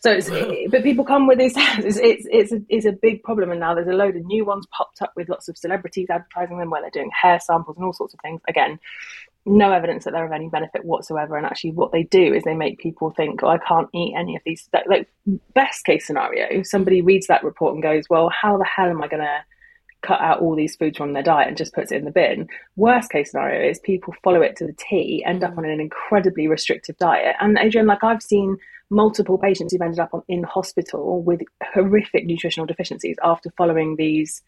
So, 0.00 0.10
it's, 0.10 0.28
it, 0.28 0.70
but 0.70 0.82
people 0.82 1.04
come 1.04 1.26
with 1.26 1.38
these. 1.38 1.54
It's 1.84 1.98
it's 1.98 2.26
it's 2.30 2.52
a, 2.52 2.62
it's 2.68 2.86
a 2.86 2.92
big 2.92 3.22
problem, 3.22 3.50
and 3.50 3.60
now 3.60 3.74
there's 3.74 3.88
a 3.88 3.92
load 3.92 4.16
of 4.16 4.24
new 4.26 4.44
ones 4.44 4.66
popped 4.70 5.02
up 5.02 5.12
with 5.16 5.28
lots 5.28 5.48
of 5.48 5.56
celebrities 5.56 6.08
advertising 6.10 6.58
them, 6.58 6.70
where 6.70 6.82
they're 6.82 6.90
doing 6.90 7.10
hair 7.10 7.40
samples 7.40 7.76
and 7.76 7.84
all 7.84 7.92
sorts 7.92 8.14
of 8.14 8.20
things. 8.20 8.40
Again, 8.46 8.78
no 9.46 9.72
evidence 9.72 10.04
that 10.04 10.12
they're 10.12 10.24
of 10.24 10.32
any 10.32 10.48
benefit 10.48 10.84
whatsoever. 10.84 11.36
And 11.36 11.46
actually, 11.46 11.72
what 11.72 11.92
they 11.92 12.04
do 12.04 12.32
is 12.32 12.44
they 12.44 12.54
make 12.54 12.78
people 12.78 13.10
think, 13.10 13.42
"Oh, 13.42 13.48
I 13.48 13.58
can't 13.58 13.88
eat 13.94 14.14
any 14.16 14.36
of 14.36 14.42
these." 14.44 14.68
Like 14.86 15.08
best 15.54 15.84
case 15.84 16.06
scenario, 16.06 16.62
somebody 16.62 17.00
reads 17.00 17.26
that 17.26 17.44
report 17.44 17.74
and 17.74 17.82
goes, 17.82 18.04
"Well, 18.10 18.28
how 18.30 18.58
the 18.58 18.64
hell 18.64 18.88
am 18.88 19.02
I 19.02 19.08
going 19.08 19.22
to?" 19.22 19.44
Cut 20.04 20.20
out 20.20 20.40
all 20.40 20.54
these 20.54 20.76
foods 20.76 20.98
from 20.98 21.14
their 21.14 21.22
diet 21.22 21.48
and 21.48 21.56
just 21.56 21.72
puts 21.72 21.90
it 21.90 21.96
in 21.96 22.04
the 22.04 22.10
bin. 22.10 22.46
Worst 22.76 23.10
case 23.10 23.30
scenario 23.30 23.68
is 23.70 23.78
people 23.78 24.14
follow 24.22 24.42
it 24.42 24.54
to 24.56 24.66
the 24.66 24.74
T, 24.74 25.24
end 25.24 25.42
up 25.42 25.54
mm. 25.54 25.58
on 25.58 25.64
an 25.64 25.80
incredibly 25.80 26.46
restrictive 26.46 26.98
diet. 26.98 27.36
And 27.40 27.58
Adrienne, 27.58 27.86
like 27.86 28.04
I've 28.04 28.22
seen 28.22 28.58
multiple 28.90 29.38
patients 29.38 29.72
who've 29.72 29.80
ended 29.80 30.00
up 30.00 30.12
on, 30.12 30.22
in 30.28 30.42
hospital 30.42 31.22
with 31.22 31.40
horrific 31.72 32.26
nutritional 32.26 32.66
deficiencies 32.66 33.16
after 33.22 33.50
following 33.56 33.96
these 33.96 34.42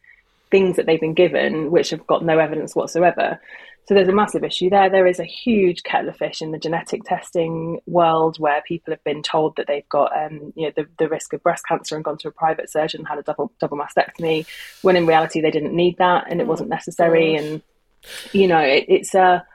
things 0.51 0.77
that 0.77 0.87
they've 0.87 1.01
been 1.01 1.15
given, 1.15 1.71
which 1.71 1.91
have 1.91 2.07
got 2.07 2.25
no 2.25 2.39
evidence 2.39 2.77
whatsoever. 2.77 3.41
So 3.87 3.95
there's 3.95 4.09
a 4.09 4.13
massive 4.13 4.43
issue 4.43 4.69
there. 4.69 4.91
There 4.91 5.07
is 5.07 5.21
a 5.21 5.25
huge 5.25 5.85
kettle 5.85 6.09
of 6.09 6.17
fish 6.17 6.43
in 6.43 6.51
the 6.51 6.59
genetic 6.59 7.05
testing 7.05 7.81
world 7.87 8.39
where 8.39 8.61
people 8.67 8.93
have 8.93 9.05
been 9.05 9.23
told 9.23 9.57
that 9.57 9.69
they've 9.69 9.89
got, 9.89 10.11
um, 10.17 10.53
you 10.57 10.67
know, 10.67 10.73
the, 10.75 10.87
the 10.99 11.09
risk 11.09 11.33
of 11.33 11.43
breast 11.43 11.65
cancer 11.67 11.95
and 11.95 12.05
gone 12.05 12.19
to 12.19 12.29
a 12.29 12.33
private 12.33 12.71
surgeon 12.71 13.01
and 13.01 13.09
had 13.09 13.19
a 13.19 13.23
double 13.23 13.53
double 13.61 13.79
mastectomy, 13.79 14.47
when 14.83 14.97
in 14.97 15.07
reality 15.07 15.41
they 15.41 15.53
didn't 15.53 15.75
need 15.75 15.99
that 15.99 16.27
and 16.29 16.41
it 16.41 16.49
wasn't 16.49 16.69
necessary. 16.69 17.37
And 17.37 17.63
you 18.33 18.49
know, 18.49 18.61
it, 18.61 18.87
it's 18.89 19.15
a 19.15 19.47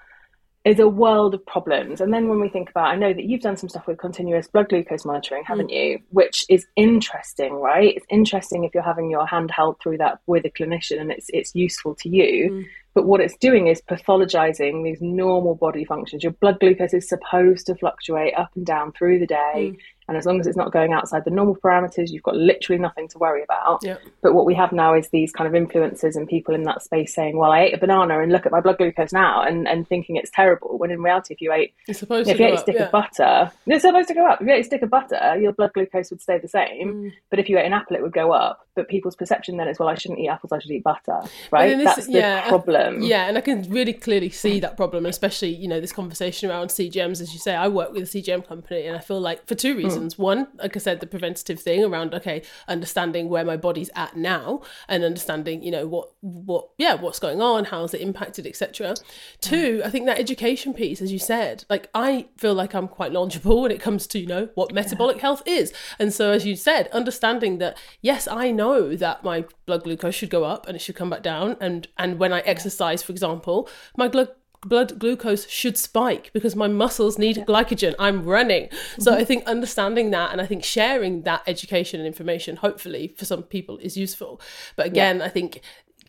is 0.63 0.79
a 0.79 0.87
world 0.87 1.33
of 1.33 1.45
problems. 1.45 2.01
And 2.01 2.13
then 2.13 2.29
when 2.29 2.39
we 2.39 2.47
think 2.47 2.69
about, 2.69 2.85
I 2.85 2.95
know 2.95 3.13
that 3.13 3.23
you've 3.23 3.41
done 3.41 3.57
some 3.57 3.67
stuff 3.67 3.87
with 3.87 3.97
continuous 3.97 4.47
blood 4.47 4.69
glucose 4.69 5.05
monitoring, 5.05 5.43
haven't 5.43 5.71
mm. 5.71 5.75
you? 5.75 5.99
Which 6.11 6.45
is 6.49 6.67
interesting, 6.75 7.53
right? 7.53 7.95
It's 7.95 8.05
interesting 8.09 8.63
if 8.63 8.73
you're 8.73 8.83
having 8.83 9.09
your 9.09 9.25
hand 9.25 9.49
held 9.49 9.79
through 9.81 9.97
that 9.97 10.19
with 10.27 10.45
a 10.45 10.51
clinician 10.51 11.01
and 11.01 11.11
it's 11.11 11.27
it's 11.33 11.55
useful 11.55 11.95
to 11.95 12.09
you. 12.09 12.51
Mm. 12.51 12.67
But 12.93 13.05
what 13.05 13.21
it's 13.21 13.37
doing 13.37 13.67
is 13.67 13.81
pathologizing 13.81 14.83
these 14.83 15.01
normal 15.01 15.55
body 15.55 15.85
functions. 15.85 16.23
Your 16.23 16.33
blood 16.33 16.59
glucose 16.59 16.93
is 16.93 17.07
supposed 17.07 17.67
to 17.67 17.75
fluctuate 17.75 18.33
up 18.37 18.51
and 18.55 18.65
down 18.65 18.91
through 18.91 19.19
the 19.19 19.27
day. 19.27 19.71
Mm. 19.73 19.77
And 20.11 20.17
as 20.17 20.25
long 20.25 20.41
as 20.41 20.45
it's 20.45 20.57
not 20.57 20.73
going 20.73 20.91
outside 20.91 21.23
the 21.23 21.31
normal 21.31 21.55
parameters, 21.55 22.11
you've 22.11 22.21
got 22.21 22.35
literally 22.35 22.77
nothing 22.81 23.07
to 23.07 23.17
worry 23.17 23.43
about. 23.43 23.81
But 24.21 24.33
what 24.33 24.45
we 24.45 24.53
have 24.55 24.73
now 24.73 24.93
is 24.93 25.07
these 25.07 25.31
kind 25.31 25.47
of 25.47 25.53
influencers 25.53 26.17
and 26.17 26.27
people 26.27 26.53
in 26.53 26.63
that 26.63 26.83
space 26.83 27.15
saying, 27.15 27.37
well, 27.37 27.49
I 27.49 27.61
ate 27.61 27.73
a 27.73 27.77
banana 27.77 28.19
and 28.19 28.29
look 28.29 28.45
at 28.45 28.51
my 28.51 28.59
blood 28.59 28.77
glucose 28.77 29.13
now 29.13 29.41
and, 29.41 29.69
and 29.69 29.87
thinking 29.87 30.17
it's 30.17 30.29
terrible. 30.29 30.77
When 30.77 30.91
in 30.91 31.01
reality, 31.01 31.33
if 31.33 31.39
you 31.39 31.53
ate, 31.53 31.73
it's 31.87 31.99
supposed 31.99 32.27
if 32.27 32.37
you 32.37 32.45
ate 32.45 32.55
a 32.55 32.57
stick 32.57 32.75
yeah. 32.75 32.87
of 32.87 32.91
butter, 32.91 33.53
it's 33.65 33.83
supposed 33.83 34.09
to 34.09 34.13
go 34.13 34.27
up. 34.27 34.41
If 34.41 34.47
you 34.47 34.53
ate 34.53 34.61
a 34.61 34.65
stick 34.65 34.81
of 34.81 34.89
butter, 34.89 35.37
your 35.39 35.53
blood 35.53 35.71
glucose 35.71 36.11
would 36.11 36.21
stay 36.21 36.39
the 36.39 36.49
same. 36.49 36.93
Mm. 36.93 37.13
But 37.29 37.39
if 37.39 37.47
you 37.47 37.57
ate 37.57 37.65
an 37.65 37.73
apple, 37.73 37.95
it 37.95 38.01
would 38.01 38.11
go 38.11 38.33
up. 38.33 38.67
But 38.75 38.89
people's 38.89 39.15
perception 39.15 39.55
then 39.55 39.69
is, 39.69 39.79
well, 39.79 39.87
I 39.87 39.95
shouldn't 39.95 40.19
eat 40.19 40.27
apples, 40.27 40.51
I 40.51 40.59
should 40.59 40.71
eat 40.71 40.83
butter, 40.83 41.21
right? 41.51 41.77
This, 41.77 41.85
That's 41.85 42.07
the 42.07 42.13
yeah, 42.13 42.49
problem. 42.49 43.01
Yeah, 43.01 43.27
and 43.27 43.37
I 43.37 43.41
can 43.41 43.69
really 43.69 43.93
clearly 43.93 44.29
see 44.29 44.59
that 44.59 44.75
problem, 44.77 45.05
especially, 45.05 45.49
you 45.49 45.67
know, 45.67 45.79
this 45.79 45.91
conversation 45.91 46.49
around 46.49 46.67
CGMs, 46.67 47.21
as 47.21 47.33
you 47.33 47.39
say, 47.39 47.55
I 47.55 47.67
work 47.67 47.91
with 47.93 48.03
a 48.03 48.05
CGM 48.05 48.47
company 48.47 48.87
and 48.87 48.95
I 48.95 48.99
feel 48.99 49.19
like 49.19 49.45
for 49.47 49.55
two 49.55 49.75
mm. 49.75 49.81
Reasons. 50.01 50.17
One, 50.17 50.47
like 50.55 50.75
I 50.75 50.79
said, 50.79 50.99
the 50.99 51.07
preventative 51.07 51.59
thing 51.59 51.83
around, 51.83 52.13
okay, 52.13 52.41
understanding 52.67 53.29
where 53.29 53.45
my 53.45 53.57
body's 53.57 53.89
at 53.95 54.15
now 54.17 54.61
and 54.87 55.03
understanding, 55.03 55.63
you 55.63 55.71
know, 55.71 55.87
what, 55.87 56.11
what, 56.21 56.69
yeah, 56.77 56.95
what's 56.95 57.19
going 57.19 57.41
on, 57.41 57.65
how's 57.65 57.93
it 57.93 58.01
impacted, 58.01 58.45
etc. 58.45 58.95
Two, 59.39 59.81
I 59.85 59.89
think 59.89 60.05
that 60.05 60.19
education 60.19 60.73
piece, 60.73 61.01
as 61.01 61.11
you 61.11 61.19
said, 61.19 61.65
like 61.69 61.89
I 61.93 62.27
feel 62.37 62.53
like 62.53 62.73
I'm 62.73 62.87
quite 62.87 63.11
knowledgeable 63.11 63.61
when 63.61 63.71
it 63.71 63.81
comes 63.81 64.07
to, 64.07 64.19
you 64.19 64.27
know, 64.27 64.49
what 64.55 64.73
metabolic 64.73 65.17
yeah. 65.17 65.21
health 65.21 65.43
is. 65.45 65.73
And 65.99 66.13
so, 66.13 66.31
as 66.31 66.45
you 66.45 66.55
said, 66.55 66.87
understanding 66.89 67.59
that, 67.59 67.77
yes, 68.01 68.27
I 68.27 68.51
know 68.51 68.95
that 68.95 69.23
my 69.23 69.45
blood 69.65 69.83
glucose 69.83 70.15
should 70.15 70.29
go 70.29 70.43
up 70.43 70.67
and 70.67 70.75
it 70.75 70.79
should 70.79 70.95
come 70.95 71.09
back 71.09 71.23
down. 71.23 71.57
And, 71.59 71.87
and 71.97 72.19
when 72.19 72.33
I 72.33 72.39
exercise, 72.41 73.03
for 73.03 73.11
example, 73.11 73.69
my 73.95 74.07
blood 74.07 74.29
blood 74.65 74.99
glucose 74.99 75.47
should 75.49 75.77
spike 75.77 76.29
because 76.33 76.55
my 76.55 76.67
muscles 76.67 77.17
need 77.17 77.37
yeah. 77.37 77.45
glycogen. 77.45 77.95
I'm 77.97 78.23
running. 78.23 78.67
Mm-hmm. 78.67 79.01
So 79.01 79.13
I 79.13 79.23
think 79.23 79.45
understanding 79.45 80.11
that 80.11 80.31
and 80.31 80.39
I 80.39 80.45
think 80.45 80.63
sharing 80.63 81.23
that 81.23 81.41
education 81.47 81.99
and 81.99 82.07
information, 82.07 82.57
hopefully 82.57 83.13
for 83.17 83.25
some 83.25 83.43
people, 83.43 83.77
is 83.79 83.97
useful. 83.97 84.39
But 84.75 84.85
again, 84.85 85.17
yeah. 85.17 85.25
I 85.25 85.29
think 85.29 85.61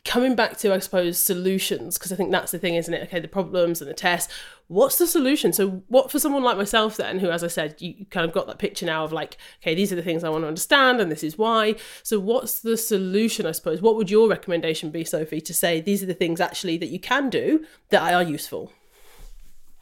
coming 0.05 0.35
back 0.35 0.57
to, 0.59 0.73
I 0.73 0.81
suppose, 0.81 1.19
solutions, 1.19 1.97
because 1.97 2.13
I 2.13 2.17
think 2.17 2.33
that's 2.33 2.51
the 2.51 2.59
thing, 2.59 2.75
isn't 2.75 2.93
it? 2.93 3.03
Okay, 3.05 3.21
the 3.21 3.29
problems 3.29 3.81
and 3.81 3.89
the 3.89 3.95
tests. 3.95 4.33
What's 4.67 4.99
the 4.99 5.07
solution? 5.07 5.53
So, 5.53 5.83
what 5.89 6.11
for 6.11 6.19
someone 6.19 6.43
like 6.43 6.57
myself, 6.57 6.97
then, 6.97 7.19
who, 7.19 7.31
as 7.31 7.45
I 7.45 7.49
said, 7.49 7.77
you 7.79 8.07
kind 8.07 8.27
of 8.27 8.33
got 8.33 8.47
that 8.49 8.59
picture 8.59 8.87
now 8.87 9.05
of 9.05 9.13
like, 9.13 9.37
okay, 9.61 9.75
these 9.75 9.93
are 9.93 9.97
the 9.97 10.03
things 10.03 10.25
I 10.25 10.29
want 10.29 10.43
to 10.43 10.49
understand, 10.49 11.01
and 11.01 11.11
this 11.11 11.23
is 11.23 11.39
why. 11.39 11.77
So, 12.03 12.19
what's 12.19 12.61
the 12.61 12.77
solution, 12.77 13.47
I 13.47 13.53
suppose? 13.53 13.81
What 13.81 13.97
would 13.97 14.11
your 14.11 14.29
recommendation 14.29 14.91
be, 14.91 15.05
Sophie, 15.05 15.41
to 15.43 15.55
say 15.55 15.81
these 15.81 16.03
are 16.03 16.07
the 16.07 16.15
things 16.15 16.41
actually 16.41 16.79
that 16.79 16.89
you 16.89 16.99
can 16.99 17.31
do 17.31 17.65
that 17.91 18.03
are 18.03 18.23
useful? 18.23 18.73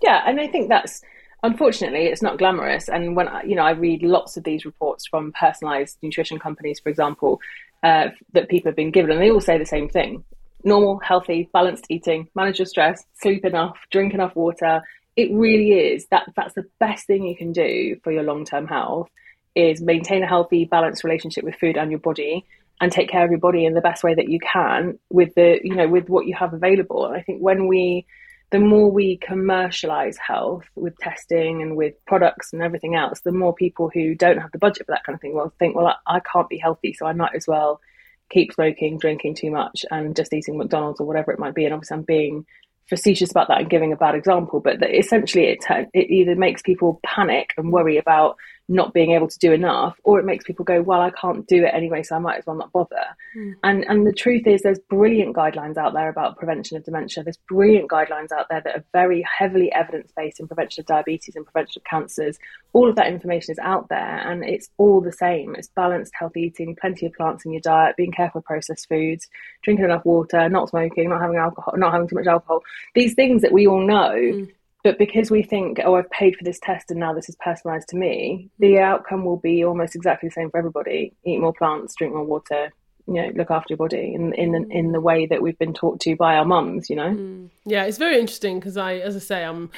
Yeah, 0.03 0.23
and 0.27 0.41
I 0.41 0.49
think 0.49 0.69
that's 0.69 1.03
unfortunately 1.43 2.07
it's 2.07 2.21
not 2.21 2.37
glamorous 2.37 2.89
and 2.89 3.17
when 3.17 3.27
you 3.47 3.55
know 3.55 3.63
i 3.63 3.71
read 3.71 4.03
lots 4.03 4.37
of 4.37 4.45
these 4.45 4.67
reports 4.67 5.07
from 5.07 5.33
personalized 5.33 5.97
nutrition 6.03 6.39
companies 6.39 6.79
for 6.79 6.91
example 6.91 7.41
uh, 7.83 8.09
that 8.33 8.49
people 8.49 8.69
have 8.69 8.77
been 8.77 8.90
given, 8.90 9.11
and 9.11 9.21
they 9.21 9.31
all 9.31 9.40
say 9.40 9.59
the 9.59 9.66
same 9.66 9.88
thing: 9.88 10.25
normal, 10.64 10.99
healthy, 10.99 11.49
balanced 11.53 11.87
eating, 11.88 12.29
manage 12.35 12.59
your 12.59 12.66
stress, 12.66 13.05
sleep 13.14 13.45
enough, 13.45 13.77
drink 13.90 14.14
enough 14.14 14.35
water. 14.37 14.83
It 15.16 15.31
really 15.33 15.73
is 15.73 16.07
that 16.07 16.31
that's 16.37 16.55
the 16.55 16.66
best 16.79 17.07
thing 17.07 17.25
you 17.25 17.37
can 17.37 17.53
do 17.53 17.99
for 18.03 18.12
your 18.12 18.23
long 18.23 18.45
term 18.45 18.66
health 18.66 19.09
is 19.55 19.81
maintain 19.81 20.23
a 20.23 20.27
healthy, 20.27 20.64
balanced 20.64 21.05
relationship 21.05 21.45
with 21.45 21.57
food 21.57 21.77
and 21.77 21.90
your 21.90 22.01
body 22.01 22.47
and 22.81 22.90
take 22.90 23.11
care 23.11 23.25
of 23.25 23.31
your 23.31 23.40
body 23.40 23.66
in 23.66 23.75
the 23.75 23.81
best 23.81 24.03
way 24.03 24.14
that 24.14 24.29
you 24.29 24.38
can 24.40 24.99
with 25.11 25.35
the 25.35 25.61
you 25.62 25.75
know 25.75 25.88
with 25.88 26.09
what 26.09 26.27
you 26.27 26.35
have 26.35 26.55
available. 26.55 27.07
And 27.07 27.16
I 27.16 27.21
think 27.23 27.40
when 27.40 27.66
we 27.66 28.07
the 28.51 28.59
more 28.59 28.91
we 28.91 29.17
commercialize 29.17 30.17
health 30.17 30.65
with 30.75 30.97
testing 30.99 31.63
and 31.63 31.77
with 31.77 31.95
products 32.07 32.53
and 32.53 32.63
everything 32.63 32.97
else, 32.97 33.21
the 33.21 33.33
more 33.33 33.55
people 33.55 33.91
who 33.93 34.15
don't 34.15 34.39
have 34.39 34.51
the 34.51 34.59
budget 34.59 34.87
for 34.87 34.93
that 34.93 35.05
kind 35.05 35.15
of 35.15 35.21
thing 35.21 35.35
will 35.35 35.53
think, 35.59 35.77
well, 35.77 35.87
I, 35.87 36.17
I 36.17 36.21
can't 36.21 36.49
be 36.49 36.59
healthy, 36.59 36.93
so 36.93 37.07
I 37.07 37.13
might 37.13 37.35
as 37.35 37.47
well 37.47 37.81
keep 38.29 38.53
smoking, 38.53 38.99
drinking 38.99 39.37
too 39.37 39.51
much, 39.51 39.85
and 39.91 40.17
just 40.17 40.33
eating 40.33 40.59
McDonald's 40.59 41.01
or 41.01 41.07
whatever 41.07 41.31
it 41.33 41.39
might 41.39 41.55
be. 41.55 41.65
And 41.65 41.75
obviously, 41.75 41.97
I'm 41.97 42.03
being 42.03 42.45
facetious 42.89 43.31
about 43.31 43.49
that 43.49 43.61
and 43.61 43.71
giving 43.71 43.93
a 43.93 43.97
bad 43.97 44.17
example, 44.17 44.59
but 44.59 44.83
essentially, 44.83 45.47
it, 45.47 45.65
it 45.95 46.11
either 46.11 46.35
makes 46.35 46.61
people 46.61 47.01
panic 47.05 47.55
and 47.57 47.73
worry 47.73 47.99
about 47.99 48.37
not 48.71 48.95
being 48.95 49.11
able 49.11 49.27
to 49.27 49.39
do 49.41 49.53
enough, 49.53 49.99
or 50.05 50.21
it 50.21 50.25
makes 50.25 50.45
people 50.45 50.65
go, 50.65 50.81
"Well, 50.81 51.01
I 51.01 51.11
can't 51.11 51.45
do 51.49 51.65
it 51.65 51.75
anyway, 51.75 52.05
so 52.05 52.15
I 52.15 52.21
might 52.21 52.39
as 52.39 52.47
well 52.47 52.55
not 52.55 52.73
bother." 52.73 53.05
Mm. 53.37 53.57
And 53.65 53.85
and 53.89 54.07
the 54.07 54.13
truth 54.13 54.47
is, 54.47 54.63
there's 54.63 54.79
brilliant 54.79 55.35
guidelines 55.35 55.77
out 55.77 55.93
there 55.93 56.09
about 56.09 56.39
prevention 56.39 56.77
of 56.77 56.85
dementia. 56.85 57.25
There's 57.25 57.37
brilliant 57.49 57.91
guidelines 57.91 58.31
out 58.31 58.47
there 58.49 58.61
that 58.61 58.77
are 58.77 58.85
very 58.93 59.23
heavily 59.23 59.73
evidence 59.73 60.13
based 60.17 60.39
in 60.39 60.47
prevention 60.47 60.83
of 60.83 60.87
diabetes 60.87 61.35
and 61.35 61.45
prevention 61.45 61.81
of 61.81 61.85
cancers. 61.85 62.39
All 62.73 62.89
of 62.89 62.95
that 62.95 63.09
information 63.09 63.51
is 63.51 63.59
out 63.59 63.89
there, 63.89 64.23
and 64.25 64.45
it's 64.45 64.71
all 64.79 65.01
the 65.01 65.13
same. 65.13 65.57
It's 65.57 65.69
balanced, 65.69 66.13
healthy 66.17 66.43
eating, 66.43 66.77
plenty 66.77 67.07
of 67.07 67.13
plants 67.15 67.45
in 67.45 67.51
your 67.51 67.61
diet, 67.61 67.97
being 67.97 68.13
careful 68.13 68.39
of 68.39 68.45
processed 68.45 68.89
foods, 68.89 69.29
drinking 69.63 69.87
enough 69.87 70.05
water, 70.05 70.49
not 70.49 70.69
smoking, 70.69 71.09
not 71.09 71.21
having 71.21 71.39
alcohol, 71.39 71.75
not 71.77 71.93
having 71.93 72.07
too 72.07 72.15
much 72.15 72.29
alcohol. 72.29 72.63
These 72.95 73.15
things 73.15 73.43
that 73.43 73.53
we 73.53 73.67
all 73.67 73.85
know. 73.85 74.15
Mm 74.15 74.53
but 74.83 74.99
because 74.99 75.31
we 75.31 75.43
think, 75.43 75.79
oh, 75.85 75.95
I've 75.95 76.11
paid 76.11 76.37
for 76.37 76.45
this 76.45 76.59
test 76.61 76.90
and 76.90 77.01
now 77.01 77.12
this 77.12 77.29
is 77.29 77.37
personalized 77.37 77.88
to 77.88 77.97
me, 77.97 78.51
the 78.59 78.79
outcome 78.79 79.25
will 79.25 79.37
be 79.37 79.64
almost 79.64 79.95
exactly 79.95 80.29
the 80.29 80.33
same 80.33 80.51
for 80.51 80.59
everybody. 80.59 81.14
Eat 81.25 81.38
more 81.38 81.53
plants, 81.53 81.95
drink 81.95 82.14
more 82.14 82.25
water, 82.25 82.73
you 83.07 83.14
know, 83.14 83.31
look 83.35 83.51
after 83.51 83.73
your 83.73 83.79
body 83.79 84.12
in 84.14 84.33
in 84.35 84.53
the, 84.53 84.66
in 84.71 84.93
the 84.93 85.01
way 85.01 85.27
that 85.27 85.43
we've 85.43 85.59
been 85.59 85.75
taught 85.75 86.01
to 86.01 86.16
by 86.16 86.37
our 86.37 86.45
mums. 86.45 86.88
You 86.88 86.97
know. 86.97 87.11
Mm. 87.11 87.51
Yeah, 87.64 87.85
it's 87.85 87.99
very 87.99 88.19
interesting 88.19 88.61
because 88.61 88.77
I, 88.77 88.95
as 88.97 89.16
I 89.16 89.19
say, 89.19 89.45
I'm 89.45 89.71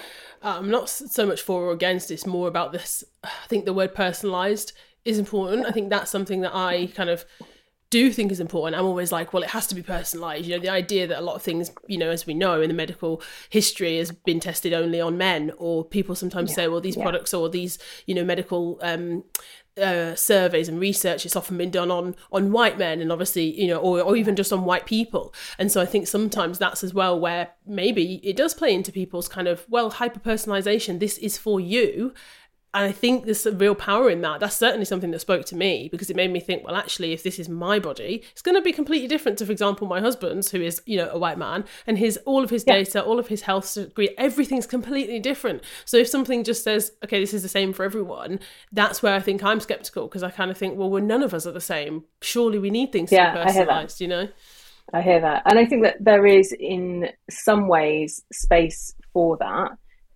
I'm 0.43 0.71
not 0.71 0.89
so 0.89 1.27
much 1.27 1.41
for 1.43 1.63
or 1.63 1.73
against. 1.73 2.11
It's 2.11 2.27
more 2.27 2.49
about 2.49 2.73
this. 2.73 3.03
I 3.25 3.31
think 3.49 3.65
the 3.65 3.73
word 3.73 3.95
personalized 3.95 4.73
is 5.05 5.19
important. 5.19 5.67
I 5.67 5.71
think 5.71 5.91
that's 5.91 6.11
something 6.11 6.43
that 6.43 6.55
I 6.55 6.91
kind 6.95 7.11
of 7.11 7.25
do 7.93 8.11
think 8.11 8.33
is 8.33 8.41
important, 8.41 8.75
I'm 8.75 8.87
always 8.87 9.13
like, 9.13 9.35
well, 9.35 9.43
it 9.43 9.51
has 9.51 9.67
to 9.67 9.75
be 9.75 9.83
personalized. 9.83 10.47
You 10.47 10.57
know, 10.57 10.63
the 10.63 10.71
idea 10.71 11.07
that 11.07 11.19
a 11.19 11.21
lot 11.21 11.37
of 11.37 11.43
things, 11.43 11.71
you 11.87 11.99
know, 11.99 12.09
as 12.09 12.27
we 12.27 12.33
know 12.33 12.63
in 12.63 12.69
the 12.69 12.75
medical 12.75 13.21
history, 13.51 13.99
has 13.99 14.11
been 14.11 14.41
tested 14.41 14.73
only 14.73 14.99
on 14.99 15.19
men, 15.19 15.53
or 15.59 15.85
people 15.85 16.15
sometimes 16.15 16.51
yeah. 16.51 16.57
say, 16.57 16.69
well, 16.69 16.81
these 16.81 16.97
yeah. 16.97 17.03
products 17.03 17.35
or 17.35 17.51
these, 17.51 17.79
you 18.07 18.15
know, 18.15 18.25
medical 18.25 18.79
um, 18.81 19.25
uh, 19.81 20.15
surveys 20.15 20.69
and 20.69 20.79
research 20.79 21.25
it's 21.25 21.35
often 21.35 21.57
been 21.57 21.71
done 21.71 21.91
on 21.91 22.15
on 22.31 22.53
white 22.53 22.77
men 22.77 23.01
and 23.01 23.11
obviously 23.11 23.59
you 23.59 23.67
know 23.67 23.79
or, 23.79 24.03
or 24.03 24.17
even 24.17 24.37
just 24.37 24.53
on 24.53 24.67
white 24.67 24.85
people 24.85 25.33
and 25.59 25.73
so 25.73 25.81
i 25.81 25.87
think 25.87 26.07
sometimes 26.07 26.59
that's 26.59 26.85
as 26.85 26.93
well 26.93 27.19
where 27.19 27.53
maybe 27.65 28.21
it 28.23 28.37
does 28.37 28.53
play 28.53 28.75
into 28.75 28.93
people's 28.93 29.29
kind 29.29 29.49
of 29.49 29.65
well 29.71 29.89
hyper 29.89 30.21
personalization 30.21 31.01
this 31.01 31.17
is 31.17 31.39
for 31.39 31.59
you 31.59 32.13
and 32.75 32.87
I 32.87 32.93
think 32.93 33.27
there's 33.27 33.45
a 33.45 33.53
real 33.53 33.75
power 33.75 34.09
in 34.09 34.23
that. 34.23 34.41
That's 34.41 34.57
certainly 34.57 34.87
something 34.87 35.11
that 35.11 35.21
spoke 35.21 35.45
to 35.47 35.57
me 35.57 35.89
because 35.91 36.09
it 36.09 36.17
made 36.17 36.31
me 36.31 36.41
think, 36.41 36.65
well, 36.65 36.75
actually, 36.75 37.13
if 37.13 37.23
this 37.23 37.39
is 37.39 37.49
my 37.49 37.79
body, 37.79 38.23
it's 38.33 38.41
going 38.41 38.55
to 38.55 38.63
be 38.63 38.73
completely 38.73 39.09
different 39.09 39.37
to, 39.39 39.47
for 39.47 39.53
example, 39.53 39.87
my 39.87 40.01
husband's, 40.01 40.51
who 40.51 40.63
is, 40.63 40.81
you 40.87 40.97
know, 40.97 41.11
a 41.11 41.19
white 41.19 41.37
man, 41.37 41.65
and 41.87 41.99
his 41.99 42.19
all 42.25 42.43
of 42.43 42.49
his 42.49 42.65
yeah. 42.67 42.75
data, 42.75 43.03
all 43.03 43.19
of 43.19 43.29
his 43.29 43.43
health 43.43 43.75
degree, 43.75 44.15
everything's 44.17 44.67
completely 44.67 45.21
different. 45.21 45.63
So 45.85 45.99
if 45.99 46.09
something 46.09 46.45
just 46.45 46.65
says, 46.65 46.93
okay, 47.05 47.21
this 47.21 47.35
is 47.35 47.43
the 47.43 47.49
same 47.49 47.75
for 47.75 47.85
everyone, 47.85 48.41
that's 48.73 49.03
where 49.03 49.15
I 49.15 49.21
think 49.21 49.45
I'm 49.45 49.61
skeptical 49.61 50.07
because 50.09 50.23
I 50.23 50.31
kind 50.31 50.51
of 50.51 50.57
think, 50.57 50.79
well, 50.79 50.89
we're 50.89 51.01
none 51.01 51.23
of 51.23 51.35
us 51.35 51.47
are 51.47 51.53
the 51.53 51.61
same. 51.61 52.05
Surely 52.23 52.59
we 52.59 52.71
need 52.71 52.91
things 52.91 53.13
yeah, 53.13 53.33
to 53.33 53.39
be 53.39 53.45
personalized, 53.45 54.01
you 54.01 54.09
know? 54.09 54.29
I 54.95 55.03
hear 55.03 55.21
that. 55.21 55.43
And 55.45 55.59
I 55.59 55.67
think 55.67 55.85
that 55.85 55.97
there 56.01 56.27
is, 56.27 56.55
in 56.59 57.11
some 57.31 57.69
ways, 57.69 58.23
space 58.33 58.95
for 59.13 59.37
that 59.39 59.73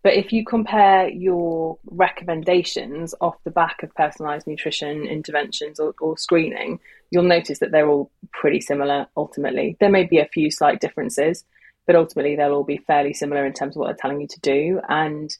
but 0.07 0.15
if 0.15 0.33
you 0.33 0.45
compare 0.45 1.09
your 1.09 1.79
recommendations 1.85 3.13
off 3.21 3.43
the 3.43 3.51
back 3.51 3.83
of 3.83 3.93
personalized 3.97 4.47
nutrition 4.47 5.05
interventions 5.05 5.81
or, 5.81 5.97
or, 6.01 6.17
screening, 6.17 6.79
you'll 7.11 7.25
notice 7.25 7.59
that 7.59 7.73
they're 7.73 7.89
all 7.89 8.13
pretty 8.33 8.61
similar 8.61 9.09
ultimately. 9.17 9.77
There 9.81 9.91
may 9.91 10.05
be 10.05 10.19
a 10.19 10.29
few 10.29 10.49
slight 10.53 10.81
differences, 10.81 11.43
but 11.89 11.97
ultimately 11.97 12.37
they'll 12.37 12.53
all 12.53 12.63
be 12.63 12.77
fairly 12.77 13.15
similar 13.15 13.45
in 13.45 13.53
terms 13.53 13.75
of 13.75 13.81
what 13.81 13.87
they're 13.89 13.97
telling 13.97 14.21
you 14.21 14.29
to 14.29 14.41
do. 14.43 14.81
And 14.89 15.37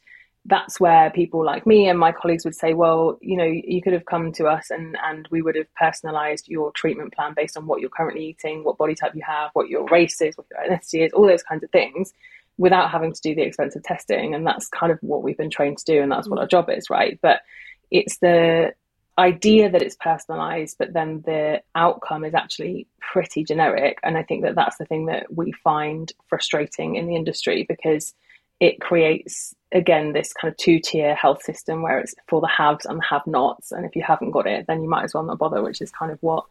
that's 0.47 0.81
where 0.81 1.11
people 1.11 1.45
like 1.45 1.65
me 1.65 1.89
and 1.89 1.97
my 1.97 2.11
colleagues 2.11 2.45
would 2.45 2.57
say, 2.57 2.75
well, 2.75 3.19
you 3.21 3.37
know, 3.37 3.45
you 3.45 3.81
could 3.81 3.93
have 3.93 4.07
come 4.07 4.33
to 4.33 4.47
us 4.47 4.73
and, 4.73 4.99
and 5.05 5.29
we 5.31 5.43
would 5.43 5.55
have 5.55 5.73
personalized 5.77 6.49
your 6.49 6.73
treatment 6.73 7.15
plan 7.15 7.35
based 7.37 7.57
on 7.57 7.69
what 7.69 7.81
you're 7.81 7.89
currently 7.89 8.31
eating, 8.31 8.65
what 8.65 8.79
body 8.79 8.97
type 8.97 9.15
you 9.15 9.23
have, 9.25 9.51
what 9.53 9.69
your 9.69 9.87
race 9.93 10.21
is, 10.21 10.37
what 10.37 10.49
your 10.51 10.59
ethnicity 10.59 11.07
is, 11.07 11.13
all 11.13 11.29
those 11.29 11.45
kinds 11.45 11.63
of 11.63 11.71
things 11.71 12.13
without 12.59 12.91
having 12.91 13.13
to 13.13 13.21
do 13.21 13.35
the 13.35 13.43
expensive 13.43 13.83
testing. 13.83 14.35
And 14.35 14.47
that's 14.47 14.69
kind 14.69 14.93
of 14.93 14.99
what 15.01 15.23
we've 15.23 15.37
been 15.37 15.51
trained 15.51 15.79
to 15.79 15.85
do, 15.85 16.03
and 16.03 16.11
that's 16.11 16.29
what 16.29 16.39
our 16.39 16.47
job 16.47 16.71
is, 16.71 16.91
right? 16.91 17.19
But 17.23 17.41
it's 17.91 18.19
the 18.19 18.75
idea 19.19 19.71
that 19.71 19.83
it's 19.83 19.97
personalized, 19.97 20.77
but 20.79 20.93
then 20.93 21.23
the 21.25 21.63
outcome 21.75 22.25
is 22.25 22.35
actually 22.35 22.87
pretty 23.01 23.45
generic. 23.45 23.99
And 24.03 24.19
I 24.19 24.23
think 24.23 24.43
that 24.43 24.55
that's 24.55 24.77
the 24.77 24.85
thing 24.85 25.07
that 25.07 25.35
we 25.35 25.53
find 25.53 26.13
frustrating 26.29 26.97
in 26.97 27.07
the 27.07 27.17
industry 27.17 27.65
because 27.67 28.15
it 28.61 28.81
creates 28.81 29.55
again 29.73 30.13
this 30.13 30.33
kind 30.33 30.51
of 30.51 30.57
two 30.57 30.79
tier 30.81 31.15
health 31.15 31.43
system 31.43 31.83
where 31.83 31.99
it's 31.99 32.15
for 32.29 32.41
the 32.41 32.47
haves 32.47 32.87
and 32.87 32.99
the 32.99 33.05
have 33.09 33.27
nots. 33.27 33.73
And 33.73 33.87
if 33.87 33.97
you 33.97 34.03
haven't 34.03 34.31
got 34.33 34.47
it, 34.47 34.67
then 34.67 34.83
you 34.83 34.89
might 34.89 35.05
as 35.05 35.15
well 35.15 35.23
not 35.23 35.39
bother, 35.39 35.63
which 35.63 35.81
is 35.81 35.91
kind 35.91 36.13
of 36.13 36.19
what 36.21 36.45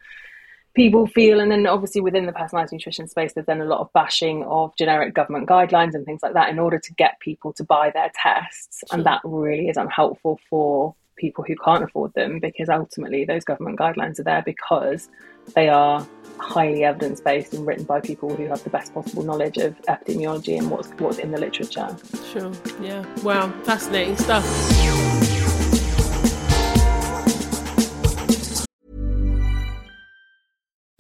people 0.76 1.08
feel. 1.08 1.40
And 1.40 1.50
then 1.50 1.66
obviously 1.66 2.02
within 2.02 2.26
the 2.26 2.34
personalized 2.34 2.72
nutrition 2.72 3.08
space, 3.08 3.34
there's 3.34 3.48
then 3.48 3.62
a 3.62 3.66
lot 3.66 3.80
of 3.80 3.92
bashing 3.94 4.44
of 4.44 4.76
generic 4.78 5.14
government 5.14 5.48
guidelines 5.48 5.94
and 5.94 6.06
things 6.06 6.22
like 6.22 6.34
that 6.34 6.50
in 6.50 6.60
order 6.60 6.78
to 6.80 6.94
get 6.94 7.20
people 7.20 7.54
to 7.54 7.64
buy 7.64 7.92
their 7.92 8.12
tests. 8.14 8.84
Sure. 8.88 8.98
And 8.98 9.06
that 9.06 9.22
really 9.24 9.70
is 9.70 9.78
unhelpful 9.78 10.40
for 10.50 10.96
people 11.18 11.46
who 11.48 11.56
can't 11.64 11.84
afford 11.84 12.14
them 12.14 12.40
because 12.40 12.70
ultimately 12.70 13.24
those 13.24 13.46
government 13.46 13.80
guidelines 13.80 14.20
are 14.20 14.24
there 14.24 14.44
because 14.46 15.08
they 15.54 15.70
are 15.70 16.06
highly 16.40 16.84
evidence 16.84 17.22
based 17.22 17.54
and 17.54 17.66
written 17.66 17.86
by 17.86 18.02
people 18.02 18.36
who 18.36 18.46
have 18.46 18.62
the 18.66 18.70
best 18.70 18.94
possible 18.94 19.24
knowledge 19.24 19.58
of 19.58 19.80
epidemiology 19.84 20.58
and 20.58 20.70
what's 20.70 20.90
what's 21.00 21.20
in 21.20 21.32
the 21.32 21.40
literature. 21.40 21.96
Sure. 22.34 22.52
Yeah. 22.82 23.06
Wow. 23.24 23.50
Fascinating 23.64 24.18
stuff. 24.18 25.25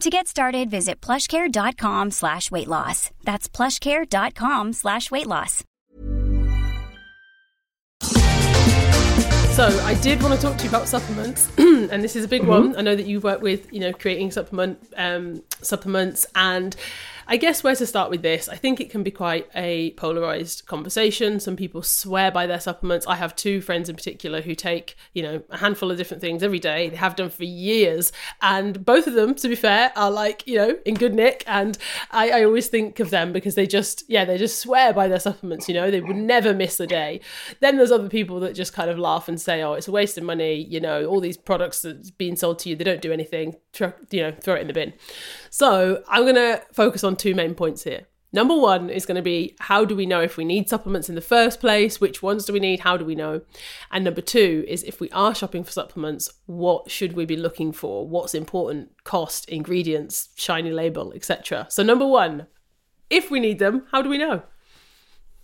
To 0.00 0.10
get 0.10 0.28
started, 0.28 0.68
visit 0.68 1.00
plushcare.com 1.00 2.10
slash 2.10 2.50
weight 2.50 2.68
loss. 2.68 3.10
That's 3.24 3.48
plushcare.com 3.48 4.74
slash 4.74 5.10
weight 5.10 5.26
loss. 5.26 5.64
So 9.54 9.64
I 9.84 9.94
did 10.02 10.22
want 10.22 10.34
to 10.34 10.40
talk 10.40 10.58
to 10.58 10.64
you 10.64 10.68
about 10.68 10.86
supplements, 10.86 11.50
and 11.58 12.04
this 12.04 12.14
is 12.14 12.26
a 12.26 12.28
big 12.28 12.42
mm-hmm. 12.42 12.50
one. 12.50 12.76
I 12.76 12.82
know 12.82 12.94
that 12.94 13.06
you've 13.06 13.24
worked 13.24 13.40
with, 13.40 13.72
you 13.72 13.80
know, 13.80 13.94
creating 13.94 14.32
supplement 14.32 14.78
um, 14.98 15.42
supplements, 15.62 16.26
and 16.34 16.76
I 17.28 17.36
guess 17.36 17.64
where 17.64 17.74
to 17.74 17.86
start 17.86 18.10
with 18.10 18.22
this, 18.22 18.48
I 18.48 18.54
think 18.56 18.80
it 18.80 18.88
can 18.88 19.02
be 19.02 19.10
quite 19.10 19.48
a 19.54 19.90
polarized 19.92 20.66
conversation. 20.66 21.40
Some 21.40 21.56
people 21.56 21.82
swear 21.82 22.30
by 22.30 22.46
their 22.46 22.60
supplements. 22.60 23.06
I 23.06 23.16
have 23.16 23.34
two 23.34 23.60
friends 23.60 23.88
in 23.88 23.96
particular 23.96 24.42
who 24.42 24.54
take, 24.54 24.96
you 25.12 25.22
know, 25.22 25.42
a 25.50 25.58
handful 25.58 25.90
of 25.90 25.96
different 25.96 26.20
things 26.20 26.44
every 26.44 26.60
day. 26.60 26.88
They 26.88 26.96
have 26.96 27.16
done 27.16 27.30
for 27.30 27.42
years. 27.42 28.12
And 28.40 28.84
both 28.84 29.08
of 29.08 29.14
them, 29.14 29.34
to 29.36 29.48
be 29.48 29.56
fair, 29.56 29.92
are 29.96 30.10
like, 30.10 30.46
you 30.46 30.56
know, 30.56 30.78
in 30.84 30.94
good 30.94 31.14
nick. 31.14 31.42
And 31.48 31.76
I, 32.12 32.30
I 32.30 32.44
always 32.44 32.68
think 32.68 33.00
of 33.00 33.10
them 33.10 33.32
because 33.32 33.56
they 33.56 33.66
just, 33.66 34.04
yeah, 34.08 34.24
they 34.24 34.38
just 34.38 34.60
swear 34.60 34.92
by 34.92 35.08
their 35.08 35.18
supplements, 35.18 35.68
you 35.68 35.74
know, 35.74 35.90
they 35.90 36.00
would 36.00 36.16
never 36.16 36.54
miss 36.54 36.78
a 36.78 36.86
day. 36.86 37.20
Then 37.60 37.76
there's 37.76 37.90
other 37.92 38.08
people 38.08 38.38
that 38.40 38.54
just 38.54 38.72
kind 38.72 38.88
of 38.88 38.98
laugh 38.98 39.28
and 39.28 39.40
say, 39.40 39.62
oh, 39.62 39.72
it's 39.72 39.88
a 39.88 39.92
waste 39.92 40.16
of 40.16 40.22
money, 40.22 40.54
you 40.54 40.80
know, 40.80 41.06
all 41.06 41.20
these 41.20 41.36
products 41.36 41.82
that's 41.82 42.10
being 42.12 42.36
sold 42.36 42.60
to 42.60 42.68
you, 42.68 42.76
they 42.76 42.84
don't 42.84 43.02
do 43.02 43.12
anything, 43.12 43.56
you 44.10 44.22
know, 44.22 44.32
throw 44.40 44.54
it 44.54 44.60
in 44.60 44.68
the 44.68 44.72
bin. 44.72 44.92
So 45.56 46.02
I'm 46.06 46.24
going 46.24 46.34
to 46.34 46.60
focus 46.74 47.02
on 47.02 47.16
two 47.16 47.34
main 47.34 47.54
points 47.54 47.84
here. 47.84 48.02
Number 48.30 48.54
one 48.54 48.90
is 48.90 49.06
going 49.06 49.16
to 49.16 49.22
be 49.22 49.56
how 49.58 49.86
do 49.86 49.96
we 49.96 50.04
know 50.04 50.20
if 50.20 50.36
we 50.36 50.44
need 50.44 50.68
supplements 50.68 51.08
in 51.08 51.14
the 51.14 51.22
first 51.22 51.60
place? 51.60 51.98
Which 51.98 52.22
ones 52.22 52.44
do 52.44 52.52
we 52.52 52.60
need? 52.60 52.80
How 52.80 52.98
do 52.98 53.06
we 53.06 53.14
know? 53.14 53.40
And 53.90 54.04
number 54.04 54.20
two 54.20 54.66
is 54.68 54.82
if 54.82 55.00
we 55.00 55.08
are 55.12 55.34
shopping 55.34 55.64
for 55.64 55.72
supplements, 55.72 56.30
what 56.44 56.90
should 56.90 57.14
we 57.14 57.24
be 57.24 57.38
looking 57.38 57.72
for? 57.72 58.06
What's 58.06 58.34
important? 58.34 58.90
Cost, 59.04 59.48
ingredients, 59.48 60.28
shiny 60.34 60.72
label, 60.72 61.14
etc. 61.14 61.68
So, 61.70 61.82
number 61.82 62.06
one, 62.06 62.48
if 63.08 63.30
we 63.30 63.40
need 63.40 63.58
them, 63.58 63.86
how 63.92 64.02
do 64.02 64.10
we 64.10 64.18
know? 64.18 64.42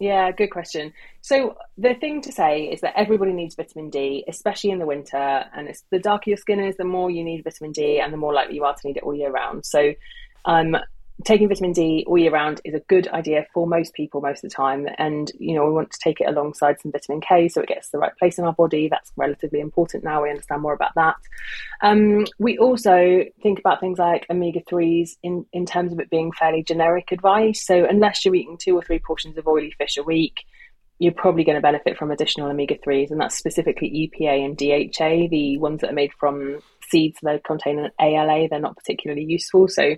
Yeah, 0.03 0.33
good 0.33 0.49
question. 0.49 0.95
So 1.21 1.57
the 1.79 1.95
thing 1.95 2.23
to 2.23 2.33
say 2.33 2.65
is 2.65 2.81
that 2.81 2.95
everybody 2.97 3.33
needs 3.33 3.55
vitamin 3.55 3.89
D, 3.89 4.25
especially 4.27 4.71
in 4.71 4.81
the 4.81 4.85
winter. 4.85 5.45
And 5.55 5.69
it's 5.69 5.85
the 5.93 6.01
darker 6.01 6.31
your 6.31 6.39
skin 6.39 6.59
is, 6.59 6.77
the 6.77 6.83
more 6.83 7.09
you 7.09 7.23
need 7.23 7.45
vitamin 7.45 7.71
D, 7.71 8.01
and 8.01 8.13
the 8.13 8.17
more 8.17 8.35
likely 8.35 8.57
you 8.57 8.65
are 8.65 8.75
to 8.75 8.81
need 8.85 8.97
it 8.97 9.05
all 9.05 9.15
year 9.15 9.31
round. 9.31 9.65
So 9.65 9.95
um, 10.45 10.77
taking 11.25 11.49
vitamin 11.49 11.73
D 11.73 12.05
all 12.07 12.19
year 12.19 12.31
round 12.31 12.61
is 12.65 12.75
a 12.75 12.81
good 12.81 13.09
idea 13.09 13.47
for 13.53 13.67
most 13.67 13.95
people 13.95 14.21
most 14.21 14.45
of 14.45 14.51
the 14.51 14.55
time. 14.55 14.87
And, 14.99 15.31
you 15.39 15.55
know, 15.55 15.65
we 15.65 15.73
want 15.73 15.91
to 15.91 15.99
take 16.03 16.21
it 16.21 16.29
alongside 16.29 16.81
some 16.81 16.93
vitamin 16.93 17.21
K 17.21 17.49
so 17.49 17.61
it 17.61 17.69
gets 17.69 17.89
the 17.91 17.99
right 17.99 18.17
place 18.19 18.39
in 18.39 18.45
our 18.45 18.53
body. 18.53 18.89
That's 18.89 19.13
relatively 19.17 19.61
important 19.61 20.05
now. 20.05 20.23
We 20.23 20.31
understand 20.31 20.63
more 20.63 20.73
about 20.73 20.95
that. 20.97 21.17
Um, 21.83 22.27
we 22.39 22.59
also 22.59 23.25
think 23.43 23.59
about 23.59 23.81
things 23.81 23.99
like 23.99 24.27
omega 24.31 24.61
3s 24.61 25.17
in, 25.23 25.47
in 25.53 25.67
terms 25.67 25.93
of 25.93 26.01
it 26.01 26.11
being 26.11 26.33
fairly 26.33 26.63
generic 26.63 27.13
advice. 27.13 27.65
So, 27.65 27.85
unless 27.85 28.25
you're 28.25 28.35
eating 28.35 28.59
two 28.59 28.77
or 28.77 28.83
three 28.83 28.99
portions 28.99 29.39
of 29.39 29.47
oily 29.47 29.73
fish 29.73 29.97
a 29.97 30.03
week, 30.03 30.45
you're 30.99 31.13
probably 31.13 31.43
going 31.43 31.57
to 31.57 31.63
benefit 31.63 31.99
from 31.99 32.13
additional 32.13 32.49
omega 32.49 32.77
3s, 32.79 33.11
and 33.11 33.21
that's 33.21 33.37
specifically 33.37 33.91
EPA 33.91 34.45
and 34.45 34.57
DHA, 34.57 35.29
the 35.31 35.59
ones 35.59 35.81
that 35.81 35.91
are 35.91 35.95
made 35.95 36.13
from 36.19 36.61
seeds 36.89 37.19
that 37.23 37.43
contain 37.43 37.81
an 37.81 37.91
ALA, 38.01 38.49
they're 38.49 38.61
not 38.61 38.77
particularly 38.77 39.25
useful. 39.25 39.67
So, 39.67 39.97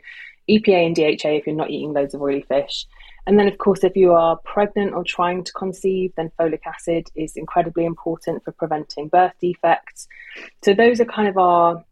EPA 0.48 0.86
and 0.86 0.96
DHA 0.96 1.28
if 1.30 1.46
you're 1.46 1.56
not 1.56 1.70
eating 1.70 1.92
loads 1.92 2.14
of 2.14 2.22
oily 2.22 2.42
fish. 2.42 2.86
And 3.26 3.38
then, 3.38 3.48
of 3.48 3.56
course, 3.58 3.84
if 3.84 3.96
you 3.96 4.12
are 4.12 4.36
pregnant 4.44 4.92
or 4.92 5.02
trying 5.02 5.44
to 5.44 5.52
conceive, 5.52 6.12
then 6.16 6.30
folic 6.38 6.60
acid 6.66 7.08
is 7.14 7.36
incredibly 7.36 7.84
important 7.84 8.44
for 8.44 8.52
preventing 8.52 9.08
birth 9.08 9.32
defects. 9.40 10.06
So, 10.62 10.74
those 10.74 11.00
are 11.00 11.06
kind 11.06 11.28
of 11.28 11.38
our 11.38 11.84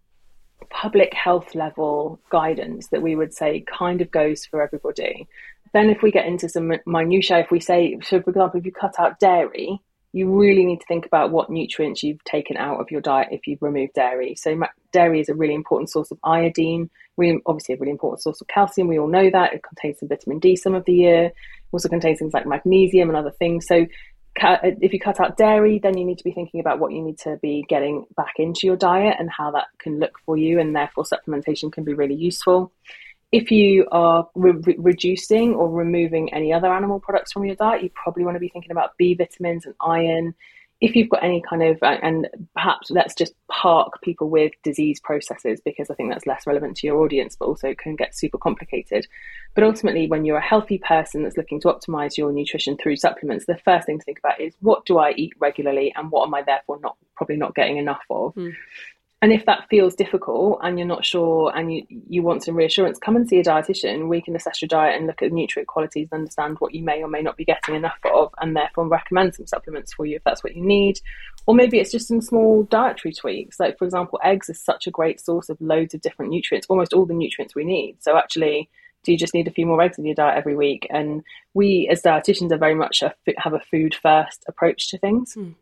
public 0.71 1.13
health 1.15 1.55
level 1.55 2.21
guidance 2.31 2.89
that 2.89 3.03
we 3.03 3.17
would 3.17 3.35
say 3.35 3.65
kind 3.67 4.01
of 4.01 4.11
goes 4.11 4.45
for 4.45 4.63
everybody. 4.63 5.27
Then, 5.73 5.89
if 5.89 6.03
we 6.03 6.11
get 6.11 6.27
into 6.27 6.51
some 6.51 6.71
minutiae, 6.85 7.39
if 7.41 7.51
we 7.51 7.61
say, 7.61 7.99
so 8.03 8.21
for 8.21 8.31
example, 8.31 8.61
if 8.61 8.67
you 8.67 8.73
cut 8.73 8.99
out 8.99 9.19
dairy, 9.19 9.81
you 10.13 10.31
really 10.39 10.67
need 10.67 10.81
to 10.81 10.87
think 10.87 11.07
about 11.07 11.31
what 11.31 11.49
nutrients 11.49 12.03
you've 12.03 12.23
taken 12.25 12.59
out 12.59 12.79
of 12.79 12.91
your 12.91 13.01
diet 13.01 13.29
if 13.31 13.47
you've 13.47 13.63
removed 13.63 13.95
dairy. 13.95 14.35
So, 14.35 14.61
dairy 14.93 15.21
is 15.21 15.31
a 15.31 15.35
really 15.35 15.55
important 15.55 15.89
source 15.89 16.11
of 16.11 16.19
iodine, 16.23 16.91
really, 17.17 17.41
obviously, 17.47 17.75
a 17.75 17.79
really 17.79 17.93
important 17.93 18.23
source 18.23 18.41
of 18.41 18.49
calcium. 18.49 18.89
We 18.89 18.99
all 18.99 19.09
know 19.09 19.31
that. 19.31 19.55
It 19.55 19.63
contains 19.63 20.01
some 20.01 20.09
vitamin 20.09 20.39
D 20.39 20.57
some 20.57 20.75
of 20.75 20.85
the 20.85 20.95
year, 20.95 21.25
it 21.27 21.35
also 21.73 21.89
contains 21.89 22.19
things 22.19 22.35
like 22.35 22.47
magnesium 22.47 23.09
and 23.09 23.17
other 23.17 23.33
things. 23.33 23.67
So, 23.67 23.87
if 24.37 24.93
you 24.93 24.99
cut 24.99 25.21
out 25.21 25.37
dairy, 25.37 25.79
then 25.79 25.99
you 25.99 26.07
need 26.07 26.19
to 26.19 26.25
be 26.25 26.33
thinking 26.33 26.61
about 26.61 26.79
what 26.79 26.93
you 26.93 27.03
need 27.03 27.19
to 27.19 27.39
be 27.43 27.65
getting 27.69 28.07
back 28.17 28.35
into 28.39 28.67
your 28.67 28.77
diet 28.77 29.17
and 29.19 29.31
how 29.31 29.51
that 29.51 29.67
can 29.79 29.99
look 29.99 30.19
for 30.25 30.37
you, 30.37 30.59
and 30.59 30.75
therefore, 30.75 31.05
supplementation 31.05 31.71
can 31.71 31.85
be 31.85 31.95
really 31.95 32.15
useful 32.15 32.73
if 33.33 33.51
you 33.51 33.89
are 33.91 34.29
re- 34.35 34.77
reducing 34.77 35.55
or 35.55 35.71
removing 35.71 36.33
any 36.35 36.53
other 36.53 36.73
animal 36.73 37.01
products 37.01 37.33
from 37.33 37.47
your 37.47 37.57
diet, 37.57 37.83
you 37.83 37.91
probably 37.95 38.25
want 38.25 38.37
to 38.37 38.41
be 38.41 38.51
thinking 38.51 38.71
about 38.71 38.97
B 38.99 39.15
vitamins 39.15 39.65
and 39.65 39.75
iron. 39.81 40.35
If 40.83 40.97
you've 40.97 41.09
got 41.09 41.23
any 41.23 41.41
kind 41.49 41.63
of, 41.63 41.79
and 41.81 42.29
perhaps 42.55 42.91
let's 42.91 43.15
just 43.15 43.35
park 43.49 44.03
people 44.03 44.29
with 44.29 44.53
disease 44.65 44.99
processes 44.99 45.61
because 45.65 45.89
I 45.89 45.95
think 45.95 46.11
that's 46.11 46.27
less 46.27 46.47
relevant 46.47 46.77
to 46.79 46.87
your 46.89 47.01
audience, 47.01 47.37
but 47.39 47.47
also 47.47 47.69
it 47.69 47.79
can 47.79 47.95
get 47.95 48.17
super 48.17 48.37
complicated. 48.37 49.07
But 49.55 49.65
ultimately, 49.65 50.09
when 50.09 50.25
you're 50.25 50.39
a 50.39 50.43
healthy 50.43 50.79
person 50.79 51.23
that's 51.23 51.37
looking 51.37 51.61
to 51.61 51.69
optimize 51.69 52.19
your 52.19 52.33
nutrition 52.33 52.77
through 52.77 52.97
supplements, 52.97 53.47
the 53.47 53.59
first 53.59 53.87
thing 53.87 54.01
to 54.01 54.05
think 54.05 54.19
about 54.19 54.41
is 54.41 54.55
what 54.61 54.85
do 54.85 54.99
I 54.99 55.13
eat 55.13 55.33
regularly 55.39 55.95
and 55.97 56.11
what 56.11 56.27
am 56.27 56.35
I 56.35 56.43
therefore 56.43 56.81
not 56.83 56.97
probably 57.15 57.37
not 57.37 57.55
getting 57.55 57.77
enough 57.77 58.03
of. 58.11 58.35
Mm. 58.35 58.53
And 59.23 59.33
if 59.33 59.47
that 59.47 59.69
feels 59.71 59.95
difficult 59.95 60.59
and 60.63 60.77
you're 60.77 60.89
not 60.89 61.05
sure 61.05 61.53
and 61.55 61.73
you, 61.73 61.87
you 62.09 62.25
want 62.25 62.43
some 62.43 62.57
reassurance, 62.57 62.99
come 62.99 63.15
and 63.15 63.29
see 63.29 63.39
a 63.39 63.45
dietitian. 63.45 64.09
We 64.09 64.21
can 64.21 64.35
assess 64.35 64.61
your 64.61 64.67
diet 64.67 64.97
and 64.97 65.07
look 65.07 65.23
at 65.23 65.31
nutrient 65.31 65.69
qualities 65.69 66.09
and 66.11 66.19
understand 66.19 66.57
what 66.59 66.75
you 66.75 66.83
may 66.83 67.01
or 67.05 67.09
may 67.09 67.23
not 67.23 67.37
be 67.37 67.45
getting 67.45 67.77
enough 67.77 67.99
of, 68.13 68.35
and 68.41 68.57
therefore 68.57 68.89
recommend 68.89 69.37
some 69.37 69.47
supplements 69.47 69.93
for 69.93 70.05
you 70.07 70.17
if 70.17 70.25
that's 70.25 70.43
what 70.43 70.57
you 70.57 70.67
need. 70.67 71.01
Or 71.47 71.55
maybe 71.55 71.79
it's 71.79 71.93
just 71.93 72.09
some 72.09 72.21
small 72.21 72.65
dietary 72.65 73.15
tweaks. 73.15 73.61
Like, 73.61 73.79
for 73.79 73.85
example, 73.85 74.19
eggs 74.25 74.49
is 74.49 74.61
such 74.61 74.89
a 74.89 74.91
great 74.91 75.21
source 75.21 75.49
of 75.49 75.61
loads 75.61 75.95
of 75.95 76.01
different 76.01 76.33
nutrients, 76.33 76.67
almost 76.69 76.93
all 76.93 77.07
the 77.07 77.15
nutrients 77.15 77.55
we 77.55 77.65
need. 77.65 77.99
So, 78.01 78.17
actually, 78.17 78.69
do 79.05 79.13
you 79.13 79.19
just 79.19 79.35
need 79.35 79.47
a 79.47 79.53
few 79.53 79.67
more 79.67 79.81
eggs 79.81 79.99
in 79.99 80.05
your 80.05 80.17
diet 80.17 80.37
every 80.37 80.57
week? 80.57 80.89
And 80.91 81.23
we, 81.55 81.89
as 81.89 82.03
dietitians, 82.03 82.51
are 82.51 82.59
very 82.59 82.75
much 82.75 83.03
a, 83.03 83.15
have 83.39 83.55
a 83.55 83.63
food 83.71 83.95
first 83.95 84.45
approach 84.49 84.89
to 84.91 84.99
things. 84.99 85.37
Mm. 85.37 85.55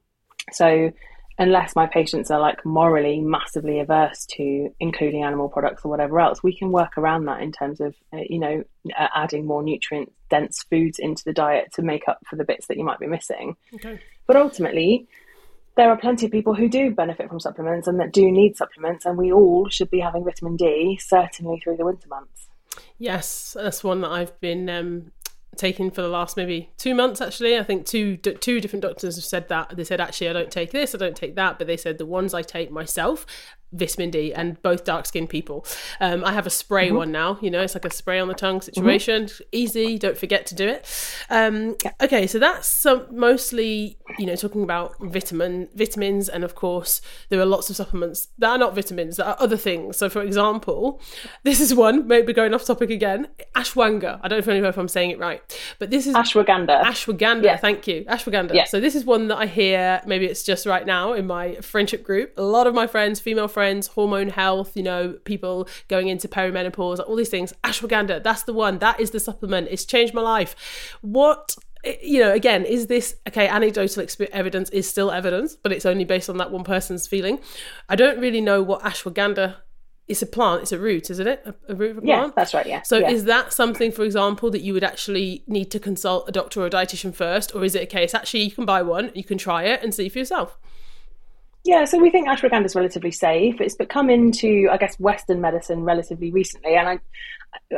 So, 0.51 0.92
unless 1.40 1.74
my 1.74 1.87
patients 1.87 2.31
are 2.31 2.38
like 2.38 2.64
morally 2.66 3.18
massively 3.18 3.81
averse 3.81 4.26
to 4.26 4.68
including 4.79 5.24
animal 5.24 5.48
products 5.48 5.85
or 5.85 5.88
whatever 5.88 6.20
else, 6.20 6.42
we 6.42 6.55
can 6.55 6.70
work 6.70 6.98
around 6.98 7.24
that 7.24 7.40
in 7.40 7.50
terms 7.50 7.81
of, 7.81 7.94
uh, 8.12 8.18
you 8.29 8.38
know, 8.38 8.62
uh, 8.96 9.09
adding 9.14 9.46
more 9.46 9.62
nutrient 9.62 10.12
dense 10.29 10.62
foods 10.64 10.98
into 10.98 11.24
the 11.24 11.33
diet 11.33 11.72
to 11.72 11.83
make 11.83 12.07
up 12.07 12.18
for 12.29 12.37
the 12.37 12.44
bits 12.44 12.66
that 12.66 12.76
you 12.76 12.85
might 12.85 12.98
be 12.98 13.07
missing. 13.07 13.57
Okay. 13.74 13.98
But 14.26 14.37
ultimately, 14.37 15.09
there 15.76 15.88
are 15.88 15.96
plenty 15.96 16.26
of 16.26 16.33
people 16.33 16.55
who 16.55 16.68
do 16.68 16.90
benefit 16.90 17.31
from 17.31 17.40
supplements 17.40 17.88
and 17.88 17.98
that 18.00 18.12
do 18.12 18.31
need 18.31 18.59
supplements, 18.59 19.07
and 19.07 19.16
we 19.16 19.33
all 19.33 19.66
should 19.70 19.90
be 19.90 20.00
having 20.00 20.24
vitamin 20.24 20.57
D 20.57 21.00
certainly 21.03 21.59
through 21.64 21.79
the 21.79 21.87
winter 21.87 22.09
months. 22.09 22.48
Yes, 22.98 23.57
that's 23.59 23.83
one 23.83 24.03
that 24.03 24.11
I've 24.11 24.38
been 24.40 24.68
um, 24.68 25.12
taking 25.61 25.90
for 25.90 26.03
the 26.03 26.09
last 26.09 26.37
maybe 26.37 26.70
two 26.79 26.94
months 26.94 27.20
actually. 27.20 27.57
I 27.59 27.62
think 27.62 27.87
two 27.87 28.16
two 28.16 28.61
different 28.61 28.83
doctors 28.83 29.16
have 29.16 29.25
said 29.25 29.49
that. 29.49 29.77
They 29.77 29.85
said 29.85 30.01
actually 30.01 30.29
i 30.29 30.33
don't 30.33 30.51
take 30.51 30.70
this 30.73 30.94
i 30.94 30.99
don't 30.99 31.16
take 31.16 31.37
that 31.37 31.59
but 31.59 31.66
they 31.66 31.77
said 31.77 31.99
the 31.99 32.07
ones 32.07 32.35
i 32.35 32.42
take 32.42 32.70
myself 32.70 33.27
vitamin 33.72 34.11
D 34.11 34.33
and 34.35 34.61
both 34.62 34.85
dark 34.85 35.06
skinned 35.06 35.28
people. 35.28 35.64
Um, 36.00 36.24
I 36.24 36.33
have 36.33 36.46
a 36.46 36.50
spray 36.50 36.88
mm-hmm. 36.88 36.96
one 36.96 37.12
now, 37.12 37.38
you 37.40 37.50
know, 37.50 37.62
it's 37.62 37.74
like 37.74 37.85
a 37.85 37.90
spray 37.90 38.18
on 38.18 38.28
the 38.28 38.35
tongue 38.35 38.61
situation. 38.61 39.24
Mm-hmm. 39.24 39.42
Easy, 39.52 39.98
don't 39.98 40.18
forget 40.18 40.46
to 40.46 40.54
do 40.54 40.68
it. 40.68 40.87
Um, 41.30 41.76
okay, 42.02 42.26
so 42.26 42.38
that's 42.38 42.66
some 42.66 43.06
mostly, 43.11 43.98
you 44.18 44.26
know, 44.26 44.35
talking 44.35 44.62
about 44.62 44.94
vitamin 45.00 45.68
vitamins 45.74 46.28
and 46.28 46.42
of 46.42 46.54
course 46.54 47.00
there 47.28 47.40
are 47.40 47.46
lots 47.46 47.70
of 47.70 47.76
supplements 47.76 48.28
that 48.38 48.50
are 48.50 48.59
not 48.59 48.74
vitamins, 48.74 49.16
that 49.18 49.26
are 49.26 49.37
other 49.38 49.56
things. 49.56 49.96
So 49.96 50.09
for 50.09 50.22
example, 50.22 51.00
this 51.44 51.61
is 51.61 51.74
one, 51.74 52.09
maybe 52.09 52.33
going 52.33 52.54
off 52.54 52.64
topic 52.64 52.90
again, 52.90 53.28
ashwagandha. 53.54 54.20
I 54.22 54.28
don't 54.28 54.44
know 54.46 54.68
if 54.68 54.76
I'm 54.76 54.88
saying 54.88 55.11
it 55.11 55.18
right, 55.18 55.40
but 55.78 55.90
this 55.90 56.06
is 56.06 56.14
ashwagandha. 56.14 56.83
Ashwagandha, 56.83 57.44
yeah. 57.44 57.56
thank 57.56 57.87
you. 57.87 58.04
Ashwagandha. 58.04 58.54
Yeah. 58.54 58.64
So 58.64 58.80
this 58.80 58.94
is 58.94 59.04
one 59.04 59.28
that 59.28 59.38
I 59.38 59.46
hear, 59.46 60.02
maybe 60.06 60.26
it's 60.26 60.42
just 60.42 60.66
right 60.66 60.85
now 60.85 61.12
in 61.12 61.26
my 61.26 61.54
friendship 61.56 62.02
group. 62.02 62.33
A 62.37 62.42
lot 62.42 62.66
of 62.66 62.74
my 62.74 62.87
friends, 62.88 63.20
female 63.20 63.46
friends 63.46 63.60
friends, 63.61 63.88
hormone 63.88 64.31
health, 64.31 64.75
you 64.75 64.83
know, 64.83 65.18
people 65.25 65.68
going 65.88 66.09
into 66.09 66.27
perimenopause, 66.27 66.99
all 66.99 67.14
these 67.14 67.29
things. 67.29 67.53
Ashwagandha, 67.62 68.23
that's 68.23 68.44
the 68.44 68.55
one. 68.55 68.79
That 68.79 68.99
is 68.99 69.11
the 69.11 69.20
supplement. 69.20 69.68
It's 69.70 69.85
changed 69.85 70.14
my 70.14 70.23
life. 70.23 70.57
What 71.03 71.57
eh, 71.85 71.96
you 72.03 72.20
know, 72.20 72.33
again, 72.33 72.64
is 72.64 72.87
this 72.87 73.16
okay? 73.29 73.49
Anecdotal 73.49 74.07
evidence 74.33 74.70
is 74.70 74.88
still 74.88 75.11
evidence, 75.11 75.57
but 75.57 75.73
it's 75.73 75.85
only 75.85 76.07
based 76.07 76.31
on 76.31 76.38
that 76.38 76.51
one 76.51 76.64
person's 76.64 77.07
feeling. 77.07 77.38
I 77.87 77.96
don't 77.96 78.18
really 78.18 78.40
know 78.40 78.62
what 78.62 78.81
ashwagandha 78.81 79.57
it's 80.09 80.23
a 80.23 80.27
plant, 80.27 80.62
it's 80.62 80.73
a 80.73 80.79
root, 80.79 81.11
isn't 81.11 81.29
it? 81.29 81.42
A, 81.44 81.55
a 81.68 81.75
root 81.75 81.90
of 81.92 81.99
a 81.99 82.01
plant? 82.01 82.29
Yeah, 82.29 82.33
that's 82.35 82.53
right, 82.53 82.66
yeah. 82.66 82.83
So 82.83 82.99
yeah. 82.99 83.11
is 83.11 83.27
that 83.27 83.53
something, 83.53 83.92
for 83.92 84.05
example, 84.05 84.51
that 84.51 84.62
you 84.62 84.73
would 84.73 84.83
actually 84.83 85.44
need 85.46 85.70
to 85.70 85.79
consult 85.79 86.29
a 86.29 86.33
doctor 86.33 86.62
or 86.62 86.66
a 86.66 86.70
dietitian 86.70 87.14
first? 87.14 87.55
Or 87.55 87.62
is 87.62 87.77
it 87.77 87.83
a 87.83 87.87
case 87.87 88.12
actually 88.12 88.42
you 88.42 88.51
can 88.51 88.64
buy 88.64 88.83
one, 88.83 89.12
you 89.14 89.23
can 89.23 89.38
try 89.38 89.64
it 89.64 89.85
and 89.85 89.94
see 89.94 90.09
for 90.09 90.18
yourself? 90.18 90.59
Yeah, 91.64 91.85
so 91.85 91.99
we 91.99 92.11
think 92.11 92.27
ashwagandha 92.27 92.64
is 92.64 92.75
relatively 92.75 93.11
safe. 93.11 93.61
It's 93.61 93.77
come 93.90 94.09
into, 94.09 94.68
I 94.70 94.79
guess, 94.79 94.99
Western 94.99 95.40
medicine 95.40 95.85
relatively 95.85 96.31
recently, 96.31 96.75
and 96.75 96.88
I, 96.88 96.99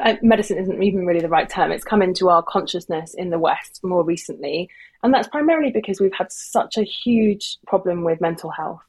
I, 0.01 0.19
medicine 0.23 0.59
isn't 0.59 0.83
even 0.83 1.05
really 1.05 1.21
the 1.21 1.29
right 1.29 1.49
term. 1.49 1.73
It's 1.73 1.85
come 1.85 2.01
into 2.01 2.29
our 2.29 2.45
consciousness 2.45 3.15
in 3.15 3.31
the 3.31 3.41
West 3.41 3.81
more 3.83 4.05
recently, 4.05 4.69
and 5.03 5.13
that's 5.13 5.29
primarily 5.29 5.73
because 5.73 6.01
we've 6.01 6.15
had 6.15 6.31
such 6.31 6.79
a 6.79 6.85
huge 6.85 7.59
problem 7.67 8.05
with 8.05 8.21
mental 8.21 8.51
health. 8.51 8.83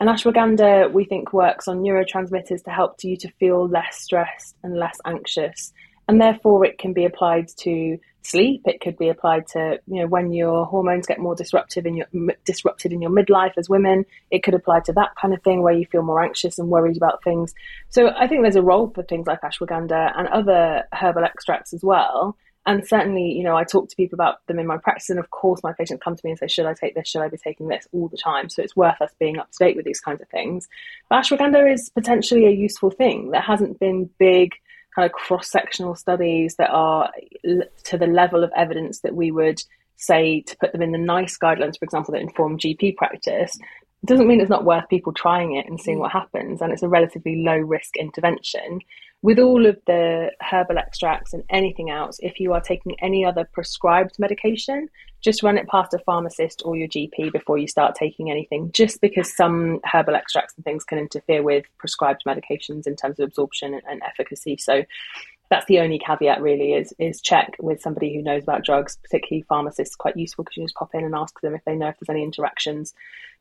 And 0.00 0.08
ashwagandha, 0.08 0.92
we 0.92 1.04
think, 1.04 1.32
works 1.32 1.68
on 1.68 1.82
neurotransmitters 1.82 2.64
to 2.64 2.70
help 2.70 2.96
you 3.02 3.16
to 3.18 3.30
feel 3.32 3.68
less 3.68 4.00
stressed 4.00 4.56
and 4.62 4.78
less 4.78 4.96
anxious, 5.04 5.72
and 6.08 6.20
therefore 6.20 6.64
it 6.64 6.78
can 6.78 6.92
be 6.92 7.04
applied 7.04 7.48
to 7.58 7.98
sleep. 8.22 8.62
It 8.64 8.80
could 8.80 8.98
be 8.98 9.08
applied 9.08 9.46
to 9.48 9.80
you 9.86 10.02
know 10.02 10.08
when 10.08 10.32
your 10.32 10.66
hormones 10.66 11.06
get 11.06 11.18
more 11.18 11.34
disruptive 11.34 11.86
in 11.86 11.96
your 11.96 12.06
disrupted 12.44 12.92
in 12.92 13.00
your 13.00 13.10
midlife 13.10 13.52
as 13.56 13.68
women. 13.68 14.04
It 14.30 14.42
could 14.42 14.54
apply 14.54 14.80
to 14.80 14.92
that 14.94 15.14
kind 15.20 15.34
of 15.34 15.42
thing 15.42 15.62
where 15.62 15.74
you 15.74 15.86
feel 15.86 16.02
more 16.02 16.22
anxious 16.22 16.58
and 16.58 16.68
worried 16.68 16.96
about 16.96 17.22
things. 17.22 17.54
So 17.90 18.10
I 18.16 18.26
think 18.26 18.42
there's 18.42 18.56
a 18.56 18.62
role 18.62 18.90
for 18.94 19.02
things 19.02 19.26
like 19.26 19.42
ashwagandha 19.42 20.12
and 20.16 20.28
other 20.28 20.84
herbal 20.92 21.24
extracts 21.24 21.72
as 21.72 21.84
well. 21.84 22.36
And 22.66 22.86
certainly, 22.86 23.32
you 23.32 23.44
know, 23.44 23.56
I 23.56 23.64
talk 23.64 23.88
to 23.88 23.96
people 23.96 24.16
about 24.16 24.46
them 24.46 24.58
in 24.58 24.66
my 24.66 24.76
practice, 24.76 25.08
and 25.08 25.18
of 25.18 25.30
course, 25.30 25.62
my 25.62 25.72
patients 25.72 26.02
come 26.04 26.16
to 26.16 26.20
me 26.22 26.32
and 26.32 26.38
say, 26.38 26.48
"Should 26.48 26.66
I 26.66 26.74
take 26.74 26.94
this? 26.94 27.08
Should 27.08 27.22
I 27.22 27.28
be 27.28 27.38
taking 27.38 27.68
this?" 27.68 27.88
all 27.92 28.08
the 28.08 28.18
time. 28.18 28.50
So 28.50 28.62
it's 28.62 28.76
worth 28.76 29.00
us 29.00 29.10
being 29.18 29.38
up 29.38 29.50
to 29.52 29.64
date 29.64 29.76
with 29.76 29.86
these 29.86 30.00
kinds 30.00 30.20
of 30.20 30.28
things. 30.28 30.68
But 31.08 31.24
ashwagandha 31.24 31.72
is 31.72 31.88
potentially 31.88 32.44
a 32.46 32.50
useful 32.50 32.90
thing 32.90 33.30
that 33.30 33.44
hasn't 33.44 33.80
been 33.80 34.10
big 34.18 34.52
kind 34.98 35.06
of 35.06 35.12
cross 35.12 35.48
sectional 35.48 35.94
studies 35.94 36.56
that 36.56 36.70
are 36.70 37.08
to 37.84 37.96
the 37.96 38.06
level 38.06 38.42
of 38.42 38.50
evidence 38.56 39.00
that 39.00 39.14
we 39.14 39.30
would 39.30 39.62
say 39.96 40.40
to 40.40 40.56
put 40.56 40.72
them 40.72 40.82
in 40.82 40.90
the 40.90 40.98
NICE 40.98 41.38
guidelines, 41.38 41.78
for 41.78 41.84
example, 41.84 42.12
that 42.12 42.20
inform 42.20 42.58
GP 42.58 42.96
practice, 42.96 43.56
doesn't 44.04 44.26
mean 44.26 44.40
it's 44.40 44.50
not 44.50 44.64
worth 44.64 44.88
people 44.88 45.12
trying 45.12 45.54
it 45.54 45.66
and 45.66 45.80
seeing 45.80 45.98
mm. 45.98 46.00
what 46.00 46.10
happens. 46.10 46.60
And 46.60 46.72
it's 46.72 46.82
a 46.82 46.88
relatively 46.88 47.44
low 47.44 47.56
risk 47.56 47.96
intervention 47.96 48.80
with 49.22 49.38
all 49.38 49.66
of 49.66 49.76
the 49.86 50.30
herbal 50.40 50.78
extracts 50.78 51.32
and 51.32 51.42
anything 51.50 51.90
else, 51.90 52.18
if 52.22 52.38
you 52.38 52.52
are 52.52 52.60
taking 52.60 52.94
any 53.00 53.24
other 53.24 53.44
prescribed 53.52 54.16
medication, 54.18 54.88
just 55.20 55.42
run 55.42 55.58
it 55.58 55.66
past 55.66 55.92
a 55.92 55.98
pharmacist 55.98 56.62
or 56.64 56.76
your 56.76 56.86
GP 56.86 57.32
before 57.32 57.58
you 57.58 57.66
start 57.66 57.96
taking 57.96 58.30
anything, 58.30 58.70
just 58.72 59.00
because 59.00 59.34
some 59.34 59.80
herbal 59.92 60.14
extracts 60.14 60.54
and 60.56 60.64
things 60.64 60.84
can 60.84 60.98
interfere 60.98 61.42
with 61.42 61.64
prescribed 61.78 62.22
medications 62.26 62.86
in 62.86 62.94
terms 62.94 63.18
of 63.18 63.26
absorption 63.26 63.80
and, 63.88 64.02
efficacy. 64.02 64.56
So 64.56 64.84
that's 65.50 65.66
the 65.66 65.80
only 65.80 65.98
caveat 65.98 66.42
really 66.42 66.72
is 66.72 66.92
is 66.98 67.20
check 67.20 67.56
with 67.58 67.80
somebody 67.80 68.14
who 68.14 68.22
knows 68.22 68.42
about 68.42 68.64
drugs, 68.64 68.98
particularly 69.02 69.42
pharmacists, 69.48 69.96
quite 69.96 70.16
useful 70.16 70.44
because 70.44 70.56
you 70.56 70.64
just 70.64 70.74
pop 70.74 70.94
in 70.94 71.04
and 71.04 71.14
ask 71.14 71.40
them 71.40 71.54
if 71.54 71.64
they 71.64 71.74
know 71.74 71.88
if 71.88 71.96
there's 71.98 72.14
any 72.14 72.22
interactions. 72.22 72.94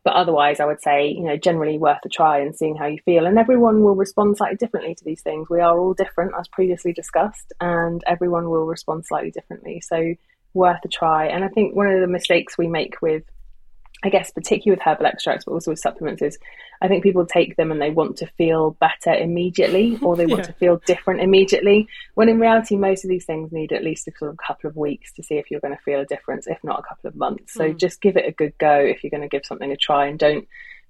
But 0.04 0.14
otherwise, 0.14 0.60
I 0.60 0.66
would 0.66 0.82
say, 0.82 1.10
you 1.10 1.24
know, 1.24 1.36
generally 1.36 1.78
worth 1.78 2.00
a 2.06 2.10
try 2.10 2.40
and 2.40 2.56
seeing 2.56 2.78
how 2.78 2.86
you 2.86 3.00
feel. 3.04 3.26
And 3.26 3.38
everyone 3.38 3.84
will 3.84 3.96
respond 3.96 4.38
slightly 4.38 4.56
differently 4.56 4.96
to 4.96 5.04
these 5.04 5.22
things. 5.22 5.50
We 5.50 5.60
are 5.60 5.78
all 5.78 5.94
different, 5.94 6.32
as 6.40 6.48
previously 6.48 6.94
discussed, 6.94 7.52
and 7.60 8.02
everyone 8.08 8.50
will 8.50 8.66
respond 8.66 9.06
slightly 9.06 9.32
differently. 9.32 9.82
So 9.82 10.14
worth 10.54 10.80
a 10.86 10.88
try. 10.88 11.28
And 11.28 11.44
I 11.44 11.50
think 11.50 11.76
one 11.76 11.88
of 11.88 12.00
the 12.00 12.08
mistakes 12.08 12.58
we 12.58 12.68
make 12.68 13.02
with 13.02 13.24
I 14.04 14.10
guess 14.10 14.32
particularly 14.32 14.78
with 14.78 14.86
herbal 14.86 15.08
extracts, 15.08 15.46
but 15.46 15.54
also 15.54 15.72
with 15.72 15.80
supplements, 15.80 16.22
is 16.22 16.38
I 16.82 16.88
think 16.88 17.04
people 17.04 17.26
take 17.26 17.56
them 17.56 17.72
and 17.72 17.82
they 17.82 17.90
want 17.90 18.18
to 18.18 18.28
feel 18.38 18.72
better 18.80 19.14
immediately, 19.14 19.98
or 20.04 20.16
they 20.16 20.28
want 20.28 20.42
yeah. 20.42 20.48
to 20.48 20.54
feel 20.54 20.82
different 20.86 21.22
immediately. 21.22 21.88
When 22.14 22.30
in 22.30 22.40
reality, 22.40 22.76
most 22.76 23.04
of 23.04 23.10
these 23.10 23.26
things 23.26 23.52
need 23.52 23.72
at 23.72 23.84
least 23.84 24.08
a 24.08 24.12
sort 24.18 24.32
of 24.32 24.38
couple 24.38 24.70
of 24.70 24.76
weeks 24.76 25.14
to 25.14 25.24
see 25.24 25.36
if 25.36 25.50
you're 25.50 25.62
going 25.62 25.76
to 25.76 25.84
feel 25.84 26.02
a 26.02 26.06
difference, 26.06 26.48
if 26.48 26.64
not 26.64 26.80
a 26.80 26.84
couple 26.84 27.08
of 27.08 27.16
months. 27.16 27.54
So 27.54 27.72
mm. 27.72 27.78
just 27.78 28.02
give 28.02 28.18
it 28.18 28.28
a 28.28 28.32
good 28.32 28.54
go 28.60 28.76
if 28.76 29.04
you're 29.04 29.12
going 29.12 29.22
to 29.22 29.28
give 29.28 29.46
something 29.46 29.72
a 29.72 29.78
try, 29.78 30.08
and 30.08 30.20
don't 30.20 30.48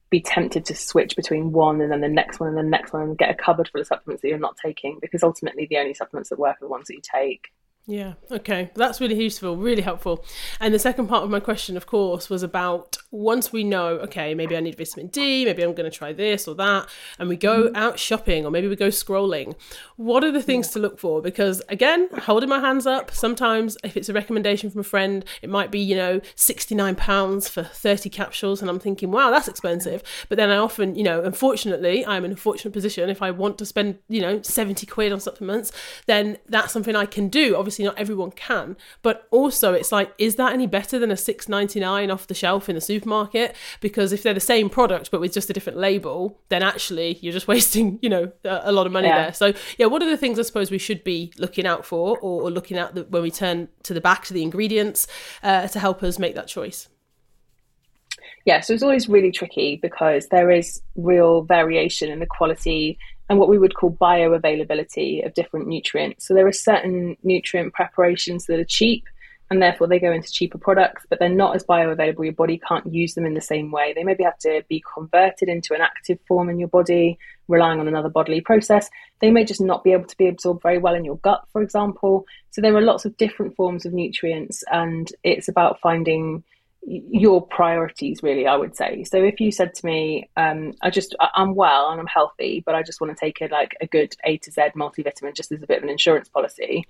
be 0.10 0.22
tempted 0.22 0.65
to 0.65 0.76
switch 0.76 1.15
between 1.15 1.52
one 1.52 1.82
and 1.82 1.91
then 1.91 2.02
the 2.02 2.08
next 2.08 2.39
one 2.39 2.50
and 2.50 2.58
the 2.58 2.63
next 2.63 2.93
one 2.93 3.02
and 3.04 3.17
get 3.17 3.30
a 3.30 3.34
cupboard 3.34 3.67
full 3.70 3.82
of 3.82 3.88
supplements 3.88 4.22
that 4.22 4.30
you're 4.30 4.39
not 4.39 4.56
taking 4.58 4.98
because 5.02 5.22
ultimately 5.22 5.67
the 5.70 5.78
only 5.78 5.93
supplements 5.93 6.30
that 6.30 6.39
work 6.39 6.56
are 6.56 6.65
the 6.65 6.70
ones 6.70 6.88
that 6.88 6.93
you 6.93 7.02
take. 7.02 7.50
Yeah, 7.89 8.15
okay. 8.30 8.69
That's 8.76 9.00
really 9.00 9.15
useful, 9.15 9.56
really 9.56 9.82
helpful. 9.82 10.26
And 10.60 10.73
the 10.73 10.80
second 10.80 11.08
part 11.08 11.23
of 11.23 11.30
my 11.30 11.39
question, 11.39 11.78
of 11.78 11.86
course, 11.86 12.30
was 12.30 12.43
about 12.43 12.97
once 13.12 13.54
we 13.54 13.63
know, 13.63 13.95
okay, 14.00 14.36
maybe 14.36 14.58
I 14.58 14.60
need 14.60 14.78
vitamin 14.78 15.08
D, 15.08 15.45
maybe 15.45 15.63
I'm 15.63 15.73
going 15.73 15.89
to 15.89 15.97
try 15.97 16.12
this 16.12 16.50
or 16.50 16.56
that, 16.56 16.89
and 17.17 17.30
we 17.30 17.38
go 17.38 17.63
mm-hmm. 17.63 17.78
out 17.78 17.97
shopping 17.97 18.45
or 18.45 18.52
maybe 18.52 18.67
we 18.67 18.76
go 18.76 18.89
scrolling, 18.89 19.56
what 19.95 20.26
are 20.26 20.34
the 20.34 20.41
things 20.41 20.67
to 20.71 20.80
look 20.80 21.00
for? 21.00 21.21
Because 21.21 21.62
again, 21.69 22.10
holding 22.23 22.50
my 22.50 22.60
hands 22.60 22.86
up, 22.86 23.10
sometimes 23.10 23.78
if 23.86 23.95
it's 23.95 24.10
a 24.10 24.13
recommendation 24.13 24.69
from 24.69 24.82
a 24.82 24.84
friend, 24.84 25.23
it 25.41 25.50
might 25.50 25.71
be, 25.71 25.80
you 25.80 25.95
know, 25.95 26.19
£69 26.36 27.50
for 27.50 27.63
30 27.63 28.10
capsules, 28.10 28.60
and 28.60 28.69
I'm 28.69 28.80
thinking, 28.80 29.12
wow, 29.12 29.32
that's 29.32 29.47
expensive. 29.47 30.04
But 30.28 30.38
then 30.38 30.50
I 30.50 30.58
often, 30.58 30.95
you 30.95 31.04
know, 31.04 31.23
unfortunately, 31.23 32.06
I'm 32.06 32.26
in 32.26 32.34
a 32.34 32.36
fortunate 32.36 32.73
position. 32.73 33.10
If 33.10 33.21
I 33.21 33.32
want 33.32 33.58
to 33.60 33.65
spend, 33.65 34.00
you 34.10 34.19
know, 34.19 34.41
70 34.41 34.86
quid 34.88 35.13
on 35.13 35.21
supplements, 35.21 35.71
then 36.06 36.38
that's 36.50 36.73
something 36.73 36.93
I 36.93 37.06
can 37.06 37.30
do. 37.30 37.56
Obviously, 37.56 37.77
obviously 37.78 37.86
not 37.86 38.00
everyone 38.00 38.32
can 38.32 38.76
but 39.02 39.28
also 39.32 39.74
it's 39.74 39.92
like 39.92 40.13
is 40.18 40.36
that 40.36 40.54
any 40.54 40.68
better 40.68 40.98
than 41.00 41.12
a 41.12 41.16
6.99 41.16 42.12
off 42.12 42.28
the 42.28 42.34
shelf 42.34 42.70
in 42.70 42.76
the 42.76 42.82
supermarket? 42.82 43.56
Because 43.82 44.12
if 44.12 44.24
they're 44.24 44.34
the 44.34 44.40
same 44.40 44.70
product 44.70 45.12
but 45.12 45.22
with 45.22 45.34
just 45.34 45.50
a 45.50 45.54
different 45.54 45.78
label 45.78 46.40
then 46.50 46.63
actually 46.63 47.18
you're 47.22 47.34
just 47.34 47.48
wasting 47.56 48.00
you 48.02 48.10
know 48.10 48.32
a, 48.44 48.62
a 48.66 48.72
lot 48.72 48.86
of 48.86 48.92
money 48.92 49.08
yeah. 49.08 49.24
there. 49.24 49.34
So 49.34 49.54
yeah 49.78 49.86
what 49.86 50.02
are 50.02 50.10
the 50.10 50.18
things 50.18 50.40
i 50.40 50.42
suppose 50.42 50.72
we 50.72 50.78
should 50.78 51.04
be 51.04 51.32
looking 51.38 51.66
out 51.66 51.86
for 51.86 52.18
or, 52.20 52.44
or 52.44 52.52
looking 52.52 52.78
at 52.78 52.96
the, 52.96 53.04
when 53.04 53.22
we 53.22 53.32
turn 53.32 53.68
to 53.84 53.94
the 53.94 54.02
back 54.02 54.26
to 54.26 54.34
the 54.34 54.44
ingredients 54.44 55.08
uh, 55.44 55.68
to 55.68 55.80
help 55.80 56.04
us 56.04 56.20
make 56.20 56.36
that 56.36 56.48
choice? 56.48 56.90
Yeah, 58.46 58.62
so 58.62 58.74
it's 58.74 58.84
always 58.84 59.10
really 59.10 59.32
tricky 59.32 59.78
because 59.82 60.28
there 60.30 60.50
is 60.50 60.82
real 60.96 61.42
variation 61.44 62.10
in 62.10 62.20
the 62.20 62.26
quality 62.26 62.98
and 63.30 63.40
what 63.40 63.50
we 63.50 63.58
would 63.58 63.76
call 63.76 63.92
bioavailability 63.92 65.26
of 65.26 65.34
different 65.34 65.68
nutrients. 65.68 66.28
So 66.28 66.34
there 66.34 66.48
are 66.48 66.54
certain 66.54 67.18
nutrient 67.24 67.74
preparations 67.74 68.46
that 68.46 68.60
are 68.60 68.66
cheap 68.66 69.06
and 69.50 69.62
therefore 69.62 69.88
they 69.88 70.00
go 70.00 70.12
into 70.12 70.32
cheaper 70.32 70.58
products, 70.58 71.06
but 71.10 71.20
they're 71.20 71.30
not 71.30 71.56
as 71.56 71.63
bioavailable. 71.63 72.24
Your 72.24 72.34
body 72.34 72.60
can't 72.68 72.94
use 72.94 73.13
them 73.13 73.26
in 73.26 73.34
the 73.34 73.42
same 73.42 73.72
way. 73.72 73.94
They 73.94 74.04
maybe 74.04 74.24
have 74.24 74.38
to 74.40 74.63
be 74.68 74.84
converted 74.94 75.48
into 75.48 75.74
an 75.74 75.82
active 75.82 76.20
form 76.28 76.50
in 76.50 76.60
your 76.60 76.68
body, 76.68 77.18
relying 77.48 77.80
on 77.80 77.88
another 77.88 78.10
bodily 78.10 78.42
process. 78.42 78.90
They 79.22 79.32
may 79.32 79.46
just 79.46 79.62
not 79.62 79.84
be 79.84 79.94
able 79.94 80.08
to 80.08 80.18
be 80.18 80.28
absorbed 80.28 80.63
very 80.63 80.80
well 80.80 80.96
in 80.96 81.06
your 81.06 81.18
gut, 81.18 81.46
for 81.54 81.62
example. 81.62 82.26
So 82.52 82.62
there 82.62 82.76
are 82.76 82.82
lots 82.82 83.06
of 83.06 83.16
different 83.16 83.56
forms 83.56 83.86
of 83.86 83.94
nutrients, 83.94 84.63
and 84.70 85.10
it's 85.24 85.48
about 85.48 85.80
finding 85.80 86.44
your 86.89 87.45
priorities 87.45 88.23
really 88.23 88.47
i 88.47 88.56
would 88.56 88.73
say. 88.73 89.04
So 89.04 89.17
if 89.17 89.41
you 89.41 89.52
said 89.52 89.73
to 89.76 89.86
me 89.86 90.30
um, 90.38 90.73
i 90.81 90.90
just 90.90 91.15
i'm 91.19 91.54
well 91.54 91.92
and 91.92 92.00
i'm 92.00 92.08
healthy 92.08 92.63
but 92.65 92.75
i 92.75 92.81
just 92.81 93.02
want 93.02 93.15
to 93.15 93.19
take 93.19 93.42
a 93.42 93.48
like 93.48 93.75
a 93.81 93.88
good 93.88 94.15
a 94.23 94.38
to 94.38 94.52
z 94.52 94.62
multivitamin 94.75 95.35
just 95.35 95.52
as 95.52 95.62
a 95.62 95.67
bit 95.67 95.79
of 95.79 95.83
an 95.83 95.90
insurance 95.90 96.29
policy 96.29 96.88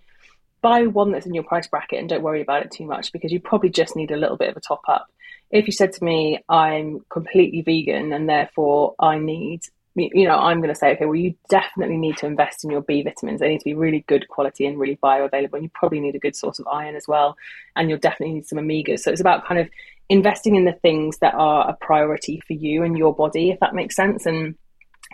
buy 0.62 0.86
one 0.86 1.12
that's 1.12 1.26
in 1.26 1.34
your 1.34 1.44
price 1.44 1.68
bracket 1.68 2.00
and 2.00 2.10
don't 2.10 2.22
worry 2.22 2.42
about 2.42 2.64
it 2.64 2.72
too 2.72 2.86
much 2.86 3.12
because 3.12 3.32
you 3.32 3.40
probably 3.40 3.70
just 3.70 3.96
need 3.96 4.12
a 4.12 4.18
little 4.18 4.38
bit 4.38 4.50
of 4.50 4.58
a 4.58 4.62
top 4.62 4.82
up. 4.88 5.08
If 5.50 5.66
you 5.66 5.72
said 5.72 5.94
to 5.94 6.04
me 6.04 6.44
i'm 6.48 7.04
completely 7.10 7.62
vegan 7.62 8.14
and 8.14 8.30
therefore 8.30 8.94
i 9.00 9.18
need 9.18 9.62
you 9.98 10.28
know, 10.28 10.38
I'm 10.38 10.60
going 10.60 10.74
to 10.74 10.80
say, 10.80 10.92
okay, 10.94 11.06
well, 11.06 11.16
you 11.16 11.34
definitely 11.50 11.98
need 11.98 12.18
to 12.18 12.28
invest 12.28 12.64
in 12.64 12.70
your 12.70 12.82
B 12.82 13.02
vitamins. 13.02 13.40
They 13.40 13.50
need 13.50 13.60
to 13.60 13.66
be 13.66 13.74
really 13.74 14.06
good 14.08 14.28
quality 14.28 14.66
and 14.66 14.80
really 14.80 14.98
bioavailable. 15.04 15.54
And 15.54 15.64
you 15.64 15.72
probably 15.74 16.00
need 16.00 16.16
a 16.16 16.20
good 16.20 16.36
source 16.36 16.60
of 16.60 16.68
iron 16.68 16.96
as 16.96 17.08
well. 17.08 17.36
And 17.76 17.90
you'll 17.90 18.00
definitely 18.00 18.36
need 18.36 18.48
some 18.48 18.60
omegas. 18.60 19.00
So 19.00 19.12
it's 19.12 19.22
about 19.22 19.46
kind 19.46 19.60
of 19.60 19.70
investing 20.10 20.56
in 20.56 20.66
the 20.66 20.74
things 20.74 21.18
that 21.20 21.34
are 21.34 21.68
a 21.68 21.74
priority 21.82 22.42
for 22.46 22.54
you 22.54 22.84
and 22.84 22.98
your 22.98 23.14
body, 23.16 23.50
if 23.50 23.60
that 23.60 23.74
makes 23.74 23.96
sense. 23.96 24.26
And 24.26 24.56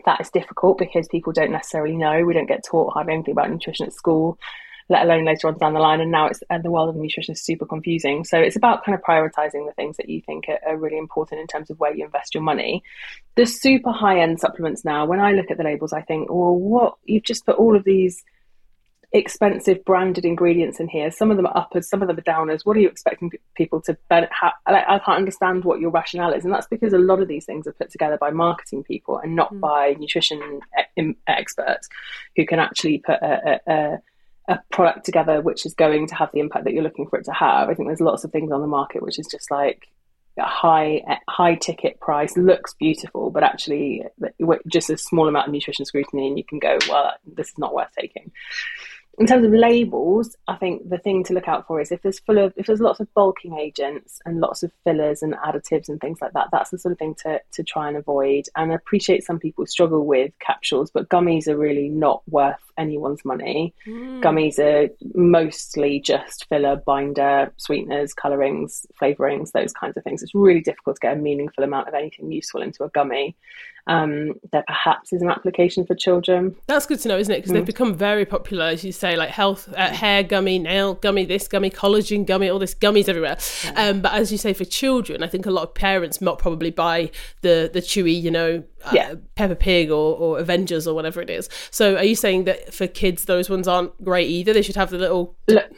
that 0.06 0.20
is 0.20 0.30
difficult 0.30 0.78
because 0.78 1.08
people 1.08 1.34
don't 1.34 1.52
necessarily 1.52 1.96
know. 1.96 2.26
We 2.26 2.34
don't 2.34 2.48
get 2.48 2.66
taught 2.66 2.94
hardly 2.94 3.14
anything 3.14 3.32
about 3.32 3.50
nutrition 3.50 3.86
at 3.86 3.94
school, 3.94 4.38
let 4.90 5.04
alone 5.04 5.26
later 5.26 5.48
on 5.48 5.58
down 5.58 5.74
the 5.74 5.80
line. 5.80 6.02
And 6.02 6.12
now 6.12 6.28
it's 6.28 6.42
and 6.50 6.64
the 6.64 6.72
world 6.72 6.90
of 6.90 6.96
nutrition 6.96 7.34
is 7.34 7.42
super 7.42 7.66
confusing. 7.66 8.24
So 8.24 8.38
it's 8.40 8.56
about 8.56 8.84
kind 8.84 8.96
of 8.96 9.02
prioritizing 9.02 9.66
the 9.66 9.74
things 9.76 9.98
that 9.98 10.10
you 10.10 10.22
think 10.22 10.46
are, 10.48 10.60
are 10.68 10.78
really 10.78 10.98
important 10.98 11.42
in 11.42 11.48
terms 11.48 11.70
of 11.70 11.80
where 11.80 11.96
you 11.96 12.06
invest 12.06 12.34
your 12.34 12.44
money. 12.44 12.84
The 13.36 13.46
super 13.46 13.92
high 13.92 14.20
end 14.20 14.40
supplements 14.40 14.86
now, 14.86 15.06
when 15.06 15.20
I 15.20 15.32
look 15.32 15.52
at 15.52 15.58
the 15.58 15.64
labels, 15.64 15.94
I 15.94 16.02
think, 16.02 16.30
well, 16.30 16.56
what 16.56 16.96
you've 17.04 17.24
just 17.24 17.46
put 17.46 17.58
all 17.58 17.76
of 17.76 17.84
these 17.84 18.24
expensive 19.14 19.86
branded 19.86 20.26
ingredients 20.26 20.80
in 20.80 20.88
here. 20.88 21.12
Some 21.12 21.30
of 21.30 21.38
them 21.38 21.46
are 21.46 21.56
uppers, 21.56 21.88
some 21.88 22.02
of 22.02 22.08
them 22.08 22.18
are 22.18 22.22
downers. 22.22 22.66
What 22.66 22.76
are 22.76 22.80
you 22.80 22.88
expecting 22.88 23.32
people 23.56 23.80
to? 23.82 23.96
Like, 24.10 24.30
I 24.66 25.00
can't 25.00 25.18
understand 25.18 25.64
what 25.64 25.80
your 25.80 25.92
rationale 25.92 26.34
is, 26.34 26.44
and 26.44 26.54
that's 26.54 26.68
because 26.68 26.94
a 26.94 26.98
lot 26.98 27.22
of 27.22 27.28
these 27.28 27.46
things 27.46 27.68
are 27.68 27.74
put 27.74 27.92
together 27.92 28.18
by 28.18 28.32
marketing 28.32 28.84
people 28.84 29.20
and 29.20 29.36
not 29.36 29.54
mm. 29.54 29.60
by 29.60 29.96
nutrition 30.00 30.62
experts 31.28 31.88
who 32.36 32.46
can 32.46 32.60
actually 32.60 32.98
put 33.06 33.22
a, 33.22 33.62
a, 33.68 33.74
a, 33.74 33.98
product 34.72 35.06
together 35.06 35.42
which 35.42 35.66
is 35.66 35.74
going 35.74 36.08
to 36.08 36.16
have 36.16 36.30
the 36.34 36.40
impact 36.40 36.66
that 36.66 36.74
you're 36.74 36.84
looking 36.84 37.08
for 37.08 37.18
it 37.20 37.26
to 37.26 37.34
have. 37.34 37.70
I 37.70 37.74
think 37.74 37.88
there's 37.88 38.02
lots 38.02 38.24
of 38.24 38.32
things 38.32 38.52
on 38.52 38.62
the 38.62 38.68
market 38.68 39.02
which 39.02 39.20
is 39.20 39.28
just 39.28 39.50
like 39.50 39.88
a 40.38 40.44
high 40.44 41.02
eh, 41.08 41.16
high 41.30 41.56
ticket 41.56 42.00
price 42.00 42.36
looks 42.36 42.74
beautiful, 42.74 43.30
but 43.30 43.44
actually 43.44 44.04
eh, 44.24 44.56
just 44.68 44.90
a 44.90 44.98
small 44.98 45.28
amount 45.28 45.48
of 45.48 45.54
nutrition 45.54 45.86
scrutiny, 45.86 46.28
and 46.28 46.38
you 46.38 46.44
can 46.44 46.60
go, 46.60 46.78
well, 46.90 47.14
this 47.26 47.50
is 47.50 47.58
not 47.58 47.74
worth 47.74 47.92
taking 47.98 48.32
in 49.20 49.28
terms 49.28 49.46
of 49.46 49.52
labels, 49.52 50.36
I 50.48 50.56
think 50.56 50.90
the 50.90 50.98
thing 50.98 51.24
to 51.26 51.34
look 51.34 51.48
out 51.48 51.68
for 51.68 51.80
is 51.80 51.92
if 51.92 52.02
there's 52.02 52.20
full 52.20 52.40
of 52.40 52.52
if 52.58 52.66
there's 52.66 52.80
lots 52.80 53.00
of 53.00 53.14
bulking 53.14 53.60
agents 53.60 54.20
and 54.26 54.40
lots 54.40 54.64
of 54.64 54.72
fillers 54.84 55.22
and 55.22 55.36
additives 55.36 55.88
and 55.88 56.02
things 56.02 56.20
like 56.20 56.34
that, 56.34 56.48
that's 56.52 56.72
the 56.72 56.80
sort 56.80 56.94
of 56.94 56.98
thing 56.98 57.16
to 57.24 57.40
to 57.52 57.64
try 57.64 57.88
and 57.88 57.96
avoid. 57.96 58.46
And 58.56 58.72
I 58.72 58.76
appreciate 58.76 59.24
some 59.24 59.40
people 59.40 59.68
struggle 59.68 60.06
with 60.06 60.32
capsules, 60.40 60.90
but 60.90 61.10
gummies 61.10 61.48
are 61.48 61.58
really 61.58 61.90
not 61.90 62.24
worth 62.28 62.58
anyone's 62.76 63.24
money. 63.24 63.76
Mm. 63.86 64.24
Gummies 64.24 64.58
are 64.58 64.90
mostly 65.14 66.00
just 66.00 66.48
filler, 66.50 66.78
binder, 66.78 67.54
sweeteners, 67.58 68.16
colorings, 68.16 68.88
flavorings, 69.00 69.52
those 69.52 69.74
kinds 69.74 69.96
of 69.96 70.04
things. 70.04 70.24
It's 70.24 70.34
really 70.34 70.62
difficult 70.62 70.96
to 70.96 71.02
get 71.02 71.18
a 71.18 71.22
meaningful 71.22 71.64
amount 71.64 71.88
of 71.88 71.94
anything 71.94 72.32
useful 72.32 72.64
into 72.64 72.84
a 72.84 72.90
gummy 72.90 73.36
um, 73.88 74.34
there 74.52 74.64
perhaps 74.66 75.12
is 75.12 75.22
an 75.22 75.30
application 75.30 75.86
for 75.86 75.96
children. 75.96 76.56
That's 76.68 76.86
good 76.86 77.00
to 77.02 77.10
know, 77.10 77.18
isn't 77.18 77.34
it? 77.34 77.38
Because 77.38 77.52
mm. 77.52 77.56
they've 77.56 77.66
become 77.66 77.96
very 77.96 78.26
popular, 78.26 78.66
as 78.66 78.84
you 78.84 78.92
say, 78.92 79.16
like 79.16 79.30
health, 79.30 79.68
uh, 79.76 79.90
hair 79.90 80.24
gummy, 80.24 80.60
nail 80.60 80.94
gummy, 80.96 81.26
this 81.26 81.48
gummy, 81.48 81.70
collagen 81.70 82.26
gummy, 82.26 82.50
all 82.50 82.60
this 82.60 82.76
gummies 82.76 83.10
everywhere. 83.10 83.38
Yeah. 83.66 83.90
Um, 83.90 84.02
but 84.02 84.14
as 84.14 84.32
you 84.32 84.38
say, 84.38 84.54
for 84.54 84.66
children, 84.66 85.22
I 85.22 85.28
think 85.28 85.46
a 85.46 85.52
lot 85.52 85.64
of 85.64 85.74
parents 85.74 86.22
might 86.22 86.38
probably 86.38 86.72
buy 86.72 87.12
the 87.42 87.70
the 87.74 87.82
chewy, 87.82 88.20
you 88.20 88.32
know, 88.32 88.64
uh, 88.86 88.92
yeah. 88.94 89.16
Peppa 89.36 89.56
Pig 89.56 89.92
or, 89.92 90.18
or 90.18 90.40
Avengers 90.40 90.88
or 90.88 90.96
whatever 90.96 91.22
it 91.22 91.30
is. 91.30 91.50
So 91.70 91.98
are 91.98 92.06
you 92.06 92.16
saying 92.16 92.46
that 92.46 92.74
for 92.74 92.88
kids, 92.88 93.26
those 93.26 93.50
ones 93.50 93.68
aren't 93.68 94.02
great 94.04 94.30
either? 94.30 94.54
They 94.54 94.62
should 94.62 94.76
have 94.78 94.92
the 94.92 94.98
little. 94.98 95.36
Look 95.48 95.72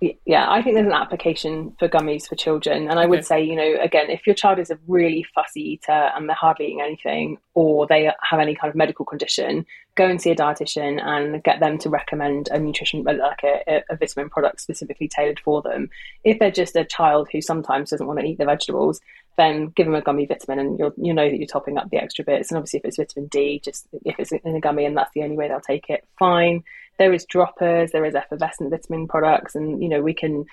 yeah, 0.00 0.50
I 0.50 0.62
think 0.62 0.76
there's 0.76 0.86
an 0.86 0.92
application 0.92 1.76
for 1.78 1.86
gummies 1.86 2.26
for 2.26 2.34
children. 2.34 2.88
And 2.88 2.98
I 2.98 3.04
would 3.04 3.24
say, 3.24 3.42
you 3.42 3.54
know, 3.54 3.74
again, 3.82 4.08
if 4.08 4.26
your 4.26 4.34
child 4.34 4.58
is 4.58 4.70
a 4.70 4.78
really 4.88 5.26
fussy 5.34 5.60
eater 5.72 5.92
and 5.92 6.26
they're 6.26 6.36
hardly 6.36 6.66
eating 6.66 6.80
anything 6.80 7.36
or 7.52 7.86
they 7.86 8.04
have 8.04 8.40
any 8.40 8.54
kind 8.54 8.70
of 8.70 8.76
medical 8.76 9.04
condition, 9.04 9.66
go 9.96 10.06
and 10.06 10.20
see 10.20 10.30
a 10.30 10.36
dietitian 10.36 11.04
and 11.04 11.42
get 11.44 11.60
them 11.60 11.76
to 11.78 11.90
recommend 11.90 12.48
a 12.50 12.58
nutrition, 12.58 13.06
uh, 13.06 13.12
like 13.12 13.42
a, 13.44 13.82
a 13.90 13.96
vitamin 13.96 14.30
product 14.30 14.62
specifically 14.62 15.06
tailored 15.06 15.40
for 15.40 15.60
them. 15.60 15.90
If 16.24 16.38
they're 16.38 16.50
just 16.50 16.76
a 16.76 16.84
child 16.86 17.28
who 17.30 17.42
sometimes 17.42 17.90
doesn't 17.90 18.06
want 18.06 18.20
to 18.20 18.26
eat 18.26 18.38
the 18.38 18.46
vegetables, 18.46 19.02
then 19.36 19.68
give 19.76 19.84
them 19.84 19.94
a 19.94 20.02
gummy 20.02 20.24
vitamin 20.24 20.58
and 20.58 20.78
you'll 20.78 20.94
you 20.96 21.12
know 21.12 21.28
that 21.28 21.36
you're 21.36 21.46
topping 21.46 21.76
up 21.76 21.90
the 21.90 21.98
extra 21.98 22.24
bits. 22.24 22.50
And 22.50 22.56
obviously, 22.56 22.78
if 22.78 22.86
it's 22.86 22.96
vitamin 22.96 23.28
D, 23.28 23.60
just 23.62 23.86
if 24.06 24.18
it's 24.18 24.32
in 24.32 24.56
a 24.56 24.60
gummy 24.60 24.86
and 24.86 24.96
that's 24.96 25.12
the 25.14 25.24
only 25.24 25.36
way 25.36 25.48
they'll 25.48 25.60
take 25.60 25.90
it, 25.90 26.06
fine 26.18 26.64
there 27.00 27.14
is 27.14 27.24
droppers, 27.24 27.92
there 27.92 28.04
is 28.04 28.14
effervescent 28.14 28.70
vitamin 28.70 29.08
products, 29.08 29.54
and 29.54 29.82
you 29.82 29.88
know 29.88 30.02
we 30.02 30.12
can 30.12 30.44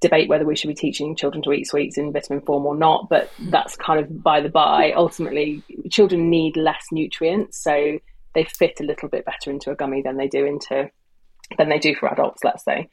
debate 0.00 0.28
whether 0.28 0.44
we 0.44 0.54
should 0.54 0.68
be 0.68 0.74
teaching 0.74 1.16
children 1.16 1.42
to 1.42 1.52
eat 1.52 1.66
sweets 1.66 1.98
in 1.98 2.12
vitamin 2.12 2.40
form 2.42 2.64
or 2.64 2.76
not, 2.76 3.08
but 3.10 3.28
that's 3.50 3.74
kind 3.74 3.98
of 3.98 4.22
by 4.22 4.40
the 4.40 4.48
by. 4.48 4.92
Ultimately, 4.92 5.64
children 5.90 6.30
need 6.30 6.56
less 6.56 6.86
nutrients, 6.92 7.58
so 7.58 7.98
they 8.34 8.44
fit 8.44 8.78
a 8.78 8.84
little 8.84 9.08
bit 9.08 9.24
better 9.24 9.50
into 9.50 9.72
a 9.72 9.74
gummy 9.74 10.00
than 10.00 10.16
they 10.16 10.28
do 10.28 10.46
into 10.46 10.88
than 11.58 11.68
they 11.68 11.78
do 11.80 11.92
for 11.96 12.08
adults, 12.08 12.44
let's 12.44 12.64
say. 12.64 12.88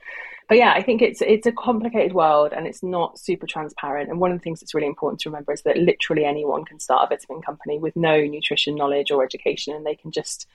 But 0.49 0.57
yeah, 0.57 0.73
I 0.75 0.81
think 0.81 1.03
it's 1.03 1.21
it's 1.21 1.45
a 1.45 1.51
complicated 1.51 2.13
world 2.13 2.51
and 2.51 2.65
it's 2.65 2.81
not 2.81 3.19
super 3.19 3.45
transparent. 3.45 4.09
And 4.09 4.19
one 4.19 4.31
of 4.31 4.39
the 4.39 4.43
things 4.43 4.59
that's 4.59 4.73
really 4.73 4.87
important 4.87 5.21
to 5.21 5.29
remember 5.29 5.53
is 5.53 5.61
that 5.63 5.77
literally 5.77 6.25
anyone 6.25 6.65
can 6.65 6.79
start 6.79 7.05
a 7.05 7.15
vitamin 7.15 7.43
company 7.43 7.77
with 7.77 7.95
no 7.95 8.21
nutrition 8.25 8.73
knowledge 8.73 9.11
or 9.11 9.23
education, 9.23 9.75
and 9.75 9.85
they 9.85 9.95
can 9.95 10.09
just 10.09 10.47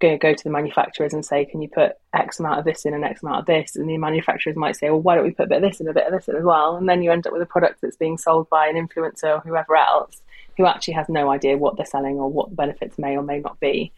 going 0.00 0.14
to 0.14 0.22
go 0.22 0.34
to 0.34 0.44
the 0.44 0.50
manufacturers 0.50 1.14
and 1.14 1.24
say, 1.24 1.44
can 1.44 1.62
you 1.62 1.68
put 1.68 1.92
X 2.12 2.40
amount 2.40 2.58
of 2.58 2.64
this 2.64 2.84
in 2.84 2.94
and 2.94 3.04
X 3.04 3.22
amount 3.22 3.40
of 3.40 3.46
this? 3.46 3.76
And 3.76 3.88
the 3.88 3.98
manufacturers 3.98 4.56
might 4.56 4.76
say, 4.76 4.90
well, 4.90 5.00
why 5.00 5.14
don't 5.14 5.24
we 5.24 5.30
put 5.30 5.46
a 5.46 5.48
bit 5.48 5.62
of 5.62 5.70
this 5.70 5.80
and 5.80 5.88
a 5.88 5.94
bit 5.94 6.06
of 6.06 6.12
this 6.12 6.28
in 6.28 6.36
as 6.36 6.44
well? 6.44 6.76
And 6.76 6.88
then 6.88 7.02
you 7.02 7.10
end 7.10 7.26
up 7.26 7.32
with 7.32 7.42
a 7.42 7.46
product 7.46 7.80
that's 7.80 7.96
being 7.96 8.18
sold 8.18 8.48
by 8.50 8.66
an 8.66 8.76
influencer 8.76 9.36
or 9.36 9.40
whoever 9.40 9.76
else 9.76 10.20
who 10.56 10.66
actually 10.66 10.94
has 10.94 11.08
no 11.08 11.30
idea 11.30 11.56
what 11.56 11.76
they're 11.76 11.86
selling 11.86 12.16
or 12.16 12.30
what 12.30 12.50
the 12.50 12.56
benefits 12.56 12.98
may 12.98 13.16
or 13.16 13.22
may 13.22 13.40
not 13.40 13.58
be. 13.60 13.92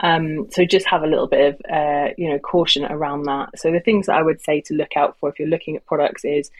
Um, 0.00 0.50
so 0.50 0.64
just 0.64 0.86
have 0.86 1.02
a 1.02 1.06
little 1.06 1.26
bit 1.26 1.54
of 1.54 1.72
uh, 1.72 2.12
you 2.18 2.28
know 2.28 2.38
caution 2.38 2.84
around 2.84 3.24
that. 3.24 3.58
So 3.58 3.72
the 3.72 3.80
things 3.80 4.06
that 4.06 4.16
I 4.16 4.22
would 4.22 4.42
say 4.42 4.60
to 4.62 4.74
look 4.74 4.96
out 4.96 5.18
for 5.18 5.30
if 5.30 5.38
you're 5.38 5.48
looking 5.48 5.76
at 5.76 5.86
products 5.86 6.24
is 6.24 6.50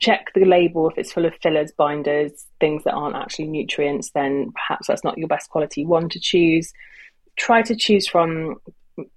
check 0.00 0.32
the 0.34 0.44
label 0.44 0.90
if 0.90 0.98
it's 0.98 1.12
full 1.12 1.24
of 1.24 1.34
fillers, 1.36 1.72
binders, 1.72 2.46
things 2.60 2.84
that 2.84 2.92
aren't 2.92 3.16
actually 3.16 3.46
nutrients. 3.46 4.10
Then 4.10 4.52
perhaps 4.52 4.88
that's 4.88 5.04
not 5.04 5.16
your 5.16 5.28
best 5.28 5.48
quality 5.48 5.86
one 5.86 6.08
to 6.10 6.20
choose 6.20 6.72
try 7.36 7.62
to 7.62 7.76
choose 7.76 8.06
from 8.06 8.56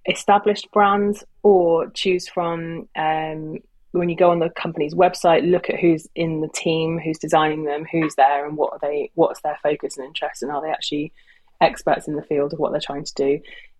established 0.07 0.69
brands 0.71 1.23
or 1.43 1.89
choose 1.91 2.27
from 2.27 2.87
um, 2.95 3.57
when 3.91 4.09
you 4.09 4.15
go 4.15 4.29
on 4.29 4.39
the 4.39 4.49
company's 4.51 4.93
website 4.93 5.49
look 5.49 5.69
at 5.69 5.79
who's 5.79 6.07
in 6.15 6.41
the 6.41 6.49
team 6.49 6.99
who's 6.99 7.17
designing 7.17 7.63
them 7.63 7.85
who's 7.91 8.15
there 8.15 8.45
and 8.45 8.57
what 8.57 8.73
are 8.73 8.79
they 8.81 9.09
what's 9.15 9.41
their 9.41 9.57
focus 9.63 9.97
and 9.97 10.05
interest 10.05 10.43
and 10.43 10.51
are 10.51 10.61
they 10.61 10.69
actually 10.69 11.11
experts 11.61 12.07
in 12.07 12.15
the 12.15 12.23
field 12.23 12.53
of 12.53 12.59
what 12.59 12.71
they're 12.71 12.81
trying 12.81 13.03
to 13.03 13.13
do 13.15 13.39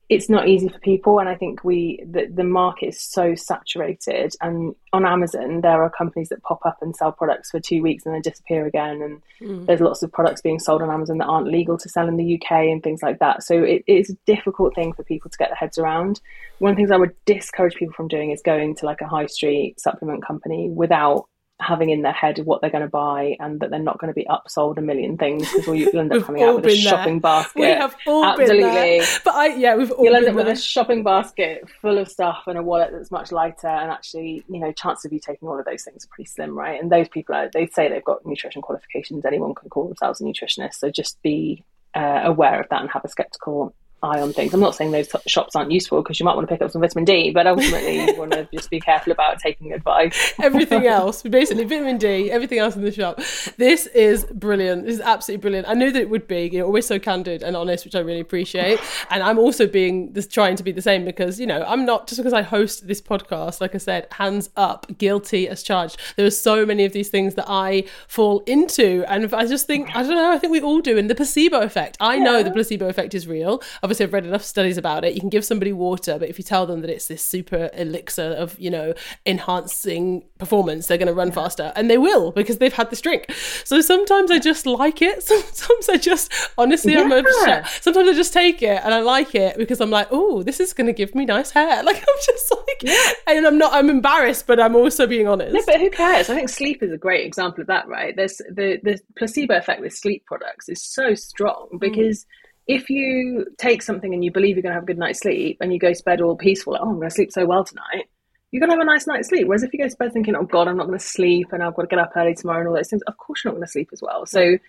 it's 0.10 0.28
not 0.28 0.48
easy 0.48 0.68
for 0.68 0.80
people 0.80 1.20
and 1.20 1.30
i 1.30 1.36
think 1.36 1.64
we 1.64 2.04
the, 2.10 2.26
the 2.34 2.44
market 2.44 2.88
is 2.88 3.02
so 3.02 3.36
saturated 3.36 4.34
and 4.42 4.76
on 4.92 5.06
amazon 5.06 5.62
there 5.62 5.84
are 5.84 5.90
companies 5.90 6.30
that 6.30 6.42
pop 6.44 6.60
up 6.66 6.78
and 6.82 6.96
sell 6.96 7.12
products 7.12 7.52
for 7.52 7.60
two 7.60 7.82
weeks 7.82 8.06
and 8.06 8.14
then 8.14 8.22
disappear 8.22 8.66
again 8.66 9.02
and 9.02 9.22
mm. 9.42 9.66
there's 9.68 9.80
lots 9.80 10.02
of 10.02 10.12
products 10.12 10.42
being 10.42 10.60
sold 10.60 10.82
on 10.82 10.90
amazon 10.90 11.20
that 11.20 11.28
aren't 11.28 11.48
legal 11.48 11.78
to 11.78 11.88
sell 11.88 12.08
in 12.08 12.18
the 12.18 12.36
uk 12.36 12.52
and 12.52 12.84
things 12.84 13.02
like 13.02 13.20
that 13.20 13.44
so 13.44 13.64
it, 13.64 13.84
it's 13.88 14.10
a 14.10 14.18
difficult 14.26 14.74
thing 14.76 14.92
for 14.94 15.04
people 15.04 15.30
to 15.30 15.38
get 15.38 15.50
their 15.50 15.56
heads 15.56 15.78
around 15.78 16.20
one 16.58 16.72
of 16.72 16.76
the 16.76 16.82
things 16.82 16.92
i 16.92 16.98
would 16.98 17.16
discourage 17.26 17.76
people 17.76 17.94
from 17.94 18.08
doing 18.08 18.32
is 18.32 18.42
going 18.44 18.76
to 18.76 18.86
like 18.86 19.02
a 19.02 19.08
high 19.08 19.28
street 19.28 19.80
supplement 19.80 20.26
company 20.26 20.70
without 20.70 21.26
having 21.62 21.90
in 21.90 22.02
their 22.02 22.14
head 22.14 22.40
what 22.40 22.62
they're 22.62 22.70
going 22.70 22.84
to 22.84 22.90
buy 22.90 23.36
and 23.40 23.60
that 23.60 23.70
they're 23.70 23.80
not 23.80 24.00
going 24.00 24.10
to 24.10 24.14
be 24.14 24.26
upsold 24.30 24.78
a 24.78 24.82
million 24.82 25.18
things 25.18 25.52
because 25.54 25.78
you'll 25.78 26.00
end 26.00 26.14
up 26.14 26.24
coming 26.24 26.42
out 26.42 26.56
with 26.56 26.66
a 26.66 26.76
shopping 26.76 27.16
there. 27.16 27.20
basket. 27.22 27.60
We 27.60 27.66
have 27.68 27.96
all 28.08 28.24
Absolutely. 28.24 28.64
been 28.64 28.74
there. 28.74 29.06
But 29.26 29.36
I, 29.36 29.48
yeah, 29.56 29.76
we've 29.76 29.92
all 29.92 30.06
You'll 30.06 30.16
end 30.16 30.28
up 30.28 30.36
there. 30.36 30.46
with 30.46 30.58
a 30.58 30.60
shopping 30.60 31.04
basket 31.04 31.68
full 31.82 31.98
of 31.98 32.08
stuff 32.10 32.44
and 32.48 32.58
a 32.58 32.64
wallet 32.64 32.92
that's 32.94 33.12
much 33.12 33.32
lighter. 33.32 33.68
And 33.68 33.92
actually, 33.92 34.44
you 34.50 34.60
know, 34.60 34.72
chances 34.72 35.06
of 35.06 35.14
you 35.14 35.20
taking 35.20 35.50
all 35.50 35.60
of 35.60 35.66
those 35.66 35.84
things 35.84 36.06
are 36.06 36.10
pretty 36.10 36.30
slim, 36.30 36.58
right? 36.58 36.82
And 36.82 36.92
those 36.92 37.10
people, 37.10 37.36
are, 37.36 37.50
they 37.54 37.68
say 37.68 37.90
they've 37.90 38.04
got 38.04 38.26
nutrition 38.26 38.62
qualifications. 38.62 39.26
Anyone 39.26 39.54
can 39.54 39.70
call 39.70 39.88
themselves 39.88 40.22
a 40.22 40.24
nutritionist. 40.24 40.76
So 40.76 40.90
just 40.90 41.22
be 41.22 41.66
uh, 41.94 42.22
aware 42.24 42.62
of 42.62 42.70
that 42.70 42.82
and 42.82 42.90
have 42.92 43.04
a 43.04 43.10
skeptical 43.10 43.74
eye 44.02 44.22
on 44.22 44.34
things. 44.34 44.54
I'm 44.54 44.60
not 44.60 44.76
saying 44.76 44.92
those 44.92 45.10
shops 45.28 45.56
aren't 45.56 45.72
useful 45.72 46.02
because 46.02 46.20
you 46.20 46.26
might 46.26 46.36
want 46.36 46.48
to 46.48 46.54
pick 46.54 46.62
up 46.62 46.72
some 46.72 46.82
vitamin 46.82 47.06
D, 47.06 47.32
but 47.32 47.48
ultimately 47.48 48.06
you 48.06 48.16
want 48.18 48.32
to 48.32 48.48
just 48.54 48.70
be 48.70 48.80
careful 48.80 49.12
about 49.12 49.40
taking 49.40 49.74
advice. 49.74 50.34
everything 50.42 50.88
else, 50.88 51.22
basically 51.24 51.66
vitamin 51.66 51.98
D, 51.98 52.32
everything 52.32 52.60
else 52.60 52.76
in 52.76 52.82
the 52.82 52.92
shop. 52.92 53.20
This 53.58 53.88
is 53.88 54.26
brilliant. 54.26 54.86
This 54.86 54.96
is 54.96 55.02
absolutely 55.02 55.42
brilliant. 55.42 55.68
I 55.68 55.74
knew 55.74 55.92
that 55.92 56.02
it 56.02 56.10
would 56.10 56.28
be. 56.28 56.50
You're 56.52 56.66
always 56.66 56.86
so 56.86 57.00
candid 57.00 57.44
and 57.44 57.56
honest, 57.56 57.86
which 57.86 57.96
I 57.96 58.00
really 58.00 58.22
appreciate. 58.22 58.80
And 59.12 59.24
I'm 59.24 59.40
also 59.40 59.66
being 59.66 60.14
this 60.14 60.28
trying 60.28 60.56
to 60.58 60.64
be 60.64 60.72
the 60.72 60.82
same 60.82 61.04
because 61.04 61.40
you 61.40 61.48
know 61.48 61.64
I'm 61.68 61.86
not 61.86 62.08
just 62.08 62.20
because 62.20 62.34
I 62.34 62.42
host 62.42 62.88
this 62.88 63.02
podcast. 63.02 63.60
Like 63.60 63.74
I 63.74 63.80
said, 63.80 64.08
hands 64.12 64.50
up, 64.56 64.86
guilty 64.98 65.48
as 65.48 65.64
charged. 65.64 65.98
There 66.16 66.26
are 66.26 66.32
so 66.32 66.66
many 66.66 66.86
of 66.86 66.94
these 66.94 67.10
things 67.10 67.36
that 67.36 67.46
I 67.48 67.86
fall 68.08 68.42
into, 68.42 69.04
and 69.08 69.34
I 69.34 69.46
just 69.46 69.66
think 69.66 69.96
I 69.96 70.04
don't 70.04 70.16
know. 70.16 70.32
I 70.32 70.38
think 70.38 70.52
we 70.52 70.62
all 70.62 70.82
do. 70.82 70.98
And 70.98 71.10
the 71.10 71.16
placebo 71.16 71.62
effect. 71.62 71.98
I 72.00 72.16
yeah. 72.16 72.24
know 72.24 72.44
the 72.44 72.52
placebo 72.52 72.88
effect 72.88 73.16
is 73.16 73.26
real. 73.26 73.62
I've 73.82 73.89
obviously 73.90 74.06
I've 74.06 74.14
read 74.14 74.26
enough 74.28 74.44
studies 74.44 74.78
about 74.78 75.04
it. 75.04 75.16
You 75.16 75.20
can 75.20 75.30
give 75.30 75.44
somebody 75.44 75.74
water, 75.74 76.20
but 76.20 76.30
if 76.30 76.38
you 76.38 76.44
tell 76.44 76.68
them 76.68 76.82
that 76.82 76.92
it's 76.92 77.08
this 77.08 77.24
super 77.24 77.72
elixir 77.74 78.36
of, 78.38 78.56
you 78.60 78.70
know, 78.70 78.94
enhancing 79.26 80.24
performance, 80.38 80.86
they're 80.86 81.00
going 81.00 81.08
to 81.08 81.14
run 81.14 81.32
faster. 81.32 81.74
And 81.76 81.90
they 81.90 81.98
will 81.98 82.32
because 82.32 82.60
they've 82.60 82.72
had 82.72 82.92
this 82.92 83.02
drink. 83.02 83.34
So 83.64 83.82
sometimes 83.82 84.30
I 84.30 84.38
just 84.38 84.68
like 84.68 85.02
it. 85.02 85.24
Sometimes 85.30 85.90
I 85.90 85.98
just, 85.98 86.32
honestly, 86.56 86.94
yeah. 86.94 87.02
I'm 87.02 87.12
a, 87.12 87.66
sometimes 87.82 88.10
I 88.10 88.14
just 88.14 88.32
take 88.32 88.62
it 88.62 88.80
and 88.84 88.94
I 88.94 89.00
like 89.00 89.34
it 89.34 89.58
because 89.58 89.82
I'm 89.82 89.90
like, 89.90 90.08
oh, 90.12 90.44
this 90.44 90.60
is 90.60 90.72
going 90.74 90.86
to 90.86 90.94
give 90.94 91.16
me 91.16 91.26
nice 91.26 91.50
hair. 91.50 91.84
Like 91.90 91.98
I'm 91.98 92.18
just 92.24 92.52
like, 92.52 92.84
yeah. 92.84 93.12
and 93.26 93.48
I'm 93.48 93.58
not, 93.58 93.74
I'm 93.74 93.90
embarrassed, 93.90 94.46
but 94.46 94.60
I'm 94.60 94.76
also 94.76 95.08
being 95.08 95.28
honest. 95.28 95.54
No, 95.54 95.62
but 95.66 95.80
who 95.80 95.90
cares? 95.90 96.30
I 96.30 96.36
think 96.36 96.50
sleep 96.50 96.84
is 96.84 96.92
a 96.92 96.98
great 96.98 97.26
example 97.26 97.62
of 97.62 97.68
that, 97.68 97.88
right? 97.88 98.16
There's 98.16 98.38
the, 98.38 98.80
the 98.84 99.00
placebo 99.18 99.58
effect 99.58 99.82
with 99.82 99.94
sleep 99.94 100.26
products 100.28 100.70
is 100.70 100.84
so 100.84 101.16
strong 101.16 101.70
mm. 101.74 101.80
because 101.80 102.26
mm 102.26 102.28
if 102.70 102.88
you 102.92 103.48
take 103.58 103.82
something 103.82 104.14
and 104.14 104.24
you 104.24 104.32
believe 104.32 104.56
you're 104.56 104.62
going 104.62 104.70
to 104.70 104.76
have 104.76 104.84
a 104.84 104.86
good 104.86 105.00
night's 105.00 105.22
sleep 105.22 105.58
and 105.60 105.74
you 105.74 105.80
go 105.80 105.92
to 105.92 106.04
bed 106.04 106.22
all 106.22 106.38
peaceful, 106.38 106.74
like, 106.74 106.84
oh, 106.84 106.90
I'm 106.90 106.98
going 106.98 107.10
to 107.10 107.16
sleep 107.16 107.32
so 107.32 107.44
well 107.44 107.64
tonight, 107.64 108.06
you're 108.52 108.60
going 108.60 108.70
to 108.70 108.76
have 108.76 108.82
a 108.82 108.86
nice 108.86 109.08
night's 109.08 109.30
sleep. 109.30 109.48
Whereas 109.48 109.64
if 109.64 109.74
you 109.74 109.80
go 109.80 109.90
to 109.90 109.96
bed 109.98 110.14
thinking, 110.14 110.36
oh 110.36 110.44
God, 110.44 110.68
I'm 110.68 110.78
not 110.78 110.86
going 110.86 111.00
to 111.00 111.04
sleep 111.04 111.48
and 111.52 111.64
I've 111.64 111.74
got 111.74 111.82
to 111.82 111.88
get 111.88 111.98
up 111.98 112.12
early 112.16 112.36
tomorrow 112.36 112.60
and 112.60 112.68
all 112.68 112.76
those 112.76 112.88
things, 112.88 113.02
of 113.08 113.18
course 113.18 113.44
you're 113.44 113.52
not 113.52 113.58
going 113.58 113.66
to 113.66 113.72
sleep 113.72 113.90
as 113.92 114.04
well. 114.04 114.28
So 114.28 114.60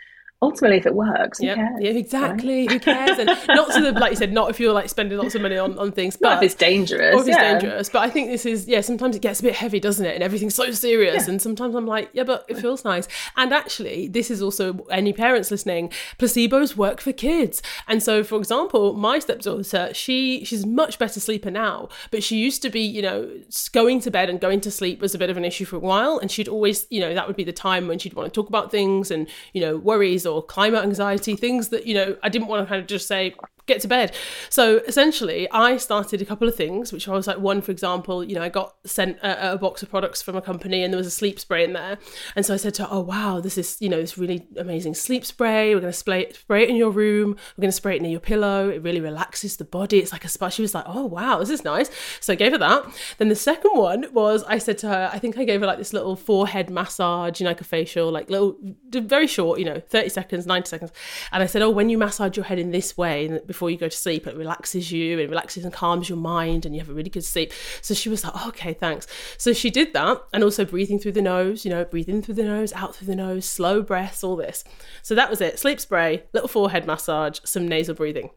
ultimately, 0.43 0.79
if 0.79 0.87
it 0.87 0.95
works, 0.95 1.41
yep. 1.41 1.59
yeah, 1.81 1.91
exactly. 1.91 2.67
Right? 2.67 2.73
Who 2.73 2.81
cares? 2.81 3.19
And 3.19 3.27
not 3.49 3.71
to 3.73 3.81
the 3.81 3.93
like 3.93 4.11
you 4.11 4.17
said, 4.17 4.33
not 4.33 4.51
if 4.51 4.59
you're 4.59 4.73
like 4.73 4.89
spending 4.89 5.19
lots 5.19 5.35
of 5.35 5.43
money 5.43 5.59
on, 5.59 5.79
on 5.79 5.93
things, 5.93 6.17
but 6.17 6.39
if 6.39 6.43
it's 6.43 6.55
dangerous. 6.55 7.15
Or 7.15 7.21
if 7.21 7.29
it's 7.29 7.37
dangerous. 7.37 7.89
But 7.89 8.01
I 8.01 8.11
think 8.11 8.31
this 8.31 8.47
is 8.47 8.67
yeah. 8.67 8.81
Sometimes 8.81 9.17
it 9.17 9.23
gets 9.23 9.41
a 9.41 9.43
bit 9.43 9.55
heavy, 9.55 9.81
doesn't 9.81 10.05
it? 10.05 10.15
And 10.15 10.23
everything's 10.23 10.55
so 10.55 10.71
serious. 10.71 11.25
Yeah. 11.25 11.33
And 11.33 11.43
sometimes 11.43 11.75
I'm 11.75 11.87
like, 11.87 12.11
yeah, 12.13 12.25
but 12.25 12.45
it 12.49 12.59
feels 12.59 12.85
nice. 12.85 13.07
And 13.37 13.53
actually, 13.53 14.09
this 14.09 14.31
is 14.31 14.43
also 14.43 14.87
any 14.91 15.13
parents 15.13 15.51
listening. 15.51 15.93
Placebos 16.19 16.77
work 16.77 17.01
for 17.01 17.13
kids. 17.13 17.63
And 17.87 18.03
so, 18.03 18.25
for 18.25 18.39
example, 18.39 18.95
my 18.95 19.19
stepdaughter, 19.19 19.91
she 19.93 20.45
she's 20.45 20.65
much 20.65 20.99
better 20.99 21.21
sleeper 21.21 21.51
now, 21.51 21.89
but 22.11 22.23
she 22.23 22.37
used 22.37 22.63
to 22.63 22.71
be, 22.71 22.81
you 22.81 23.03
know, 23.03 23.31
going 23.73 24.01
to 24.01 24.11
bed 24.11 24.31
and 24.31 24.41
going 24.41 24.61
to 24.63 24.71
sleep 24.71 25.01
was 25.01 25.15
a 25.15 25.19
bit 25.19 25.31
of 25.31 25.37
an 25.37 25.45
issue 25.45 25.65
for 25.65 25.77
a 25.77 25.81
while. 25.81 26.19
And 26.19 26.31
she'd 26.31 26.49
always, 26.49 26.87
you 26.91 27.01
know, 27.01 27.15
that 27.15 27.27
would 27.27 27.37
be 27.37 27.45
the 27.45 27.53
time 27.53 27.89
when 27.89 27.99
she'd 27.99 28.15
want 28.15 28.33
to 28.33 28.41
talk 28.41 28.49
about 28.49 28.71
things 28.71 29.11
and 29.11 29.29
you 29.53 29.61
know 29.61 29.77
worries 29.77 30.27
or 30.31 30.43
climate 30.43 30.83
anxiety, 30.83 31.37
things 31.37 31.69
that, 31.69 31.87
you 31.87 31.95
know, 31.95 32.17
I 32.23 32.29
didn't 32.29 32.49
want 32.49 32.65
to 32.65 32.69
kind 32.69 32.81
of 32.81 32.87
just 32.87 33.07
say, 33.07 33.35
get 33.71 33.81
to 33.83 33.89
bed. 33.89 34.15
So 34.49 34.79
essentially, 34.79 35.51
I 35.51 35.77
started 35.77 36.21
a 36.21 36.25
couple 36.25 36.49
of 36.49 36.55
things, 36.55 36.93
which 36.93 37.09
I 37.09 37.13
was 37.13 37.27
like, 37.27 37.39
one, 37.39 37.63
for 37.63 37.71
example, 37.73 38.25
you 38.25 38.35
know, 38.35 38.43
I 38.43 38.49
got 38.49 38.77
sent 38.85 39.19
a, 39.19 39.53
a, 39.53 39.59
box 39.59 39.83
of 39.83 39.91
products 39.91 40.23
from 40.23 40.37
a 40.37 40.43
company 40.43 40.83
and 40.83 40.93
there 40.93 40.99
was 40.99 41.07
a 41.07 41.11
sleep 41.11 41.39
spray 41.39 41.65
in 41.65 41.73
there. 41.73 41.99
And 42.35 42.45
so 42.45 42.55
I 42.55 42.57
said 42.57 42.75
to 42.75 42.85
her, 42.85 42.89
oh, 42.91 43.01
wow, 43.01 43.41
this 43.41 43.57
is, 43.57 43.77
you 43.81 43.89
know, 43.89 44.01
this 44.01 44.19
really 44.19 44.47
amazing 44.57 44.95
sleep 44.95 45.25
spray. 45.25 45.75
We're 45.75 45.81
going 45.81 45.93
to 45.93 45.99
spray, 45.99 46.33
spray 46.33 46.65
it 46.65 46.71
in 46.71 46.77
your 46.77 46.91
room. 46.91 47.37
We're 47.57 47.63
going 47.63 47.71
to 47.71 47.77
spray 47.77 47.97
it 47.97 48.03
near 48.03 48.11
your 48.11 48.21
pillow. 48.21 48.69
It 48.69 48.83
really 48.83 49.01
relaxes 49.01 49.57
the 49.57 49.65
body. 49.65 49.99
It's 49.99 50.13
like 50.13 50.25
a 50.25 50.29
spa. 50.29 50.49
She 50.49 50.63
was 50.63 50.75
like, 50.75 50.85
oh, 50.87 51.07
wow, 51.07 51.39
this 51.39 51.51
is 51.51 51.65
nice. 51.65 51.91
So 52.21 52.33
I 52.33 52.37
gave 52.37 52.53
her 52.53 52.59
that. 52.59 52.85
Then 53.19 53.29
the 53.29 53.37
second 53.37 53.73
one 53.75 54.07
was 54.13 54.43
I 54.45 54.59
said 54.59 54.79
to 54.79 54.89
her, 54.89 55.11
I 55.13 55.19
think 55.19 55.39
I 55.39 55.45
gave 55.45 55.61
her 55.61 55.67
like 55.67 55.79
this 55.79 55.93
little 55.93 56.17
forehead 56.17 56.71
massage, 56.71 57.41
you 57.41 57.45
know, 57.45 57.51
like 57.51 57.61
a 57.61 57.65
facial, 57.65 58.11
like 58.11 58.31
little, 58.31 58.57
very 58.93 59.27
short, 59.27 59.59
you 59.59 59.65
know, 59.65 59.81
30 59.81 60.09
seconds, 60.09 60.47
90 60.47 60.69
seconds. 60.69 60.93
And 61.33 61.43
I 61.43 61.47
said, 61.47 61.63
oh, 61.63 61.71
when 61.71 61.89
you 61.89 61.99
massage 61.99 62.37
your 62.37 62.45
head 62.45 62.59
in 62.59 62.71
this 62.71 62.97
way, 62.97 63.41
before 63.47 63.60
you 63.69 63.77
go 63.77 63.89
to 63.89 63.97
sleep. 63.97 64.27
It 64.27 64.37
relaxes 64.37 64.93
you, 64.93 65.19
it 65.19 65.29
relaxes 65.29 65.65
and 65.65 65.73
calms 65.73 66.09
your 66.09 66.17
mind, 66.17 66.65
and 66.65 66.75
you 66.75 66.81
have 66.81 66.89
a 66.89 66.95
really 66.95 67.11
good 67.11 67.25
sleep. 67.25 67.53
So 67.83 67.93
she 67.93 68.09
was 68.09 68.23
like, 68.25 68.47
okay, 68.47 68.73
thanks. 68.73 69.07
So 69.37 69.53
she 69.53 69.69
did 69.69 69.93
that, 69.93 70.23
and 70.33 70.45
also 70.45 70.65
breathing 70.65 71.01
through 71.01 71.13
the 71.13 71.21
nose, 71.23 71.65
you 71.65 71.71
know, 71.71 71.85
breathe 71.85 72.09
in 72.09 72.23
through 72.23 72.37
the 72.37 72.45
nose, 72.45 72.73
out 72.73 72.95
through 72.95 73.09
the 73.09 73.17
nose, 73.17 73.45
slow 73.45 73.83
breaths, 73.83 74.23
all 74.23 74.37
this. 74.37 74.65
So 75.03 75.15
that 75.17 75.29
was 75.29 75.41
it 75.41 75.59
sleep 75.59 75.81
spray, 75.81 76.23
little 76.33 76.49
forehead 76.49 76.87
massage, 76.87 77.41
some 77.45 77.67
nasal 77.69 77.95
breathing. 77.95 78.31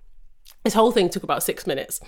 This 0.64 0.74
whole 0.74 0.92
thing 0.92 1.10
took 1.10 1.24
about 1.24 1.44
six 1.44 1.68
minutes. 1.68 2.02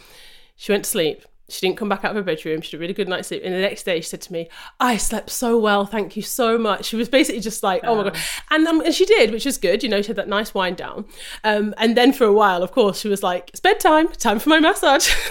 She 0.55 0.71
went 0.71 0.85
to 0.85 0.89
sleep. 0.89 1.23
She 1.47 1.61
didn't 1.61 1.77
come 1.77 1.89
back 1.89 2.03
out 2.03 2.11
of 2.11 2.15
her 2.15 2.23
bedroom. 2.23 2.61
She 2.61 2.71
had 2.71 2.79
a 2.79 2.81
really 2.81 2.93
good 2.93 3.07
night's 3.07 3.27
sleep. 3.27 3.43
And 3.45 3.53
the 3.53 3.59
next 3.59 3.83
day, 3.83 4.01
she 4.01 4.07
said 4.07 4.21
to 4.21 4.33
me, 4.33 4.49
"I 4.79 4.97
slept 4.97 5.29
so 5.29 5.59
well. 5.59 5.85
Thank 5.85 6.15
you 6.15 6.21
so 6.21 6.57
much." 6.57 6.85
She 6.85 6.95
was 6.95 7.07
basically 7.07 7.41
just 7.41 7.61
like, 7.61 7.81
"Oh, 7.83 7.95
my 7.95 8.03
god," 8.03 8.17
and 8.49 8.67
um, 8.67 8.81
and 8.81 8.93
she 8.93 9.05
did, 9.05 9.31
which 9.31 9.45
is 9.45 9.57
good. 9.57 9.83
You 9.83 9.89
know, 9.89 10.01
she 10.01 10.07
had 10.07 10.15
that 10.15 10.27
nice 10.27 10.53
wind 10.53 10.77
down. 10.77 11.05
Um, 11.43 11.73
and 11.77 11.95
then 11.95 12.13
for 12.13 12.25
a 12.25 12.33
while, 12.33 12.63
of 12.63 12.71
course, 12.71 12.99
she 12.99 13.07
was 13.07 13.21
like, 13.21 13.49
"It's 13.49 13.59
bedtime. 13.59 14.07
Time 14.09 14.39
for 14.39 14.49
my 14.49 14.59
massage." 14.59 15.13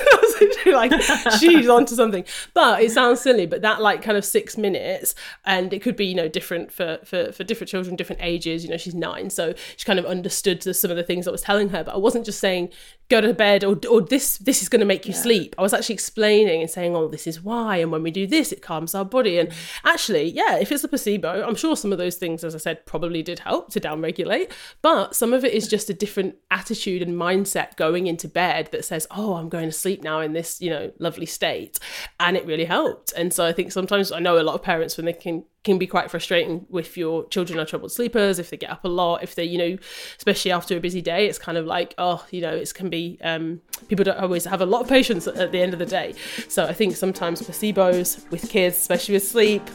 Like, 0.67 0.93
she's 1.41 1.69
onto 1.69 1.95
something. 1.95 2.25
But 2.53 2.83
it 2.83 2.91
sounds 2.91 3.21
silly, 3.21 3.47
but 3.47 3.63
that 3.63 3.81
like 3.81 4.03
kind 4.03 4.17
of 4.17 4.25
six 4.25 4.57
minutes, 4.57 5.15
and 5.45 5.73
it 5.73 5.83
could 5.83 5.97
be 5.97 6.07
you 6.07 6.15
know 6.15 6.29
different 6.29 6.73
for 6.73 6.99
for 7.05 7.33
for 7.33 7.45
different 7.45 7.71
children, 7.71 7.97
different 7.97 8.23
ages. 8.23 8.65
You 8.65 8.71
know, 8.71 8.77
she's 8.77 8.95
nine, 8.95 9.31
so 9.31 9.55
she 9.77 9.85
kind 9.85 9.99
of 9.99 10.07
understood 10.07 10.63
the, 10.63 10.75
some 10.75 10.91
of 10.91 10.97
the 10.97 11.03
things 11.03 11.29
I 11.29 11.31
was 11.31 11.43
telling 11.43 11.71
her. 11.71 11.85
But 11.85 11.95
I 11.95 11.99
wasn't 11.99 12.25
just 12.25 12.41
saying 12.41 12.71
go 13.11 13.21
to 13.21 13.35
bed 13.35 13.65
or 13.65 13.79
or 13.91 14.01
this 14.01 14.39
this 14.39 14.63
is 14.63 14.69
going 14.69 14.81
to 14.81 14.87
make 14.87 15.07
you 15.07 15.13
yeah. 15.13 15.21
sleep. 15.21 15.55
I 15.59 15.63
was 15.63 15.75
actually 15.75 15.95
explaining 15.95 16.61
and 16.61 16.71
saying, 16.71 16.97
oh, 16.97 17.09
this 17.09 17.27
is 17.27 17.43
why. 17.43 17.77
And 17.77 17.93
when 17.93 18.03
we 18.03 18.11
do 18.11 18.27
this, 18.27 18.53
it 18.53 18.63
calms 18.63 18.95
our 18.95 19.05
body. 19.05 19.39
And 19.39 19.51
mm. 19.51 19.55
actually, 19.85 20.31
yeah, 20.31 20.57
if 20.57 20.73
it's 20.73 20.85
a 20.85 20.89
placebo, 20.89 21.47
I'm 21.47 21.55
sure 21.55 21.77
some 21.77 21.93
of 21.93 21.99
those 21.99 22.17
things, 22.17 22.45
as 22.45 22.55
I 22.55 22.59
said, 22.59 22.87
probably 22.87 23.23
did 23.23 23.41
help 23.41 23.71
to 23.73 23.81
downregulate. 23.81 24.53
But 24.83 25.15
some 25.15 25.33
of 25.33 25.45
it 25.45 25.53
is 25.53 25.69
just 25.69 25.91
a 25.91 25.95
different 25.95 26.37
attitude 26.51 27.03
and 27.03 27.15
mindset 27.15 27.77
going 27.77 28.07
into 28.07 28.29
bed 28.29 28.71
that 28.73 28.85
says, 28.85 29.07
oh, 29.11 29.35
I'm 29.35 29.49
going 29.49 29.67
to 29.67 29.73
sleep 29.73 30.03
now 30.03 30.21
in 30.21 30.33
this, 30.33 30.61
you 30.61 30.71
know, 30.71 30.91
lovely 30.99 31.27
state. 31.27 31.79
And 32.19 32.37
it 32.37 32.47
really 32.47 32.65
helped. 32.65 33.13
And 33.13 33.33
so 33.33 33.45
I 33.45 33.53
think 33.53 33.73
sometimes 33.73 34.13
I 34.13 34.19
know 34.19 34.41
a 34.41 34.43
lot 34.43 34.55
of 34.55 34.63
parents 34.63 34.97
when 34.97 35.07
they 35.07 35.13
can 35.13 35.45
can 35.65 35.79
be 35.79 35.87
quite 35.87 36.11
frustrating 36.11 36.67
with 36.69 36.97
your 36.97 37.27
children 37.29 37.59
are 37.59 37.65
troubled 37.65 37.91
sleepers 37.91 38.39
if 38.39 38.51
they 38.51 38.57
get 38.57 38.71
up 38.71 38.85
a 38.85 38.89
lot 38.89 39.23
if 39.23 39.35
they 39.35 39.45
you 39.45 39.59
know 39.59 39.77
especially 40.19 40.53
after 40.53 40.77
a 40.77 40.81
busy 40.81 41.03
day 41.03 41.27
it's 41.27 41.39
kind 41.39 41.59
of 41.59 41.67
like 41.67 41.95
oh 41.99 42.25
you 42.31 42.41
know 42.41 42.55
it 42.55 42.73
can 42.75 42.89
be 42.91 43.19
um, 43.23 43.61
people 43.89 44.05
don't 44.05 44.19
always 44.19 44.45
have 44.45 44.61
a 44.61 44.67
lot 44.67 44.83
of 44.83 44.89
patience 44.89 45.27
at 45.27 45.53
the 45.53 45.61
end 45.61 45.73
of 45.73 45.79
the 45.79 45.87
day. 45.87 46.15
So 46.49 46.65
i 46.65 46.73
think 46.73 46.97
sometimes 46.97 47.43
placebos 47.43 48.31
with 48.31 48.49
kids 48.49 48.77
especially 48.77 49.15
with 49.15 49.27
sleep 49.27 49.69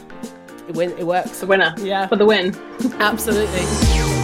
it, 0.68 0.76
win- 0.76 0.96
it 0.98 1.06
works. 1.06 1.40
The 1.40 1.46
winner. 1.46 1.74
Yeah. 1.78 2.06
For 2.06 2.16
the 2.16 2.26
win. 2.26 2.54
Absolutely 3.00 4.19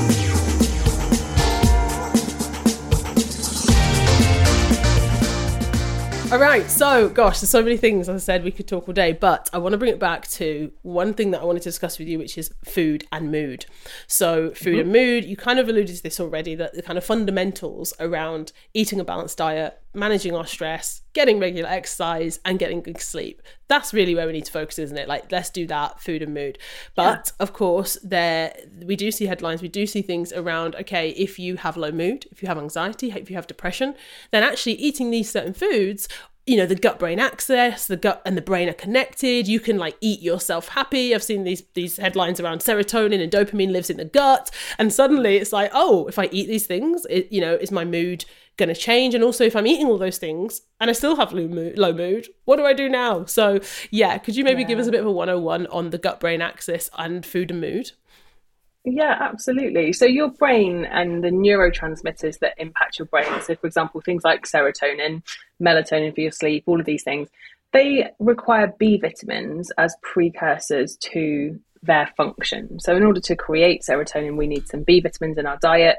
All 6.37 6.43
right, 6.43 6.71
so 6.71 7.09
gosh, 7.09 7.41
there's 7.41 7.49
so 7.49 7.63
many 7.63 7.79
things, 7.79 8.11
as 8.11 8.15
I 8.15 8.19
said, 8.23 8.45
we 8.45 8.51
could 8.51 8.69
talk 8.69 8.87
all 8.87 8.93
day, 8.93 9.15
but 9.15 9.49
I 9.55 9.59
want 9.59 9.73
to 9.73 9.79
bring 9.79 9.91
it 9.91 9.99
back 9.99 10.29
to 10.33 10.71
one 10.83 11.15
thing 11.15 11.31
that 11.31 11.41
I 11.41 11.45
wanted 11.47 11.63
to 11.63 11.71
discuss 11.71 11.99
with 11.99 12.09
you, 12.09 12.19
which 12.19 12.37
is 12.37 12.53
food 12.63 13.07
and 13.11 13.33
mood. 13.33 13.65
So, 14.07 14.51
food 14.51 14.73
mm-hmm. 14.73 14.81
and 14.81 14.93
mood, 14.93 15.25
you 15.25 15.35
kind 15.35 15.59
of 15.59 15.67
alluded 15.67 15.97
to 15.97 16.03
this 16.03 16.21
already, 16.21 16.55
that 16.55 16.75
the 16.75 16.83
kind 16.83 16.99
of 16.99 17.05
fundamentals 17.05 17.95
around 17.99 18.53
eating 18.75 19.01
a 19.01 19.05
balanced 19.05 19.39
diet, 19.39 19.81
managing 19.97 20.37
our 20.37 20.47
stress, 20.47 21.03
getting 21.15 21.41
regular 21.41 21.69
exercise, 21.69 22.39
and 22.45 22.59
getting 22.59 22.83
good 22.83 23.01
sleep. 23.01 23.43
That's 23.69 23.95
really 23.95 24.15
where 24.15 24.27
we 24.27 24.33
need 24.33 24.45
to 24.45 24.53
focus, 24.53 24.79
isn't 24.79 24.97
it? 24.97 25.09
Like, 25.09 25.33
let's 25.33 25.51
do 25.51 25.67
that, 25.67 26.01
food 26.01 26.23
and 26.23 26.35
mood. 26.35 26.59
But 26.95 27.33
yeah. 27.33 27.43
of 27.43 27.53
course, 27.53 27.99
there 28.03 28.55
we 28.85 28.95
do 28.95 29.11
see 29.11 29.27
headlines, 29.27 29.63
we 29.63 29.69
do 29.69 29.87
see 29.87 30.03
things 30.03 30.33
around, 30.33 30.77
okay, 30.77 31.11
if 31.11 31.39
you 31.39 31.57
have 31.57 31.77
low 31.77 31.91
mood, 31.91 32.27
if 32.31 32.43
you 32.43 32.49
have 32.49 32.59
anxiety, 32.59 33.11
if 33.11 33.31
you 33.31 33.37
have 33.37 33.47
depression, 33.47 33.95
then 34.31 34.43
actually 34.43 34.75
eating 34.75 35.11
these 35.11 35.31
certain 35.31 35.55
foods 35.55 36.09
you 36.47 36.57
know 36.57 36.67
the 36.67 36.77
gut 36.77 36.99
brain 37.01 37.19
axis 37.19 37.87
the 37.87 37.97
gut 37.97 38.23
and 38.25 38.37
the 38.37 38.43
brain 38.43 38.69
are 38.69 38.75
connected. 38.75 39.49
You 39.49 39.59
can 39.59 39.79
like 39.79 39.97
eat 40.01 40.23
yourself 40.23 40.69
happy. 40.69 41.15
I've 41.15 41.23
seen 41.23 41.45
these 41.45 41.65
these 41.75 41.97
headlines 41.97 42.39
around 42.41 42.61
serotonin 42.61 43.21
and 43.21 43.33
dopamine 43.33 43.73
lives 43.73 43.91
in 43.91 43.97
the 43.97 44.05
gut. 44.05 44.51
And 44.79 44.93
suddenly 44.93 45.37
it's 45.37 45.53
like 45.53 45.71
oh 45.75 46.07
if 46.07 46.19
i 46.19 46.27
eat 46.27 46.47
these 46.47 46.67
things 46.67 47.05
it, 47.11 47.31
you 47.33 47.41
know 47.41 47.55
is 47.55 47.73
my 47.73 47.85
mood 47.85 48.25
going 48.57 48.69
to 48.69 48.75
change? 48.75 49.15
And 49.15 49.25
also 49.25 49.45
if 49.45 49.57
i'm 49.57 49.67
eating 49.67 49.89
all 49.89 49.99
those 49.99 50.19
things 50.19 50.63
and 50.81 50.89
i 50.89 50.93
still 50.93 51.17
have 51.17 51.33
low 51.33 51.49
mood, 51.49 51.79
low 51.79 51.93
mood 51.93 52.29
what 52.45 52.57
do 52.57 52.65
i 52.65 52.73
do 52.73 52.89
now? 52.89 53.25
So 53.25 53.61
yeah 53.91 54.17
could 54.19 54.37
you 54.37 54.45
maybe 54.45 54.63
yeah. 54.63 54.69
give 54.69 54.79
us 54.79 54.87
a 54.87 54.93
bit 54.93 55.01
of 55.01 55.07
a 55.07 55.13
101 55.13 55.67
on 55.67 55.91
the 55.91 55.99
gut 55.99 56.21
brain 56.21 56.41
axis 56.41 56.89
and 56.97 57.27
food 57.27 57.51
and 57.51 57.61
mood 57.61 57.91
yeah, 58.87 59.17
absolutely. 59.21 59.93
So 59.93 60.07
your 60.07 60.31
brain 60.31 60.85
and 60.85 61.23
the 61.23 61.31
neurotransmitters 61.31 62.39
that 62.39 62.55
impact 62.57 63.01
your 63.01 63.07
brain, 63.07 63.27
so 63.43 63.57
for 63.57 63.67
example, 63.67 64.01
things 64.01 64.23
like 64.23 64.47
serotonin, 64.47 65.23
melatonin 65.61 66.15
for 66.15 66.21
your 66.21 66.31
sleep, 66.31 66.63
all 66.67 66.79
of 66.79 66.87
these 66.87 67.03
things, 67.03 67.29
they 67.73 68.09
require 68.21 68.73
B 68.79 68.97
vitamins 68.97 69.73
as 69.77 69.97
precursors 70.03 70.97
to 70.99 71.59
their 71.83 72.09
function. 72.17 72.79
So 72.79 72.97
in 72.97 73.03
order 73.03 73.21
to 73.21 73.35
create 73.35 73.83
serotonin, 73.83 74.37
we 74.37 74.47
need 74.47 74.69
some 74.69 74.85
B 74.85 75.01
vitamins 75.01 75.37
in 75.37 75.47
our 75.47 75.59
diet. 75.61 75.97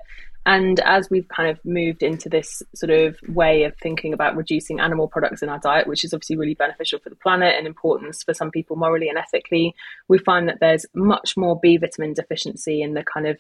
And 0.47 0.79
as 0.79 1.09
we've 1.09 1.27
kind 1.27 1.49
of 1.49 1.59
moved 1.65 2.01
into 2.01 2.29
this 2.29 2.63
sort 2.73 2.89
of 2.89 3.17
way 3.27 3.65
of 3.65 3.75
thinking 3.83 4.13
about 4.13 4.37
reducing 4.37 4.79
animal 4.79 5.09
products 5.09 5.41
in 5.41 5.49
our 5.49 5.59
diet, 5.59 5.87
which 5.87 6.05
is 6.05 6.13
obviously 6.13 6.37
really 6.37 6.53
beneficial 6.53 6.99
for 6.99 7.09
the 7.09 7.17
planet 7.17 7.55
and 7.57 7.67
important 7.67 8.15
for 8.25 8.33
some 8.33 8.49
people 8.49 8.77
morally 8.77 9.09
and 9.09 9.17
ethically, 9.17 9.75
we 10.07 10.17
find 10.17 10.47
that 10.47 10.61
there's 10.61 10.85
much 10.95 11.35
more 11.35 11.59
B 11.59 11.75
vitamin 11.75 12.13
deficiency 12.13 12.81
in 12.81 12.93
the 12.93 13.03
kind 13.03 13.27
of 13.27 13.37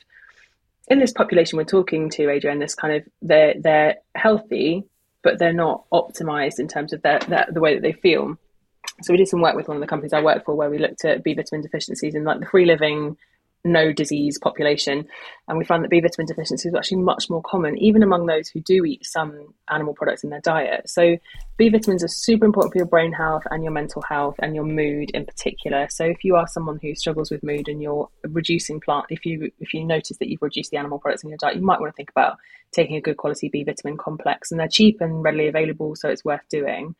in 0.89 0.99
this 0.99 1.13
population 1.13 1.55
we're 1.55 1.63
talking 1.63 2.09
to, 2.09 2.29
Adrienne, 2.29 2.59
this 2.59 2.75
kind 2.75 2.95
of 2.97 3.03
they're 3.21 3.53
they're 3.57 3.95
healthy, 4.13 4.83
but 5.23 5.39
they're 5.39 5.53
not 5.53 5.85
optimized 5.93 6.59
in 6.59 6.67
terms 6.67 6.91
of 6.91 7.01
their, 7.03 7.19
their 7.19 7.47
the 7.49 7.61
way 7.61 7.73
that 7.73 7.83
they 7.83 7.93
feel. 7.93 8.37
So 9.01 9.13
we 9.13 9.17
did 9.17 9.29
some 9.29 9.41
work 9.41 9.55
with 9.55 9.69
one 9.69 9.77
of 9.77 9.81
the 9.81 9.87
companies 9.87 10.11
I 10.11 10.21
work 10.21 10.43
for 10.43 10.55
where 10.55 10.69
we 10.69 10.77
looked 10.77 11.05
at 11.05 11.23
B 11.23 11.33
vitamin 11.33 11.61
deficiencies 11.61 12.15
in 12.15 12.25
like 12.25 12.41
the 12.41 12.47
free 12.47 12.65
living 12.65 13.15
no 13.67 13.91
disease 13.91 14.39
population. 14.39 15.07
And 15.47 15.57
we 15.57 15.65
found 15.65 15.83
that 15.83 15.89
B 15.89 15.99
vitamin 15.99 16.27
deficiency 16.27 16.69
is 16.69 16.75
actually 16.75 16.97
much 16.97 17.29
more 17.29 17.41
common, 17.41 17.77
even 17.77 18.03
among 18.03 18.25
those 18.25 18.49
who 18.49 18.59
do 18.59 18.85
eat 18.85 19.05
some 19.05 19.53
animal 19.69 19.93
products 19.93 20.23
in 20.23 20.29
their 20.29 20.41
diet. 20.41 20.89
So 20.89 21.17
B 21.57 21.69
vitamins 21.69 22.03
are 22.03 22.09
super 22.09 22.45
important 22.45 22.73
for 22.73 22.79
your 22.79 22.87
brain 22.87 23.13
health 23.13 23.43
and 23.51 23.63
your 23.63 23.71
mental 23.71 24.01
health 24.01 24.35
and 24.39 24.55
your 24.55 24.65
mood 24.65 25.11
in 25.11 25.25
particular. 25.25 25.87
So 25.89 26.05
if 26.05 26.23
you 26.23 26.35
are 26.35 26.47
someone 26.47 26.79
who 26.81 26.95
struggles 26.95 27.31
with 27.31 27.43
mood 27.43 27.67
and 27.67 27.81
you're 27.81 28.09
reducing 28.23 28.79
plant, 28.79 29.05
if 29.09 29.25
you 29.25 29.51
if 29.59 29.73
you 29.73 29.83
notice 29.83 30.17
that 30.17 30.29
you've 30.29 30.41
reduced 30.41 30.71
the 30.71 30.77
animal 30.77 30.99
products 30.99 31.23
in 31.23 31.29
your 31.29 31.37
diet, 31.37 31.55
you 31.55 31.61
might 31.61 31.79
want 31.79 31.91
to 31.91 31.95
think 31.95 32.09
about 32.09 32.37
taking 32.71 32.95
a 32.95 33.01
good 33.01 33.17
quality 33.17 33.49
B 33.49 33.63
vitamin 33.63 33.97
complex. 33.97 34.51
And 34.51 34.59
they're 34.59 34.67
cheap 34.67 35.01
and 35.01 35.23
readily 35.23 35.47
available, 35.47 35.95
so 35.95 36.09
it's 36.09 36.25
worth 36.25 36.47
doing. 36.49 36.95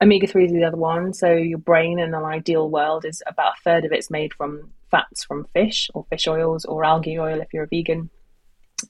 Omega 0.00 0.28
3 0.28 0.46
is 0.46 0.52
the 0.52 0.64
other 0.64 0.76
one. 0.76 1.12
So, 1.12 1.32
your 1.32 1.58
brain 1.58 1.98
in 1.98 2.14
an 2.14 2.24
ideal 2.24 2.70
world 2.70 3.04
is 3.04 3.22
about 3.26 3.54
a 3.58 3.62
third 3.64 3.84
of 3.84 3.92
it's 3.92 4.10
made 4.10 4.32
from 4.32 4.70
fats 4.90 5.24
from 5.24 5.46
fish 5.52 5.90
or 5.94 6.06
fish 6.10 6.26
oils 6.26 6.64
or 6.64 6.84
algae 6.84 7.18
oil 7.18 7.40
if 7.40 7.48
you're 7.52 7.64
a 7.64 7.68
vegan. 7.68 8.10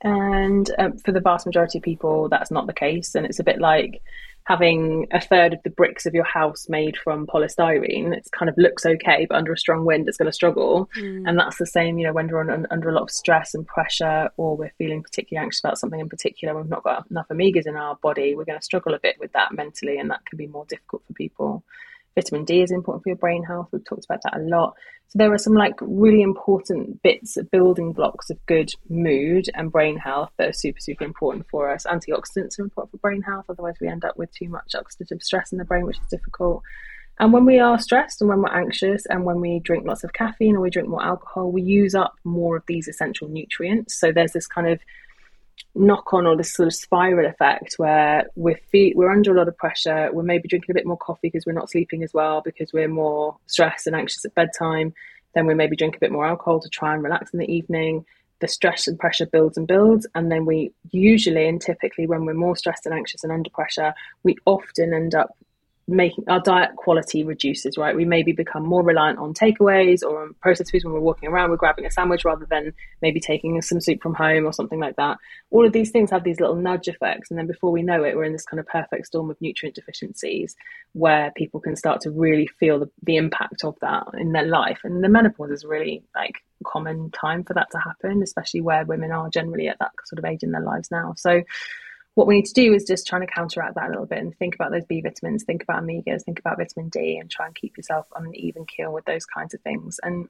And 0.03 0.71
um, 0.79 0.99
for 0.99 1.13
the 1.13 1.21
vast 1.21 1.47
majority 1.47 1.79
of 1.79 1.85
people, 1.85 2.29
that's 2.29 2.51
not 2.51 2.67
the 2.67 2.73
case. 2.73 3.15
And 3.15 3.25
it's 3.25 3.39
a 3.39 3.45
bit 3.45 3.59
like 3.59 4.03
having 4.49 5.07
a 5.13 5.21
third 5.21 5.53
of 5.53 5.63
the 5.63 5.71
bricks 5.71 6.07
of 6.07 6.15
your 6.15 6.25
house 6.25 6.69
made 6.71 6.97
from 6.97 7.27
polystyrene. 7.27 8.17
It 8.17 8.27
kind 8.33 8.49
of 8.49 8.55
looks 8.57 8.87
okay, 8.87 9.27
but 9.29 9.37
under 9.37 9.53
a 9.53 9.59
strong 9.59 9.85
wind, 9.85 10.09
it's 10.09 10.17
going 10.17 10.29
to 10.29 10.33
struggle. 10.33 10.89
Mm. 10.99 11.29
And 11.29 11.39
that's 11.39 11.59
the 11.59 11.67
same, 11.67 11.99
you 11.99 12.07
know, 12.07 12.15
when 12.15 12.29
we're 12.29 12.41
on, 12.41 12.67
under 12.71 12.89
a 12.89 12.95
lot 12.95 13.03
of 13.03 13.11
stress 13.11 13.55
and 13.55 13.67
pressure, 13.67 14.31
or 14.39 14.57
we're 14.57 14.73
feeling 14.79 15.03
particularly 15.03 15.45
anxious 15.45 15.61
about 15.61 15.79
something 15.79 16.01
in 16.01 16.09
particular, 16.09 16.57
we've 16.57 16.71
not 16.71 16.83
got 16.83 17.05
enough 17.11 17.29
omegas 17.29 17.67
in 17.67 17.77
our 17.77 17.97
body, 17.97 18.35
we're 18.35 18.47
going 18.47 18.59
to 18.59 18.65
struggle 18.65 18.95
a 18.95 19.01
bit 19.01 19.17
with 19.21 19.33
that 19.33 19.53
mentally, 19.53 19.99
and 19.99 20.11
that 20.11 20.25
can 20.25 20.39
be 20.39 20.47
more 20.47 20.65
difficult 20.65 21.03
for 21.07 21.13
people. 21.13 21.63
Vitamin 22.19 22.45
D 22.45 22.63
is 22.63 22.73
important 22.73 23.05
for 23.05 23.11
your 23.11 23.17
brain 23.17 23.45
health. 23.45 23.69
We've 23.71 23.85
talked 23.85 24.05
about 24.05 24.23
that 24.25 24.37
a 24.37 24.41
lot. 24.41 24.75
So 25.07 25.19
there 25.19 25.33
are 25.33 25.39
some 25.39 25.55
like 25.55 25.77
really 25.81 26.21
important 26.21 27.01
bits 27.01 27.37
of 27.37 27.49
building 27.53 27.93
blocks 27.93 28.29
of 28.29 28.45
good 28.47 28.73
mood 28.89 29.45
and 29.55 29.71
brain 29.71 29.97
health 29.97 30.31
that 30.37 30.49
are 30.49 30.53
super, 30.53 30.81
super 30.81 31.05
important 31.05 31.47
for 31.49 31.71
us. 31.71 31.87
Antioxidants 31.87 32.59
are 32.59 32.65
important 32.65 32.91
for 32.91 32.99
brain 32.99 33.23
health. 33.23 33.45
Otherwise, 33.49 33.77
we 33.81 33.87
end 33.87 34.05
up 34.05 34.17
with 34.17 34.33
too 34.33 34.49
much 34.49 34.75
oxidative 34.75 35.23
stress 35.23 35.53
in 35.53 35.59
the 35.59 35.65
brain, 35.65 35.87
which 35.87 36.01
is 36.01 36.07
difficult. 36.11 36.65
And 37.21 37.33
when 37.33 37.45
we 37.45 37.61
are 37.61 37.79
stressed 37.79 38.21
and 38.21 38.29
when 38.29 38.43
we're 38.43 38.53
anxious 38.53 39.07
and 39.07 39.25
when 39.25 39.41
we 39.41 39.61
drink 39.61 39.87
lots 39.87 40.03
of 40.03 40.13
caffeine 40.13 40.57
or 40.57 40.61
we 40.61 40.71
drink 40.71 40.89
more 40.89 41.05
alcohol, 41.05 41.53
we 41.53 41.63
use 41.63 41.95
up 41.95 42.17
more 42.25 42.57
of 42.57 42.65
these 42.67 42.89
essential 42.89 43.29
nutrients. 43.29 43.99
So 43.99 44.11
there's 44.11 44.33
this 44.33 44.49
kind 44.49 44.67
of 44.67 44.81
knock 45.75 46.13
on 46.13 46.27
or 46.27 46.37
this 46.37 46.55
sort 46.55 46.67
of 46.67 46.75
spiral 46.75 47.29
effect 47.29 47.75
where 47.77 48.25
we're 48.35 48.59
fe- 48.71 48.95
we're 48.97 49.11
under 49.11 49.35
a 49.35 49.39
lot 49.39 49.49
of 49.49 49.57
pressure. 49.57 50.11
We're 50.13 50.23
maybe 50.23 50.49
drinking 50.49 50.71
a 50.71 50.75
bit 50.75 50.87
more 50.87 50.97
coffee 50.97 51.29
because 51.29 51.47
we're 51.47 51.53
not 51.53 51.71
sleeping 51.71 52.03
as 52.03 52.13
well 52.13 52.41
because 52.41 52.73
we're 52.73 52.89
more 52.89 53.37
stressed 53.47 53.87
and 53.87 53.95
anxious 53.97 54.25
at 54.25 54.35
bedtime. 54.35 54.93
Then 55.35 55.47
we 55.47 55.55
maybe 55.55 55.77
drink 55.77 55.97
a 55.97 56.01
bit 56.01 56.13
more 56.13 56.27
alcohol 56.27 56.61
to 56.61 56.69
try 56.69 56.95
and 56.95 57.03
relax 57.03 57.33
in 57.33 57.39
the 57.39 57.53
evening. 57.53 58.05
The 58.41 58.49
stress 58.49 58.87
and 58.87 58.99
pressure 58.99 59.27
builds 59.27 59.57
and 59.57 59.67
builds, 59.67 60.07
and 60.15 60.31
then 60.31 60.47
we 60.47 60.73
usually 60.91 61.49
and 61.49 61.61
typically, 61.61 62.07
when 62.07 62.25
we're 62.25 62.35
more 62.35 62.57
stressed 62.57 62.87
and 62.87 62.95
anxious 62.95 63.25
and 63.25 63.33
under 63.33 63.51
pressure, 63.51 63.95
we 64.23 64.37
often 64.47 64.95
end 64.95 65.15
up 65.15 65.37
making 65.89 66.25
our 66.29 66.41
diet 66.41 66.77
quality 66.77 67.25
reduces, 67.25 67.79
right? 67.79 67.97
We 67.97 68.05
maybe 68.05 68.33
become 68.33 68.65
more 68.65 68.83
reliant 68.83 69.19
on 69.19 69.33
takeaways 69.33 70.03
or 70.03 70.23
on 70.23 70.35
processed 70.35 70.71
foods 70.71 70.85
when 70.85 70.93
we're 70.93 71.01
walking 71.01 71.31
around, 71.31 71.51
we're 71.51 71.57
grabbing 71.57 71.87
a 71.87 71.91
sandwich 71.91 72.27
rather 72.27 72.47
than 72.49 72.75
maybe 73.01 73.21
taking 73.21 73.61
some 73.63 73.81
soup 73.81 74.03
from 74.03 74.15
home 74.15 74.45
or 74.45 74.53
something 74.53 74.79
like 74.79 74.97
that. 74.97 75.17
All 75.51 75.65
of 75.65 75.73
these 75.73 75.91
things 75.91 76.11
have 76.11 76.25
these 76.25 76.41
little 76.41 76.57
nudge 76.57 76.89
effects. 76.89 77.31
And 77.31 77.39
then 77.39 77.47
before 77.47 77.73
we 77.73 77.83
know 77.83 78.05
it, 78.05 78.15
we're 78.15 78.25
in 78.25 78.33
this 78.33 78.45
kind 78.45 78.61
of 78.61 78.67
perfect 78.67 79.07
storm 79.07 79.31
of 79.31 79.41
nutrient 79.41 79.75
deficiencies 79.75 80.55
where 80.93 81.33
people 81.37 81.59
can 81.59 81.75
start 81.75 82.03
to 82.03 82.11
really 82.11 82.47
feel 82.47 82.81
the, 82.81 82.91
the 83.03 83.17
impact 83.17 83.65
of 83.65 83.75
that 83.81 84.05
in 84.19 84.33
their 84.33 84.47
life. 84.47 84.81
And 84.85 85.03
the 85.03 85.09
menopause 85.09 85.51
is 85.51 85.65
really 85.65 86.03
like 86.15 86.35
common 86.67 87.11
time 87.13 87.45
for 87.45 87.55
that 87.55 87.71
to 87.71 87.79
happen, 87.79 88.23
especially 88.23 88.61
where 88.61 88.85
women 88.85 89.11
are 89.11 89.31
generally 89.31 89.69
at 89.69 89.79
that 89.79 89.93
sort 90.05 90.19
of 90.19 90.25
age 90.27 90.43
in 90.43 90.53
their 90.53 90.61
lives 90.61 90.91
now. 90.91 91.15
So 91.17 91.43
what 92.19 92.27
we 92.27 92.35
need 92.35 92.47
to 92.47 92.53
do 92.53 92.75
is 92.75 92.83
just 92.83 93.07
trying 93.07 93.21
to 93.21 93.33
counteract 93.33 93.77
that 93.77 93.87
a 93.87 93.91
little 93.91 94.05
bit 94.05 94.19
and 94.19 94.37
think 94.39 94.57
about 94.57 94.73
those 94.73 94.85
B 94.85 95.01
vitamins, 95.01 95.45
think 95.45 95.63
about 95.63 95.85
omegas, 95.85 96.25
think 96.25 96.41
about 96.41 96.59
vitamin 96.59 96.89
D, 96.89 97.17
and 97.17 97.31
try 97.31 97.47
and 97.47 97.55
keep 97.55 97.77
yourself 97.77 98.09
on 98.17 98.27
an 98.27 98.35
even 98.35 98.67
keel 98.67 98.93
with 98.93 99.05
those 99.05 99.25
kinds 99.25 99.55
of 99.55 99.61
things. 99.61 100.01
And 100.03 100.29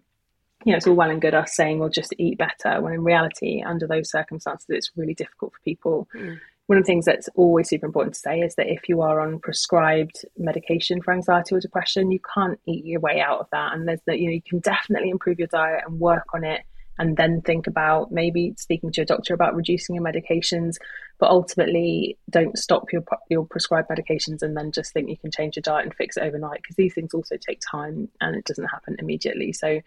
you 0.66 0.72
know, 0.72 0.76
it's 0.76 0.86
all 0.86 0.94
well 0.94 1.10
and 1.10 1.22
good 1.22 1.32
us 1.32 1.56
saying 1.56 1.78
we'll 1.78 1.88
just 1.88 2.12
eat 2.18 2.36
better, 2.36 2.82
when 2.82 2.92
in 2.92 3.04
reality, 3.04 3.62
under 3.62 3.86
those 3.86 4.10
circumstances, 4.10 4.66
it's 4.68 4.90
really 4.96 5.14
difficult 5.14 5.54
for 5.54 5.60
people. 5.64 6.06
Mm. 6.14 6.38
One 6.66 6.76
of 6.76 6.84
the 6.84 6.88
things 6.88 7.06
that's 7.06 7.30
always 7.36 7.70
super 7.70 7.86
important 7.86 8.12
to 8.16 8.20
say 8.20 8.40
is 8.40 8.54
that 8.56 8.68
if 8.68 8.86
you 8.90 9.00
are 9.00 9.20
on 9.20 9.38
prescribed 9.38 10.26
medication 10.36 11.00
for 11.00 11.14
anxiety 11.14 11.54
or 11.54 11.60
depression, 11.60 12.10
you 12.10 12.20
can't 12.34 12.60
eat 12.66 12.84
your 12.84 13.00
way 13.00 13.18
out 13.22 13.40
of 13.40 13.46
that. 13.52 13.72
And 13.72 13.88
there's 13.88 14.02
that, 14.06 14.18
you 14.18 14.26
know, 14.26 14.34
you 14.34 14.42
can 14.42 14.58
definitely 14.58 15.08
improve 15.08 15.38
your 15.38 15.48
diet 15.48 15.84
and 15.86 15.98
work 15.98 16.26
on 16.34 16.44
it 16.44 16.60
and 16.98 17.16
then 17.16 17.40
think 17.40 17.66
about 17.66 18.10
maybe 18.10 18.54
speaking 18.56 18.90
to 18.92 19.00
your 19.00 19.06
doctor 19.06 19.34
about 19.34 19.54
reducing 19.54 19.94
your 19.94 20.04
medications 20.04 20.76
but 21.18 21.30
ultimately 21.30 22.16
don't 22.30 22.58
stop 22.58 22.92
your 22.92 23.04
your 23.28 23.46
prescribed 23.46 23.88
medications 23.88 24.42
and 24.42 24.56
then 24.56 24.72
just 24.72 24.92
think 24.92 25.08
you 25.08 25.16
can 25.16 25.30
change 25.30 25.56
your 25.56 25.62
diet 25.62 25.84
and 25.84 25.94
fix 25.94 26.16
it 26.16 26.22
overnight 26.22 26.60
because 26.62 26.76
these 26.76 26.94
things 26.94 27.14
also 27.14 27.36
take 27.36 27.60
time 27.60 28.08
and 28.20 28.36
it 28.36 28.44
doesn't 28.44 28.66
happen 28.66 28.96
immediately 28.98 29.52
so 29.52 29.80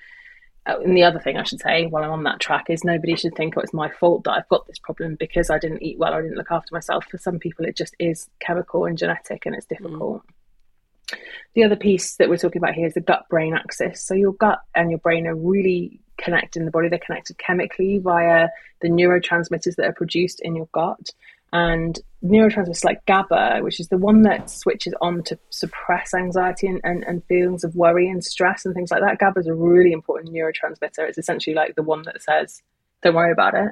uh, 0.68 0.80
and 0.84 0.96
the 0.96 1.04
other 1.04 1.20
thing 1.20 1.38
I 1.38 1.44
should 1.44 1.60
say 1.60 1.88
while 1.88 2.04
I'm 2.04 2.12
on 2.12 2.24
that 2.24 2.40
track 2.40 2.70
is 2.70 2.84
nobody 2.84 3.16
should 3.16 3.36
think 3.36 3.56
oh, 3.58 3.62
it's 3.62 3.74
my 3.74 3.90
fault 3.90 4.26
that 4.26 4.32
I've 4.32 4.48
got 4.50 4.68
this 4.68 4.78
problem 4.78 5.16
because 5.20 5.50
I 5.50 5.58
didn't 5.58 5.82
eat 5.82 5.98
well 5.98 6.14
or 6.14 6.20
I 6.20 6.22
didn't 6.22 6.38
look 6.38 6.52
after 6.52 6.74
myself. 6.74 7.06
For 7.10 7.18
some 7.18 7.40
people, 7.40 7.66
it 7.66 7.76
just 7.76 7.96
is 7.98 8.30
chemical 8.40 8.86
and 8.86 8.96
genetic 8.98 9.48
and 9.48 9.56
it's 9.56 9.66
difficult. 9.66 10.22
Mm. 10.22 11.18
The 11.56 11.64
other 11.64 11.76
piece 11.76 12.16
that 12.18 12.30
we're 12.30 12.38
talking 12.38 12.62
about 12.62 12.76
here 12.76 12.86
is 12.86 12.94
the 12.94 13.02
gut 13.02 13.26
brain 13.30 13.56
axis. 13.56 14.06
So, 14.06 14.14
your 14.14 14.34
gut 14.34 14.60
and 14.76 14.92
your 14.92 15.00
brain 15.00 15.28
are 15.28 15.36
really 15.36 16.01
connect 16.22 16.56
in 16.56 16.66
the 16.66 16.72
body. 16.72 16.90
They're 16.90 17.00
connected 17.00 17.38
chemically 17.38 17.98
via 17.98 18.50
the 18.82 18.90
neurotransmitters 18.90 19.76
that 19.76 19.86
are 19.86 19.94
produced 19.94 20.42
in 20.42 20.56
your 20.56 20.68
gut. 20.72 21.10
And 21.54 22.00
neurotransmitters 22.24 22.86
like 22.86 23.06
GABA, 23.06 23.60
which 23.62 23.80
is 23.80 23.90
the 23.90 23.98
one 23.98 24.22
that 24.22 24.50
switches 24.50 24.94
on 25.02 25.24
to 25.24 25.38
suppress 25.50 26.14
anxiety 26.14 26.68
and, 26.68 26.80
and, 26.84 27.04
and 27.04 27.26
feelings 27.26 27.64
of 27.64 27.76
worry 27.76 28.08
and 28.10 28.24
stress 28.24 28.66
and 28.66 28.74
things 28.74 28.92
like 28.92 29.02
that. 29.02 29.20
GABA 29.20 29.42
is 29.42 29.48
a 29.48 29.54
really 29.54 29.92
important 29.92 30.34
neurotransmitter. 30.34 31.10
It's 31.10 31.18
essentially 31.18 31.56
like 31.56 31.76
the 31.76 31.84
one 31.84 32.04
that 32.04 32.22
says, 32.22 32.62
don't 33.04 33.16
worry 33.16 33.34
about 33.34 33.54
it. 33.54 33.72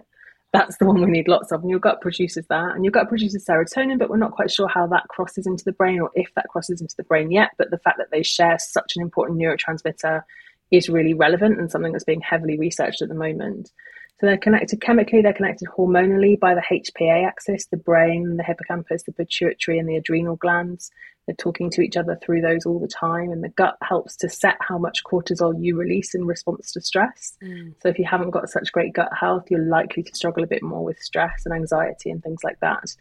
That's 0.51 0.77
the 0.77 0.85
one 0.85 0.99
we 0.99 1.11
need 1.11 1.27
lots 1.27 1.51
of. 1.51 1.61
And 1.61 1.69
your 1.69 1.79
gut 1.79 2.01
produces 2.01 2.45
that. 2.47 2.75
And 2.75 2.83
your 2.83 2.91
gut 2.91 3.07
produces 3.07 3.45
serotonin, 3.45 3.99
but 3.99 4.09
we're 4.09 4.17
not 4.17 4.31
quite 4.31 4.51
sure 4.51 4.67
how 4.67 4.87
that 4.87 5.07
crosses 5.07 5.45
into 5.45 5.63
the 5.63 5.71
brain 5.71 6.01
or 6.01 6.09
if 6.15 6.33
that 6.35 6.47
crosses 6.49 6.81
into 6.81 6.95
the 6.97 7.03
brain 7.03 7.31
yet. 7.31 7.51
But 7.57 7.69
the 7.69 7.77
fact 7.77 7.99
that 7.99 8.09
they 8.11 8.23
share 8.23 8.57
such 8.59 8.95
an 8.95 9.03
important 9.03 9.39
neurotransmitter 9.39 10.23
is 10.71 10.89
really 10.89 11.13
relevant 11.13 11.59
and 11.59 11.71
something 11.71 11.91
that's 11.91 12.03
being 12.03 12.21
heavily 12.21 12.57
researched 12.57 13.01
at 13.01 13.09
the 13.09 13.15
moment. 13.15 13.71
So 14.19 14.25
they're 14.25 14.37
connected 14.37 14.81
chemically, 14.81 15.21
they're 15.21 15.33
connected 15.33 15.69
hormonally 15.69 16.37
by 16.37 16.53
the 16.53 16.61
HPA 16.61 17.25
axis, 17.25 17.67
the 17.67 17.77
brain, 17.77 18.35
the 18.35 18.43
hippocampus, 18.43 19.03
the 19.03 19.13
pituitary, 19.13 19.79
and 19.79 19.87
the 19.87 19.95
adrenal 19.95 20.35
glands. 20.35 20.91
They're 21.25 21.35
talking 21.35 21.69
to 21.71 21.81
each 21.81 21.95
other 21.95 22.19
through 22.21 22.41
those 22.41 22.65
all 22.65 22.79
the 22.79 22.87
time. 22.87 23.31
And 23.31 23.43
the 23.43 23.49
gut 23.49 23.77
helps 23.81 24.17
to 24.17 24.29
set 24.29 24.57
how 24.59 24.77
much 24.77 25.03
cortisol 25.05 25.53
you 25.57 25.77
release 25.77 26.15
in 26.15 26.25
response 26.25 26.71
to 26.73 26.81
stress. 26.81 27.37
Mm. 27.41 27.75
So 27.81 27.87
if 27.87 27.97
you 27.97 28.05
haven't 28.05 28.31
got 28.31 28.49
such 28.49 28.71
great 28.73 28.93
gut 28.93 29.11
health, 29.17 29.45
you're 29.49 29.63
likely 29.63 30.03
to 30.03 30.15
struggle 30.15 30.43
a 30.43 30.47
bit 30.47 30.63
more 30.63 30.83
with 30.83 30.99
stress 30.99 31.45
and 31.45 31.53
anxiety 31.53 32.09
and 32.09 32.21
things 32.21 32.43
like 32.43 32.59
that. 32.59 32.95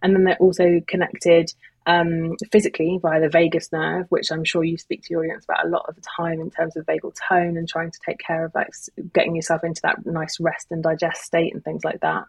And 0.00 0.14
then 0.14 0.24
they're 0.24 0.36
also 0.36 0.80
connected 0.86 1.52
um, 1.86 2.36
physically 2.50 2.98
via 3.02 3.20
the 3.20 3.28
vagus 3.28 3.72
nerve, 3.72 4.06
which 4.08 4.30
I'm 4.30 4.44
sure 4.44 4.62
you 4.62 4.78
speak 4.78 5.02
to 5.02 5.08
your 5.10 5.20
audience 5.20 5.44
about 5.44 5.66
a 5.66 5.68
lot 5.68 5.86
of 5.88 5.96
the 5.96 6.02
time 6.16 6.40
in 6.40 6.50
terms 6.50 6.76
of 6.76 6.86
vagal 6.86 7.16
tone 7.28 7.56
and 7.56 7.68
trying 7.68 7.90
to 7.90 7.98
take 8.06 8.18
care 8.18 8.44
of 8.44 8.54
like 8.54 8.70
getting 9.12 9.34
yourself 9.34 9.64
into 9.64 9.80
that 9.82 10.04
nice 10.06 10.38
rest 10.38 10.68
and 10.70 10.82
digest 10.82 11.22
state 11.22 11.52
and 11.52 11.64
things 11.64 11.84
like 11.84 12.00
that. 12.00 12.24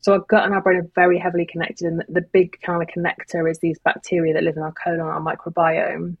So 0.00 0.12
our 0.12 0.20
gut 0.20 0.44
and 0.44 0.54
our 0.54 0.60
brain 0.60 0.78
are 0.78 0.90
very 0.94 1.18
heavily 1.18 1.46
connected, 1.46 1.86
and 1.86 2.04
the 2.08 2.20
big 2.20 2.60
kind 2.60 2.82
of 2.82 2.88
connector 2.88 3.50
is 3.50 3.58
these 3.58 3.78
bacteria 3.78 4.34
that 4.34 4.44
live 4.44 4.56
in 4.56 4.62
our 4.62 4.72
colon, 4.72 5.00
our 5.00 5.20
microbiome. 5.20 6.16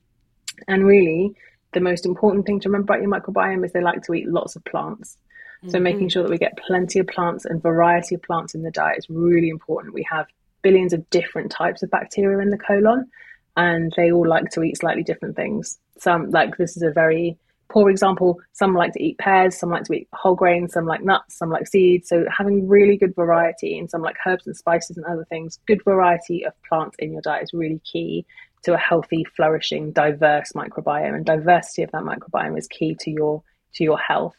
And 0.66 0.86
really, 0.86 1.34
the 1.72 1.80
most 1.80 2.06
important 2.06 2.46
thing 2.46 2.60
to 2.60 2.68
remember 2.68 2.94
about 2.94 3.02
your 3.02 3.10
microbiome 3.10 3.64
is 3.64 3.72
they 3.72 3.82
like 3.82 4.02
to 4.04 4.14
eat 4.14 4.28
lots 4.28 4.56
of 4.56 4.64
plants. 4.64 5.18
So 5.64 5.72
mm-hmm. 5.72 5.82
making 5.82 6.08
sure 6.08 6.22
that 6.22 6.30
we 6.30 6.38
get 6.38 6.56
plenty 6.56 7.00
of 7.00 7.08
plants 7.08 7.44
and 7.44 7.60
variety 7.60 8.14
of 8.14 8.22
plants 8.22 8.54
in 8.54 8.62
the 8.62 8.70
diet 8.70 8.98
is 8.98 9.10
really 9.10 9.48
important. 9.48 9.92
We 9.92 10.06
have 10.10 10.26
billions 10.62 10.92
of 10.92 11.08
different 11.10 11.50
types 11.50 11.82
of 11.82 11.90
bacteria 11.90 12.38
in 12.38 12.50
the 12.50 12.58
colon, 12.58 13.10
and 13.56 13.92
they 13.96 14.12
all 14.12 14.26
like 14.26 14.50
to 14.50 14.62
eat 14.62 14.78
slightly 14.78 15.02
different 15.02 15.36
things. 15.36 15.78
Some, 15.98 16.30
like 16.30 16.56
this 16.56 16.76
is 16.76 16.82
a 16.82 16.90
very 16.90 17.38
poor 17.68 17.90
example, 17.90 18.40
some 18.52 18.74
like 18.74 18.92
to 18.94 19.02
eat 19.02 19.18
pears, 19.18 19.58
some 19.58 19.70
like 19.70 19.84
to 19.84 19.92
eat 19.92 20.08
whole 20.12 20.34
grains, 20.34 20.72
some 20.72 20.86
like 20.86 21.02
nuts, 21.02 21.36
some 21.36 21.50
like 21.50 21.66
seeds. 21.66 22.08
So 22.08 22.24
having 22.34 22.68
really 22.68 22.96
good 22.96 23.14
variety 23.14 23.78
and 23.78 23.90
some 23.90 24.02
like 24.02 24.16
herbs 24.26 24.46
and 24.46 24.56
spices 24.56 24.96
and 24.96 25.06
other 25.06 25.26
things, 25.28 25.58
good 25.66 25.82
variety 25.84 26.44
of 26.44 26.52
plants 26.68 26.96
in 26.98 27.12
your 27.12 27.22
diet 27.22 27.44
is 27.44 27.52
really 27.52 27.80
key 27.90 28.24
to 28.62 28.74
a 28.74 28.78
healthy, 28.78 29.24
flourishing, 29.36 29.92
diverse 29.92 30.52
microbiome. 30.52 31.14
And 31.14 31.24
diversity 31.24 31.82
of 31.82 31.92
that 31.92 32.02
microbiome 32.02 32.58
is 32.58 32.66
key 32.66 32.96
to 33.00 33.10
your 33.10 33.42
to 33.74 33.84
your 33.84 33.98
health. 33.98 34.36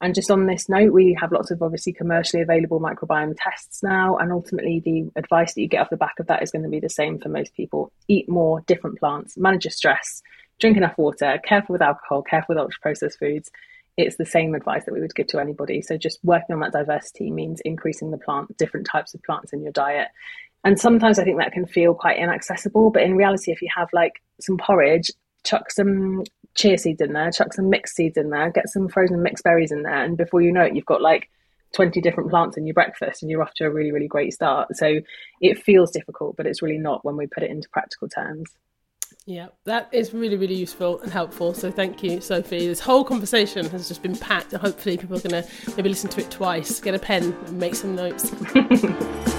And 0.00 0.14
just 0.14 0.30
on 0.30 0.46
this 0.46 0.68
note, 0.68 0.92
we 0.92 1.16
have 1.20 1.32
lots 1.32 1.50
of 1.50 1.62
obviously 1.62 1.92
commercially 1.92 2.42
available 2.42 2.80
microbiome 2.80 3.34
tests 3.38 3.82
now. 3.82 4.16
And 4.16 4.32
ultimately, 4.32 4.80
the 4.84 5.10
advice 5.16 5.54
that 5.54 5.60
you 5.60 5.68
get 5.68 5.80
off 5.80 5.90
the 5.90 5.96
back 5.96 6.18
of 6.18 6.26
that 6.26 6.42
is 6.42 6.50
going 6.50 6.64
to 6.64 6.68
be 6.68 6.80
the 6.80 6.90
same 6.90 7.18
for 7.18 7.28
most 7.28 7.54
people 7.54 7.92
eat 8.08 8.28
more 8.28 8.60
different 8.62 8.98
plants, 8.98 9.36
manage 9.36 9.64
your 9.64 9.72
stress, 9.72 10.22
drink 10.60 10.76
enough 10.76 10.98
water, 10.98 11.38
careful 11.44 11.72
with 11.74 11.82
alcohol, 11.82 12.22
careful 12.22 12.54
with 12.54 12.62
ultra 12.62 12.80
processed 12.82 13.18
foods. 13.18 13.50
It's 13.96 14.16
the 14.16 14.26
same 14.26 14.54
advice 14.54 14.84
that 14.84 14.92
we 14.92 15.00
would 15.00 15.14
give 15.14 15.28
to 15.28 15.38
anybody. 15.38 15.80
So, 15.80 15.96
just 15.96 16.18
working 16.24 16.54
on 16.54 16.60
that 16.60 16.72
diversity 16.72 17.30
means 17.30 17.60
increasing 17.64 18.10
the 18.10 18.18
plant, 18.18 18.56
different 18.56 18.86
types 18.86 19.14
of 19.14 19.22
plants 19.22 19.52
in 19.52 19.62
your 19.62 19.72
diet. 19.72 20.08
And 20.64 20.80
sometimes 20.80 21.18
I 21.18 21.24
think 21.24 21.38
that 21.38 21.52
can 21.52 21.66
feel 21.66 21.94
quite 21.94 22.18
inaccessible. 22.18 22.90
But 22.90 23.04
in 23.04 23.16
reality, 23.16 23.52
if 23.52 23.62
you 23.62 23.68
have 23.76 23.88
like 23.92 24.22
some 24.40 24.56
porridge, 24.56 25.10
chuck 25.44 25.70
some 25.70 26.24
chia 26.54 26.78
seeds 26.78 27.00
in 27.00 27.12
there, 27.12 27.30
chuck 27.30 27.52
some 27.52 27.70
mixed 27.70 27.96
seeds 27.96 28.16
in 28.16 28.30
there, 28.30 28.50
get 28.50 28.68
some 28.68 28.88
frozen 28.88 29.22
mixed 29.22 29.44
berries 29.44 29.72
in 29.72 29.82
there, 29.82 30.04
and 30.04 30.16
before 30.16 30.40
you 30.40 30.52
know 30.52 30.62
it, 30.62 30.74
you've 30.74 30.86
got 30.86 31.02
like 31.02 31.28
20 31.74 32.00
different 32.00 32.30
plants 32.30 32.56
in 32.56 32.66
your 32.66 32.74
breakfast 32.74 33.22
and 33.22 33.30
you're 33.30 33.42
off 33.42 33.52
to 33.54 33.64
a 33.64 33.70
really, 33.70 33.92
really 33.92 34.08
great 34.08 34.32
start. 34.32 34.74
So 34.76 35.00
it 35.40 35.62
feels 35.62 35.90
difficult, 35.90 36.36
but 36.36 36.46
it's 36.46 36.62
really 36.62 36.78
not 36.78 37.04
when 37.04 37.16
we 37.16 37.26
put 37.26 37.42
it 37.42 37.50
into 37.50 37.68
practical 37.68 38.08
terms. 38.08 38.48
Yeah, 39.26 39.48
that 39.64 39.88
is 39.90 40.12
really, 40.12 40.36
really 40.36 40.54
useful 40.54 41.00
and 41.00 41.10
helpful. 41.10 41.54
So 41.54 41.70
thank 41.70 42.02
you, 42.02 42.20
Sophie. 42.20 42.66
This 42.66 42.80
whole 42.80 43.04
conversation 43.04 43.68
has 43.70 43.88
just 43.88 44.02
been 44.02 44.16
packed. 44.16 44.52
Hopefully, 44.52 44.98
people 44.98 45.16
are 45.16 45.20
going 45.20 45.42
to 45.42 45.50
maybe 45.76 45.88
listen 45.88 46.10
to 46.10 46.20
it 46.20 46.30
twice, 46.30 46.78
get 46.80 46.94
a 46.94 46.98
pen, 46.98 47.34
and 47.46 47.58
make 47.58 47.74
some 47.74 47.94
notes. 47.94 48.30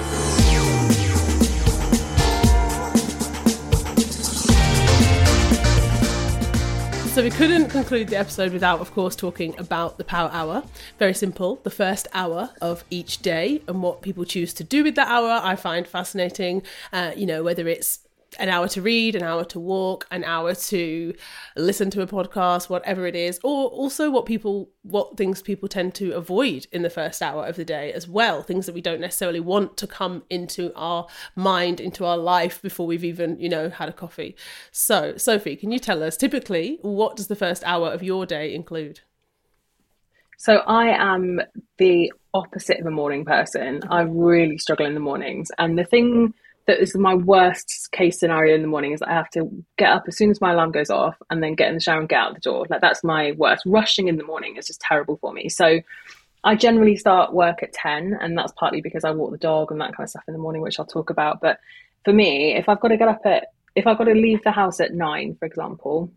So 7.15 7.23
we 7.23 7.29
couldn't 7.29 7.69
conclude 7.69 8.09
the 8.09 8.17
episode 8.17 8.51
without, 8.51 8.81
of 8.81 8.93
course, 8.93 9.15
talking 9.15 9.57
about 9.57 9.97
the 9.97 10.03
power 10.03 10.29
hour. 10.33 10.63
Very 10.99 11.13
simple. 11.13 11.61
The 11.63 11.69
first 11.69 12.09
hour 12.13 12.49
of 12.59 12.83
each 12.89 13.19
day 13.19 13.61
and 13.69 13.81
what 13.81 14.01
people 14.01 14.25
choose 14.25 14.53
to 14.55 14.65
do 14.65 14.83
with 14.83 14.95
that 14.95 15.07
hour, 15.07 15.39
I 15.41 15.55
find 15.55 15.87
fascinating. 15.87 16.61
Uh, 16.91 17.13
you 17.15 17.25
know, 17.25 17.41
whether 17.41 17.69
it's 17.69 17.99
an 18.39 18.49
hour 18.49 18.67
to 18.69 18.81
read, 18.81 19.15
an 19.15 19.23
hour 19.23 19.43
to 19.45 19.59
walk, 19.59 20.07
an 20.11 20.23
hour 20.23 20.53
to 20.55 21.13
listen 21.55 21.89
to 21.91 22.01
a 22.01 22.07
podcast, 22.07 22.69
whatever 22.69 23.05
it 23.05 23.15
is, 23.15 23.39
or 23.43 23.69
also 23.69 24.09
what 24.09 24.25
people, 24.25 24.69
what 24.83 25.17
things 25.17 25.41
people 25.41 25.67
tend 25.67 25.93
to 25.95 26.11
avoid 26.11 26.67
in 26.71 26.81
the 26.81 26.89
first 26.89 27.21
hour 27.21 27.45
of 27.45 27.55
the 27.55 27.65
day 27.65 27.91
as 27.93 28.07
well, 28.07 28.41
things 28.41 28.65
that 28.65 28.75
we 28.75 28.81
don't 28.81 29.01
necessarily 29.01 29.39
want 29.39 29.77
to 29.77 29.87
come 29.87 30.23
into 30.29 30.71
our 30.75 31.07
mind, 31.35 31.79
into 31.79 32.05
our 32.05 32.17
life 32.17 32.61
before 32.61 32.87
we've 32.87 33.03
even, 33.03 33.39
you 33.39 33.49
know, 33.49 33.69
had 33.69 33.89
a 33.89 33.93
coffee. 33.93 34.35
So, 34.71 35.17
Sophie, 35.17 35.55
can 35.55 35.71
you 35.71 35.79
tell 35.79 36.03
us 36.03 36.17
typically 36.17 36.79
what 36.81 37.15
does 37.15 37.27
the 37.27 37.35
first 37.35 37.63
hour 37.65 37.89
of 37.89 38.03
your 38.03 38.25
day 38.25 38.53
include? 38.53 39.01
So, 40.37 40.57
I 40.67 40.89
am 40.89 41.41
the 41.77 42.11
opposite 42.33 42.79
of 42.79 42.85
a 42.85 42.91
morning 42.91 43.23
person. 43.23 43.81
I 43.89 44.01
really 44.01 44.57
struggle 44.57 44.85
in 44.85 44.93
the 44.93 44.99
mornings, 44.99 45.49
and 45.57 45.77
the 45.77 45.85
thing 45.85 46.33
that 46.67 46.79
is 46.79 46.95
my 46.95 47.13
worst 47.13 47.89
case 47.91 48.19
scenario 48.19 48.55
in 48.55 48.61
the 48.61 48.67
morning 48.67 48.91
is 48.91 49.01
I 49.01 49.13
have 49.13 49.29
to 49.31 49.49
get 49.77 49.91
up 49.91 50.05
as 50.07 50.17
soon 50.17 50.31
as 50.31 50.41
my 50.41 50.51
alarm 50.51 50.71
goes 50.71 50.89
off 50.89 51.15
and 51.29 51.41
then 51.43 51.53
get 51.53 51.69
in 51.69 51.75
the 51.75 51.81
shower 51.81 51.99
and 51.99 52.09
get 52.09 52.19
out 52.19 52.33
the 52.33 52.39
door. 52.39 52.65
Like 52.69 52.81
that's 52.81 53.03
my 53.03 53.33
worst. 53.33 53.63
Rushing 53.65 54.07
in 54.07 54.17
the 54.17 54.23
morning 54.23 54.55
is 54.57 54.67
just 54.67 54.81
terrible 54.81 55.17
for 55.17 55.31
me. 55.31 55.49
So 55.49 55.81
I 56.43 56.55
generally 56.55 56.95
start 56.95 57.33
work 57.33 57.61
at 57.61 57.73
10 57.73 58.17
and 58.19 58.37
that's 58.37 58.53
partly 58.53 58.81
because 58.81 59.03
I 59.03 59.11
walk 59.11 59.31
the 59.31 59.37
dog 59.37 59.71
and 59.71 59.79
that 59.81 59.95
kind 59.95 60.05
of 60.05 60.09
stuff 60.09 60.23
in 60.27 60.33
the 60.33 60.39
morning, 60.39 60.61
which 60.61 60.79
I'll 60.79 60.85
talk 60.85 61.09
about. 61.09 61.39
But 61.39 61.59
for 62.03 62.13
me, 62.13 62.55
if 62.55 62.67
I've 62.67 62.79
got 62.79 62.89
to 62.89 62.97
get 62.97 63.07
up 63.07 63.21
at, 63.25 63.47
if 63.75 63.85
I've 63.85 63.97
got 63.97 64.05
to 64.05 64.13
leave 64.13 64.43
the 64.43 64.51
house 64.51 64.79
at 64.79 64.93
nine, 64.93 65.35
for 65.39 65.45
example, 65.45 66.11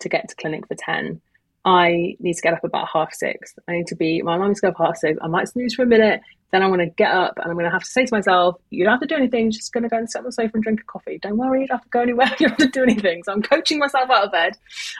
to 0.00 0.08
get 0.08 0.28
to 0.28 0.36
clinic 0.36 0.66
for 0.66 0.74
10, 0.74 1.20
I 1.64 2.16
need 2.20 2.34
to 2.34 2.42
get 2.42 2.54
up 2.54 2.64
about 2.64 2.88
half 2.92 3.12
six. 3.12 3.54
I 3.68 3.72
need 3.72 3.88
to 3.88 3.96
be, 3.96 4.22
my 4.22 4.36
to 4.38 4.60
go 4.60 4.68
up 4.68 4.76
half 4.78 4.96
six. 4.96 5.18
I 5.20 5.26
might 5.26 5.48
snooze 5.48 5.74
for 5.74 5.82
a 5.82 5.86
minute. 5.86 6.20
Then 6.50 6.62
I'm 6.62 6.70
going 6.70 6.80
to 6.80 6.94
get 6.94 7.10
up 7.10 7.34
and 7.36 7.46
I'm 7.46 7.54
going 7.54 7.66
to 7.66 7.70
have 7.70 7.82
to 7.82 7.90
say 7.90 8.06
to 8.06 8.14
myself, 8.14 8.56
you 8.70 8.84
don't 8.84 8.92
have 8.92 9.00
to 9.00 9.06
do 9.06 9.16
anything. 9.16 9.42
You're 9.42 9.52
just 9.52 9.72
going 9.72 9.82
to 9.82 9.88
go 9.88 9.98
and 9.98 10.10
sit 10.10 10.20
on 10.20 10.24
the 10.24 10.32
sofa 10.32 10.50
and 10.54 10.62
drink 10.62 10.80
a 10.80 10.84
coffee. 10.84 11.18
Don't 11.20 11.36
worry, 11.36 11.62
you 11.62 11.66
don't 11.66 11.76
have 11.76 11.84
to 11.84 11.90
go 11.90 12.00
anywhere. 12.00 12.28
You 12.40 12.48
don't 12.48 12.60
have 12.60 12.70
to 12.70 12.78
do 12.78 12.82
anything. 12.82 13.22
So 13.24 13.32
I'm 13.32 13.42
coaching 13.42 13.78
myself 13.78 14.08
out 14.10 14.24
of 14.24 14.32
bed. 14.32 14.56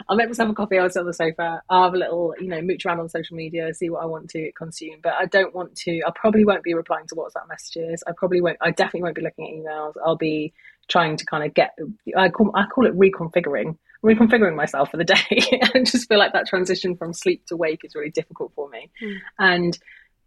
I'll 0.08 0.16
make 0.16 0.26
myself 0.26 0.50
a 0.50 0.54
coffee. 0.54 0.78
I'll 0.78 0.90
sit 0.90 1.00
on 1.00 1.06
the 1.06 1.14
sofa. 1.14 1.62
I'll 1.70 1.84
have 1.84 1.94
a 1.94 1.98
little, 1.98 2.34
you 2.38 2.48
know, 2.48 2.60
mooch 2.60 2.84
around 2.84 3.00
on 3.00 3.08
social 3.08 3.36
media, 3.36 3.72
see 3.72 3.88
what 3.90 4.02
I 4.02 4.06
want 4.06 4.28
to 4.30 4.50
consume. 4.52 4.96
But 5.02 5.14
I 5.14 5.26
don't 5.26 5.54
want 5.54 5.74
to, 5.76 6.02
I 6.06 6.10
probably 6.14 6.44
won't 6.44 6.64
be 6.64 6.74
replying 6.74 7.06
to 7.08 7.14
WhatsApp 7.14 7.48
messages. 7.48 8.02
I 8.06 8.12
probably 8.16 8.40
won't, 8.40 8.58
I 8.60 8.70
definitely 8.70 9.02
won't 9.02 9.16
be 9.16 9.22
looking 9.22 9.46
at 9.46 9.54
emails. 9.54 9.94
I'll 10.04 10.16
be 10.16 10.52
trying 10.88 11.16
to 11.16 11.24
kind 11.26 11.44
of 11.44 11.54
get, 11.54 11.76
I 12.16 12.28
call, 12.28 12.50
I 12.54 12.66
call 12.66 12.86
it 12.86 12.98
reconfiguring 12.98 13.76
reconfiguring 14.04 14.54
myself 14.54 14.90
for 14.90 14.96
the 14.96 15.04
day. 15.04 15.16
I 15.74 15.80
just 15.80 16.08
feel 16.08 16.18
like 16.18 16.32
that 16.32 16.46
transition 16.46 16.96
from 16.96 17.12
sleep 17.12 17.46
to 17.46 17.56
wake 17.56 17.84
is 17.84 17.94
really 17.94 18.10
difficult 18.10 18.52
for 18.54 18.68
me. 18.68 18.90
Mm. 19.02 19.16
And 19.38 19.78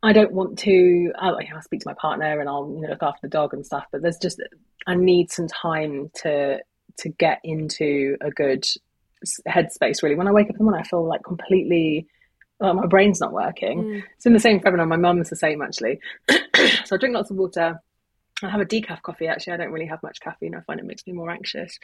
I 0.04 0.14
don't 0.14 0.32
want 0.32 0.58
to. 0.60 1.12
I'll, 1.18 1.38
I'll, 1.38 1.62
speak 1.62 1.82
to 1.82 1.88
my 1.88 1.94
partner 1.94 2.40
and 2.40 2.50
I'll 2.50 2.72
you 2.74 2.82
know 2.82 2.90
look 2.90 3.04
after 3.04 3.20
the 3.22 3.30
dog 3.30 3.54
and 3.54 3.66
stuff. 3.66 3.86
But 3.92 4.02
there's 4.02 4.18
just 4.18 4.42
I 4.88 4.96
need 4.96 5.32
some 5.32 5.48
time 5.48 6.10
to 6.24 6.60
to 7.00 7.10
get 7.10 7.40
into 7.44 8.18
a 8.22 8.32
good 8.32 8.66
headspace. 9.48 10.02
Really, 10.02 10.16
when 10.16 10.28
I 10.28 10.32
wake 10.32 10.48
up 10.48 10.52
in 10.52 10.58
the 10.58 10.64
morning, 10.64 10.82
I 10.84 10.88
feel 10.88 11.08
like 11.08 11.24
completely. 11.24 12.08
Well, 12.60 12.76
my 12.76 12.86
brain's 12.86 13.20
not 13.20 13.34
working. 13.34 13.84
Mm. 13.84 14.04
It's 14.16 14.26
in 14.28 14.34
the 14.34 14.40
same 14.40 14.60
for 14.60 14.68
everyone. 14.68 14.90
My 14.90 14.98
mum's 14.98 15.32
the 15.32 15.36
same 15.36 15.64
actually. 15.64 16.00
so 16.30 16.96
I 16.96 16.98
drink 16.98 17.16
lots 17.16 17.32
of 17.32 17.38
water. 17.38 17.80
I 18.44 18.50
have 18.50 18.62
a 18.62 18.66
decaf 18.66 19.02
coffee. 19.02 19.28
Actually, 19.28 19.54
I 19.54 19.58
don't 19.58 19.72
really 19.72 19.88
have 19.88 20.04
much 20.04 20.20
caffeine. 20.20 20.56
I 20.56 20.62
find 20.62 20.80
it 20.80 20.86
makes 20.86 21.06
me 21.06 21.14
more 21.14 21.30
anxious. 21.32 21.78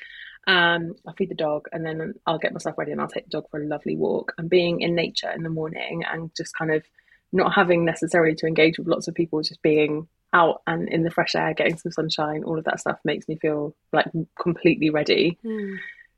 Um, 0.48 0.94
I'll 1.06 1.14
feed 1.14 1.30
the 1.30 1.36
dog, 1.36 1.68
and 1.72 1.86
then 1.86 2.14
I'll 2.26 2.40
get 2.40 2.54
myself 2.54 2.78
ready, 2.78 2.92
and 2.92 3.02
I'll 3.02 3.08
take 3.08 3.26
the 3.26 3.32
dog 3.32 3.46
for 3.50 3.62
a 3.62 3.68
lovely 3.68 3.96
walk. 3.96 4.34
And 4.38 4.50
being 4.50 4.82
in 4.82 4.96
nature 4.96 5.32
in 5.32 5.44
the 5.44 5.50
morning, 5.50 6.04
and 6.12 6.32
just 6.36 6.56
kind 6.56 6.72
of 6.72 6.84
not 7.32 7.54
having 7.54 7.86
necessarily 7.86 8.36
to 8.36 8.48
engage 8.48 8.78
with 8.78 8.88
lots 8.88 9.08
of 9.08 9.16
people, 9.16 9.42
just 9.42 9.62
being 9.62 10.08
out 10.34 10.62
and 10.68 10.90
in 10.90 11.04
the 11.04 11.12
fresh 11.12 11.36
air, 11.36 11.54
getting 11.54 11.78
some 11.78 11.92
sunshine, 11.92 12.44
all 12.44 12.58
of 12.58 12.66
that 12.66 12.80
stuff 12.80 13.00
makes 13.06 13.28
me 13.28 13.38
feel 13.38 13.76
like 13.94 14.08
completely 14.40 14.90
ready. 14.90 15.38
Mm. 15.44 15.78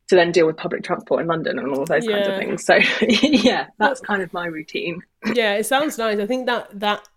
To 0.10 0.16
then 0.16 0.32
deal 0.32 0.48
with 0.48 0.58
public 0.58 0.82
transport 0.82 1.22
in 1.22 1.28
London 1.28 1.60
and 1.60 1.68
all 1.68 1.84
of 1.84 1.88
those 1.88 2.04
yeah. 2.04 2.14
kinds 2.14 2.28
of 2.30 2.38
things. 2.38 2.66
So, 2.66 2.80
yeah, 3.08 3.68
that's 3.78 4.02
kind 4.02 4.24
of 4.24 4.34
my 4.34 4.48
routine. 4.48 5.04
Yeah, 5.36 5.54
it 5.54 5.68
sounds 5.68 6.00
nice. 6.00 6.18
I 6.18 6.26
think 6.26 6.48
that 6.48 6.68
that 6.80 7.08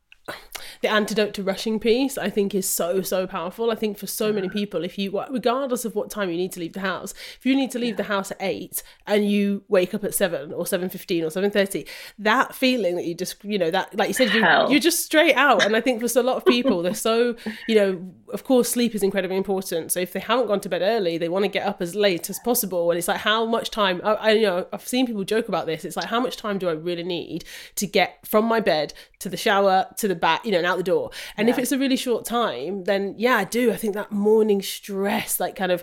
the 0.80 0.88
antidote 0.88 1.34
to 1.34 1.42
rushing 1.42 1.78
piece 1.78 2.18
i 2.18 2.28
think 2.28 2.54
is 2.54 2.68
so 2.68 3.02
so 3.02 3.26
powerful. 3.26 3.70
I 3.70 3.74
think 3.74 3.98
for 3.98 4.06
so 4.06 4.32
many 4.32 4.48
people 4.48 4.84
if 4.84 4.98
you 4.98 5.22
regardless 5.30 5.84
of 5.84 5.94
what 5.94 6.10
time 6.10 6.30
you 6.30 6.36
need 6.36 6.52
to 6.52 6.60
leave 6.60 6.72
the 6.72 6.80
house 6.80 7.12
if 7.38 7.46
you 7.46 7.54
need 7.54 7.70
to 7.72 7.78
leave 7.78 7.96
the 7.96 8.04
house 8.04 8.30
at 8.30 8.38
8 8.40 8.82
and 9.06 9.30
you 9.30 9.64
wake 9.68 9.94
up 9.94 10.04
at 10.04 10.14
7 10.14 10.52
or 10.52 10.64
7.15 10.64 11.22
or 11.22 11.26
7.30 11.26 11.88
that 12.18 12.54
feeling 12.54 12.96
that 12.96 13.04
you 13.04 13.14
just 13.14 13.42
you 13.44 13.58
know 13.58 13.70
that 13.70 13.96
like 13.96 14.08
you 14.08 14.14
said 14.14 14.32
you, 14.32 14.40
you're 14.70 14.80
just 14.80 15.04
straight 15.04 15.34
out. 15.34 15.64
And 15.64 15.76
i 15.76 15.80
think 15.80 16.00
for 16.00 16.18
a 16.18 16.22
lot 16.22 16.36
of 16.36 16.44
people 16.44 16.82
they're 16.82 16.94
so 16.94 17.36
you 17.68 17.74
know 17.74 18.12
of 18.32 18.44
course 18.44 18.70
sleep 18.70 18.94
is 18.94 19.02
incredibly 19.02 19.36
important. 19.36 19.92
So 19.92 20.00
if 20.00 20.12
they 20.12 20.20
haven't 20.20 20.46
gone 20.46 20.60
to 20.60 20.68
bed 20.68 20.82
early 20.82 21.18
they 21.18 21.28
want 21.28 21.44
to 21.44 21.50
get 21.50 21.66
up 21.66 21.80
as 21.80 21.94
late 21.94 22.30
as 22.30 22.38
possible. 22.38 22.90
And 22.90 22.98
it's 22.98 23.08
like 23.08 23.20
how 23.20 23.44
much 23.44 23.70
time 23.70 24.00
I, 24.04 24.12
I 24.14 24.30
you 24.32 24.46
know 24.46 24.66
i've 24.72 24.86
seen 24.86 25.06
people 25.06 25.24
joke 25.24 25.48
about 25.48 25.66
this. 25.66 25.84
It's 25.84 25.96
like 25.96 26.06
how 26.06 26.20
much 26.20 26.36
time 26.36 26.58
do 26.58 26.68
i 26.68 26.72
really 26.72 27.04
need 27.04 27.44
to 27.76 27.86
get 27.86 28.26
from 28.26 28.44
my 28.44 28.60
bed 28.60 28.94
to 29.20 29.28
the 29.28 29.36
shower 29.36 29.86
to 29.98 30.08
the 30.08 30.14
back 30.14 30.44
you 30.52 30.60
know 30.60 30.68
out 30.68 30.76
the 30.76 30.82
door. 30.82 31.10
And 31.36 31.48
yeah. 31.48 31.54
if 31.54 31.58
it's 31.58 31.72
a 31.72 31.78
really 31.78 31.96
short 31.96 32.24
time, 32.24 32.84
then 32.84 33.14
yeah, 33.16 33.36
I 33.36 33.44
do. 33.44 33.72
I 33.72 33.76
think 33.76 33.94
that 33.94 34.12
morning 34.12 34.62
stress, 34.62 35.40
like 35.40 35.56
kind 35.56 35.72
of 35.72 35.82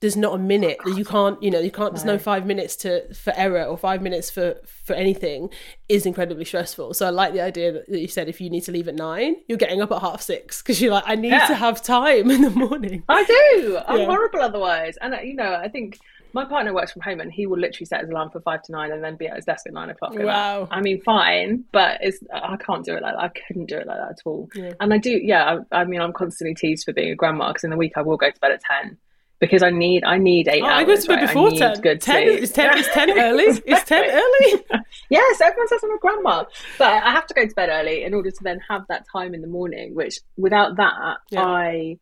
there's 0.00 0.16
not 0.16 0.34
a 0.34 0.38
minute 0.38 0.78
that 0.84 0.96
you 0.96 1.04
can't 1.04 1.40
you 1.42 1.50
know 1.50 1.60
you 1.60 1.70
can't 1.70 1.92
there's 1.92 2.04
no 2.04 2.18
five 2.18 2.46
minutes 2.46 2.74
to 2.74 3.12
for 3.14 3.32
error 3.36 3.64
or 3.64 3.76
five 3.76 4.00
minutes 4.00 4.30
for 4.30 4.56
for 4.64 4.94
anything 4.94 5.50
is 5.88 6.06
incredibly 6.06 6.44
stressful 6.44 6.94
so 6.94 7.06
i 7.06 7.10
like 7.10 7.32
the 7.32 7.40
idea 7.40 7.70
that, 7.70 7.86
that 7.88 8.00
you 8.00 8.08
said 8.08 8.28
if 8.28 8.40
you 8.40 8.48
need 8.48 8.62
to 8.62 8.72
leave 8.72 8.88
at 8.88 8.94
nine 8.94 9.36
you're 9.46 9.58
getting 9.58 9.80
up 9.80 9.92
at 9.92 10.00
half 10.00 10.22
six 10.22 10.62
because 10.62 10.80
you're 10.80 10.92
like 10.92 11.04
i 11.06 11.14
need 11.14 11.28
yeah. 11.28 11.46
to 11.46 11.54
have 11.54 11.82
time 11.82 12.30
in 12.30 12.42
the 12.42 12.50
morning 12.50 13.02
i 13.08 13.24
do 13.24 13.78
i'm 13.86 14.00
yeah. 14.00 14.06
horrible 14.06 14.40
otherwise 14.40 14.96
and 15.02 15.14
uh, 15.14 15.20
you 15.20 15.34
know 15.34 15.54
i 15.54 15.68
think 15.68 15.98
my 16.32 16.44
partner 16.44 16.74
works 16.74 16.92
from 16.92 17.02
home 17.02 17.20
and 17.20 17.32
he 17.32 17.46
will 17.46 17.58
literally 17.58 17.86
set 17.86 18.00
his 18.00 18.10
alarm 18.10 18.30
for 18.30 18.40
five 18.40 18.62
to 18.64 18.72
nine 18.72 18.92
and 18.92 19.02
then 19.02 19.16
be 19.16 19.26
at 19.26 19.36
his 19.36 19.44
desk 19.44 19.66
at 19.66 19.72
nine 19.72 19.90
o'clock. 19.90 20.14
Wow. 20.14 20.68
I 20.70 20.80
mean, 20.80 21.00
fine, 21.02 21.64
but 21.72 21.98
it's 22.00 22.18
I 22.32 22.56
can't 22.56 22.84
do 22.84 22.94
it 22.94 23.02
like 23.02 23.14
that. 23.14 23.22
I 23.22 23.28
couldn't 23.28 23.66
do 23.66 23.76
it 23.76 23.86
like 23.86 23.98
that 23.98 24.10
at 24.10 24.18
all. 24.24 24.48
Yeah. 24.54 24.72
And 24.80 24.92
I 24.92 24.98
do, 24.98 25.10
yeah. 25.10 25.60
I, 25.72 25.80
I, 25.80 25.84
mean, 25.84 26.00
I'm 26.00 26.12
constantly 26.12 26.54
teased 26.54 26.84
for 26.84 26.92
being 26.92 27.10
a 27.10 27.14
grandma 27.14 27.48
because 27.48 27.64
in 27.64 27.70
the 27.70 27.76
week 27.76 27.92
I 27.96 28.02
will 28.02 28.16
go 28.16 28.30
to 28.30 28.40
bed 28.40 28.52
at 28.52 28.62
ten 28.62 28.98
because 29.40 29.62
I 29.62 29.70
need 29.70 30.04
I 30.04 30.18
need 30.18 30.48
eight 30.48 30.62
oh, 30.62 30.66
hours. 30.66 30.82
I 30.82 30.84
go 30.84 30.96
to 30.96 31.08
bed 31.08 31.14
right? 31.14 31.26
before 31.26 31.50
ten. 31.50 31.80
Good 31.80 32.00
10 32.00 32.28
is 32.28 32.52
ten 32.52 32.78
is 32.78 32.86
ten 32.88 33.10
early. 33.18 33.44
Is 33.44 33.84
ten 33.84 34.04
early? 34.04 34.64
yes, 35.10 35.40
everyone 35.40 35.68
says 35.68 35.80
I'm 35.82 35.92
a 35.92 35.98
grandma, 35.98 36.44
but 36.78 36.88
I 37.02 37.10
have 37.10 37.26
to 37.26 37.34
go 37.34 37.46
to 37.46 37.54
bed 37.54 37.70
early 37.70 38.04
in 38.04 38.14
order 38.14 38.30
to 38.30 38.42
then 38.42 38.60
have 38.68 38.82
that 38.88 39.06
time 39.10 39.34
in 39.34 39.40
the 39.40 39.48
morning. 39.48 39.94
Which 39.94 40.20
without 40.36 40.76
that, 40.76 41.18
yeah. 41.30 41.42
I 41.42 41.98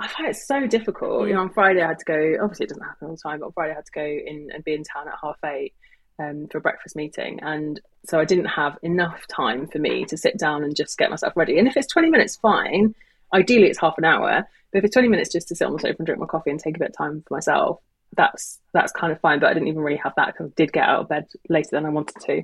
I 0.00 0.08
find 0.08 0.28
it 0.28 0.36
so 0.36 0.66
difficult. 0.66 1.22
Mm. 1.22 1.28
You 1.28 1.34
know, 1.34 1.40
on 1.40 1.50
Friday 1.50 1.82
I 1.82 1.88
had 1.88 1.98
to 1.98 2.04
go. 2.04 2.36
Obviously, 2.42 2.64
it 2.64 2.70
doesn't 2.70 2.82
happen 2.82 3.08
all 3.08 3.14
the 3.14 3.20
time, 3.20 3.40
but 3.40 3.46
on 3.46 3.52
Friday 3.52 3.72
I 3.72 3.76
had 3.76 3.86
to 3.86 3.92
go 3.92 4.02
in 4.04 4.48
and 4.52 4.64
be 4.64 4.74
in 4.74 4.82
town 4.82 5.08
at 5.08 5.14
half 5.22 5.36
eight 5.44 5.74
um, 6.18 6.48
for 6.50 6.58
a 6.58 6.60
breakfast 6.60 6.96
meeting, 6.96 7.40
and 7.42 7.80
so 8.06 8.18
I 8.18 8.24
didn't 8.24 8.46
have 8.46 8.78
enough 8.82 9.26
time 9.28 9.66
for 9.66 9.78
me 9.78 10.06
to 10.06 10.16
sit 10.16 10.38
down 10.38 10.64
and 10.64 10.74
just 10.74 10.96
get 10.96 11.10
myself 11.10 11.34
ready. 11.36 11.58
And 11.58 11.68
if 11.68 11.76
it's 11.76 11.86
twenty 11.86 12.08
minutes, 12.08 12.36
fine. 12.36 12.94
Ideally, 13.32 13.68
it's 13.68 13.78
half 13.78 13.98
an 13.98 14.04
hour. 14.04 14.42
But 14.72 14.78
if 14.78 14.84
it's 14.84 14.94
twenty 14.94 15.08
minutes 15.08 15.30
just 15.30 15.48
to 15.48 15.54
sit 15.54 15.66
on 15.66 15.74
the 15.74 15.80
sofa 15.80 15.96
and 15.98 16.06
drink 16.06 16.20
my 16.20 16.26
coffee 16.26 16.50
and 16.50 16.58
take 16.58 16.76
a 16.76 16.80
bit 16.80 16.90
of 16.90 16.96
time 16.96 17.22
for 17.28 17.34
myself, 17.34 17.80
that's 18.16 18.58
that's 18.72 18.92
kind 18.92 19.12
of 19.12 19.20
fine. 19.20 19.38
But 19.38 19.50
I 19.50 19.54
didn't 19.54 19.68
even 19.68 19.82
really 19.82 19.98
have 19.98 20.14
that 20.16 20.28
because 20.28 20.46
I 20.46 20.54
did 20.56 20.72
get 20.72 20.88
out 20.88 21.02
of 21.02 21.08
bed 21.08 21.26
later 21.50 21.68
than 21.72 21.84
I 21.84 21.90
wanted 21.90 22.16
to 22.22 22.42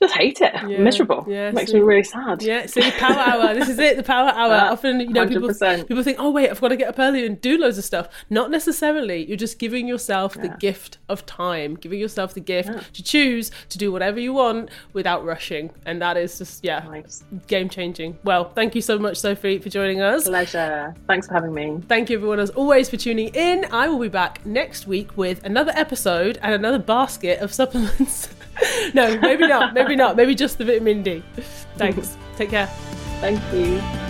just 0.00 0.14
hate 0.14 0.40
it. 0.40 0.54
Yeah, 0.66 0.78
Miserable. 0.78 1.24
Yeah, 1.28 1.50
makes 1.50 1.72
me 1.72 1.80
really 1.80 2.02
sad. 2.02 2.42
Yeah, 2.42 2.66
see, 2.66 2.90
power 2.92 3.18
hour. 3.18 3.54
This 3.54 3.68
is 3.68 3.78
it. 3.78 3.96
The 3.96 4.02
power 4.02 4.30
hour. 4.30 4.50
Uh, 4.60 4.72
Often, 4.72 5.00
you 5.00 5.10
know, 5.10 5.26
people 5.26 5.48
people 5.48 6.02
think, 6.02 6.18
oh 6.18 6.30
wait, 6.30 6.50
I've 6.50 6.60
got 6.60 6.68
to 6.68 6.76
get 6.76 6.88
up 6.88 6.98
early 6.98 7.24
and 7.24 7.40
do 7.40 7.56
loads 7.56 7.78
of 7.78 7.84
stuff. 7.84 8.08
Not 8.30 8.50
necessarily. 8.50 9.24
You're 9.24 9.36
just 9.36 9.58
giving 9.58 9.86
yourself 9.86 10.34
yeah. 10.34 10.42
the 10.42 10.48
gift 10.56 10.98
of 11.08 11.24
time, 11.24 11.76
giving 11.76 12.00
yourself 12.00 12.34
the 12.34 12.40
gift 12.40 12.94
to 12.94 13.02
choose 13.02 13.50
to 13.68 13.78
do 13.78 13.92
whatever 13.92 14.18
you 14.18 14.32
want 14.32 14.70
without 14.92 15.24
rushing, 15.24 15.70
and 15.86 16.02
that 16.02 16.16
is 16.16 16.36
just 16.38 16.64
yeah, 16.64 16.80
nice. 16.80 17.22
game 17.46 17.68
changing. 17.68 18.18
Well, 18.24 18.50
thank 18.50 18.74
you 18.74 18.82
so 18.82 18.98
much, 18.98 19.18
Sophie, 19.18 19.58
for 19.58 19.68
joining 19.68 20.00
us. 20.00 20.26
Pleasure. 20.26 20.94
Thanks 21.06 21.28
for 21.28 21.34
having 21.34 21.54
me. 21.54 21.80
Thank 21.88 22.10
you, 22.10 22.16
everyone, 22.16 22.40
as 22.40 22.50
always, 22.50 22.90
for 22.90 22.96
tuning 22.96 23.28
in. 23.34 23.66
I 23.70 23.88
will 23.88 24.00
be 24.00 24.08
back 24.08 24.44
next 24.44 24.86
week 24.86 25.16
with 25.16 25.44
another 25.44 25.72
episode 25.74 26.38
and 26.42 26.54
another 26.54 26.78
basket 26.78 27.40
of 27.40 27.52
supplements. 27.52 28.28
no, 28.94 29.18
maybe 29.20 29.46
not. 29.46 29.74
Maybe 29.74 29.96
not. 29.96 30.16
Maybe 30.16 30.34
just 30.34 30.58
the 30.58 30.64
vitamin 30.64 31.02
D. 31.02 31.22
Thanks. 31.76 32.16
Take 32.36 32.50
care. 32.50 32.66
Thank 33.20 33.40
you. 33.52 34.09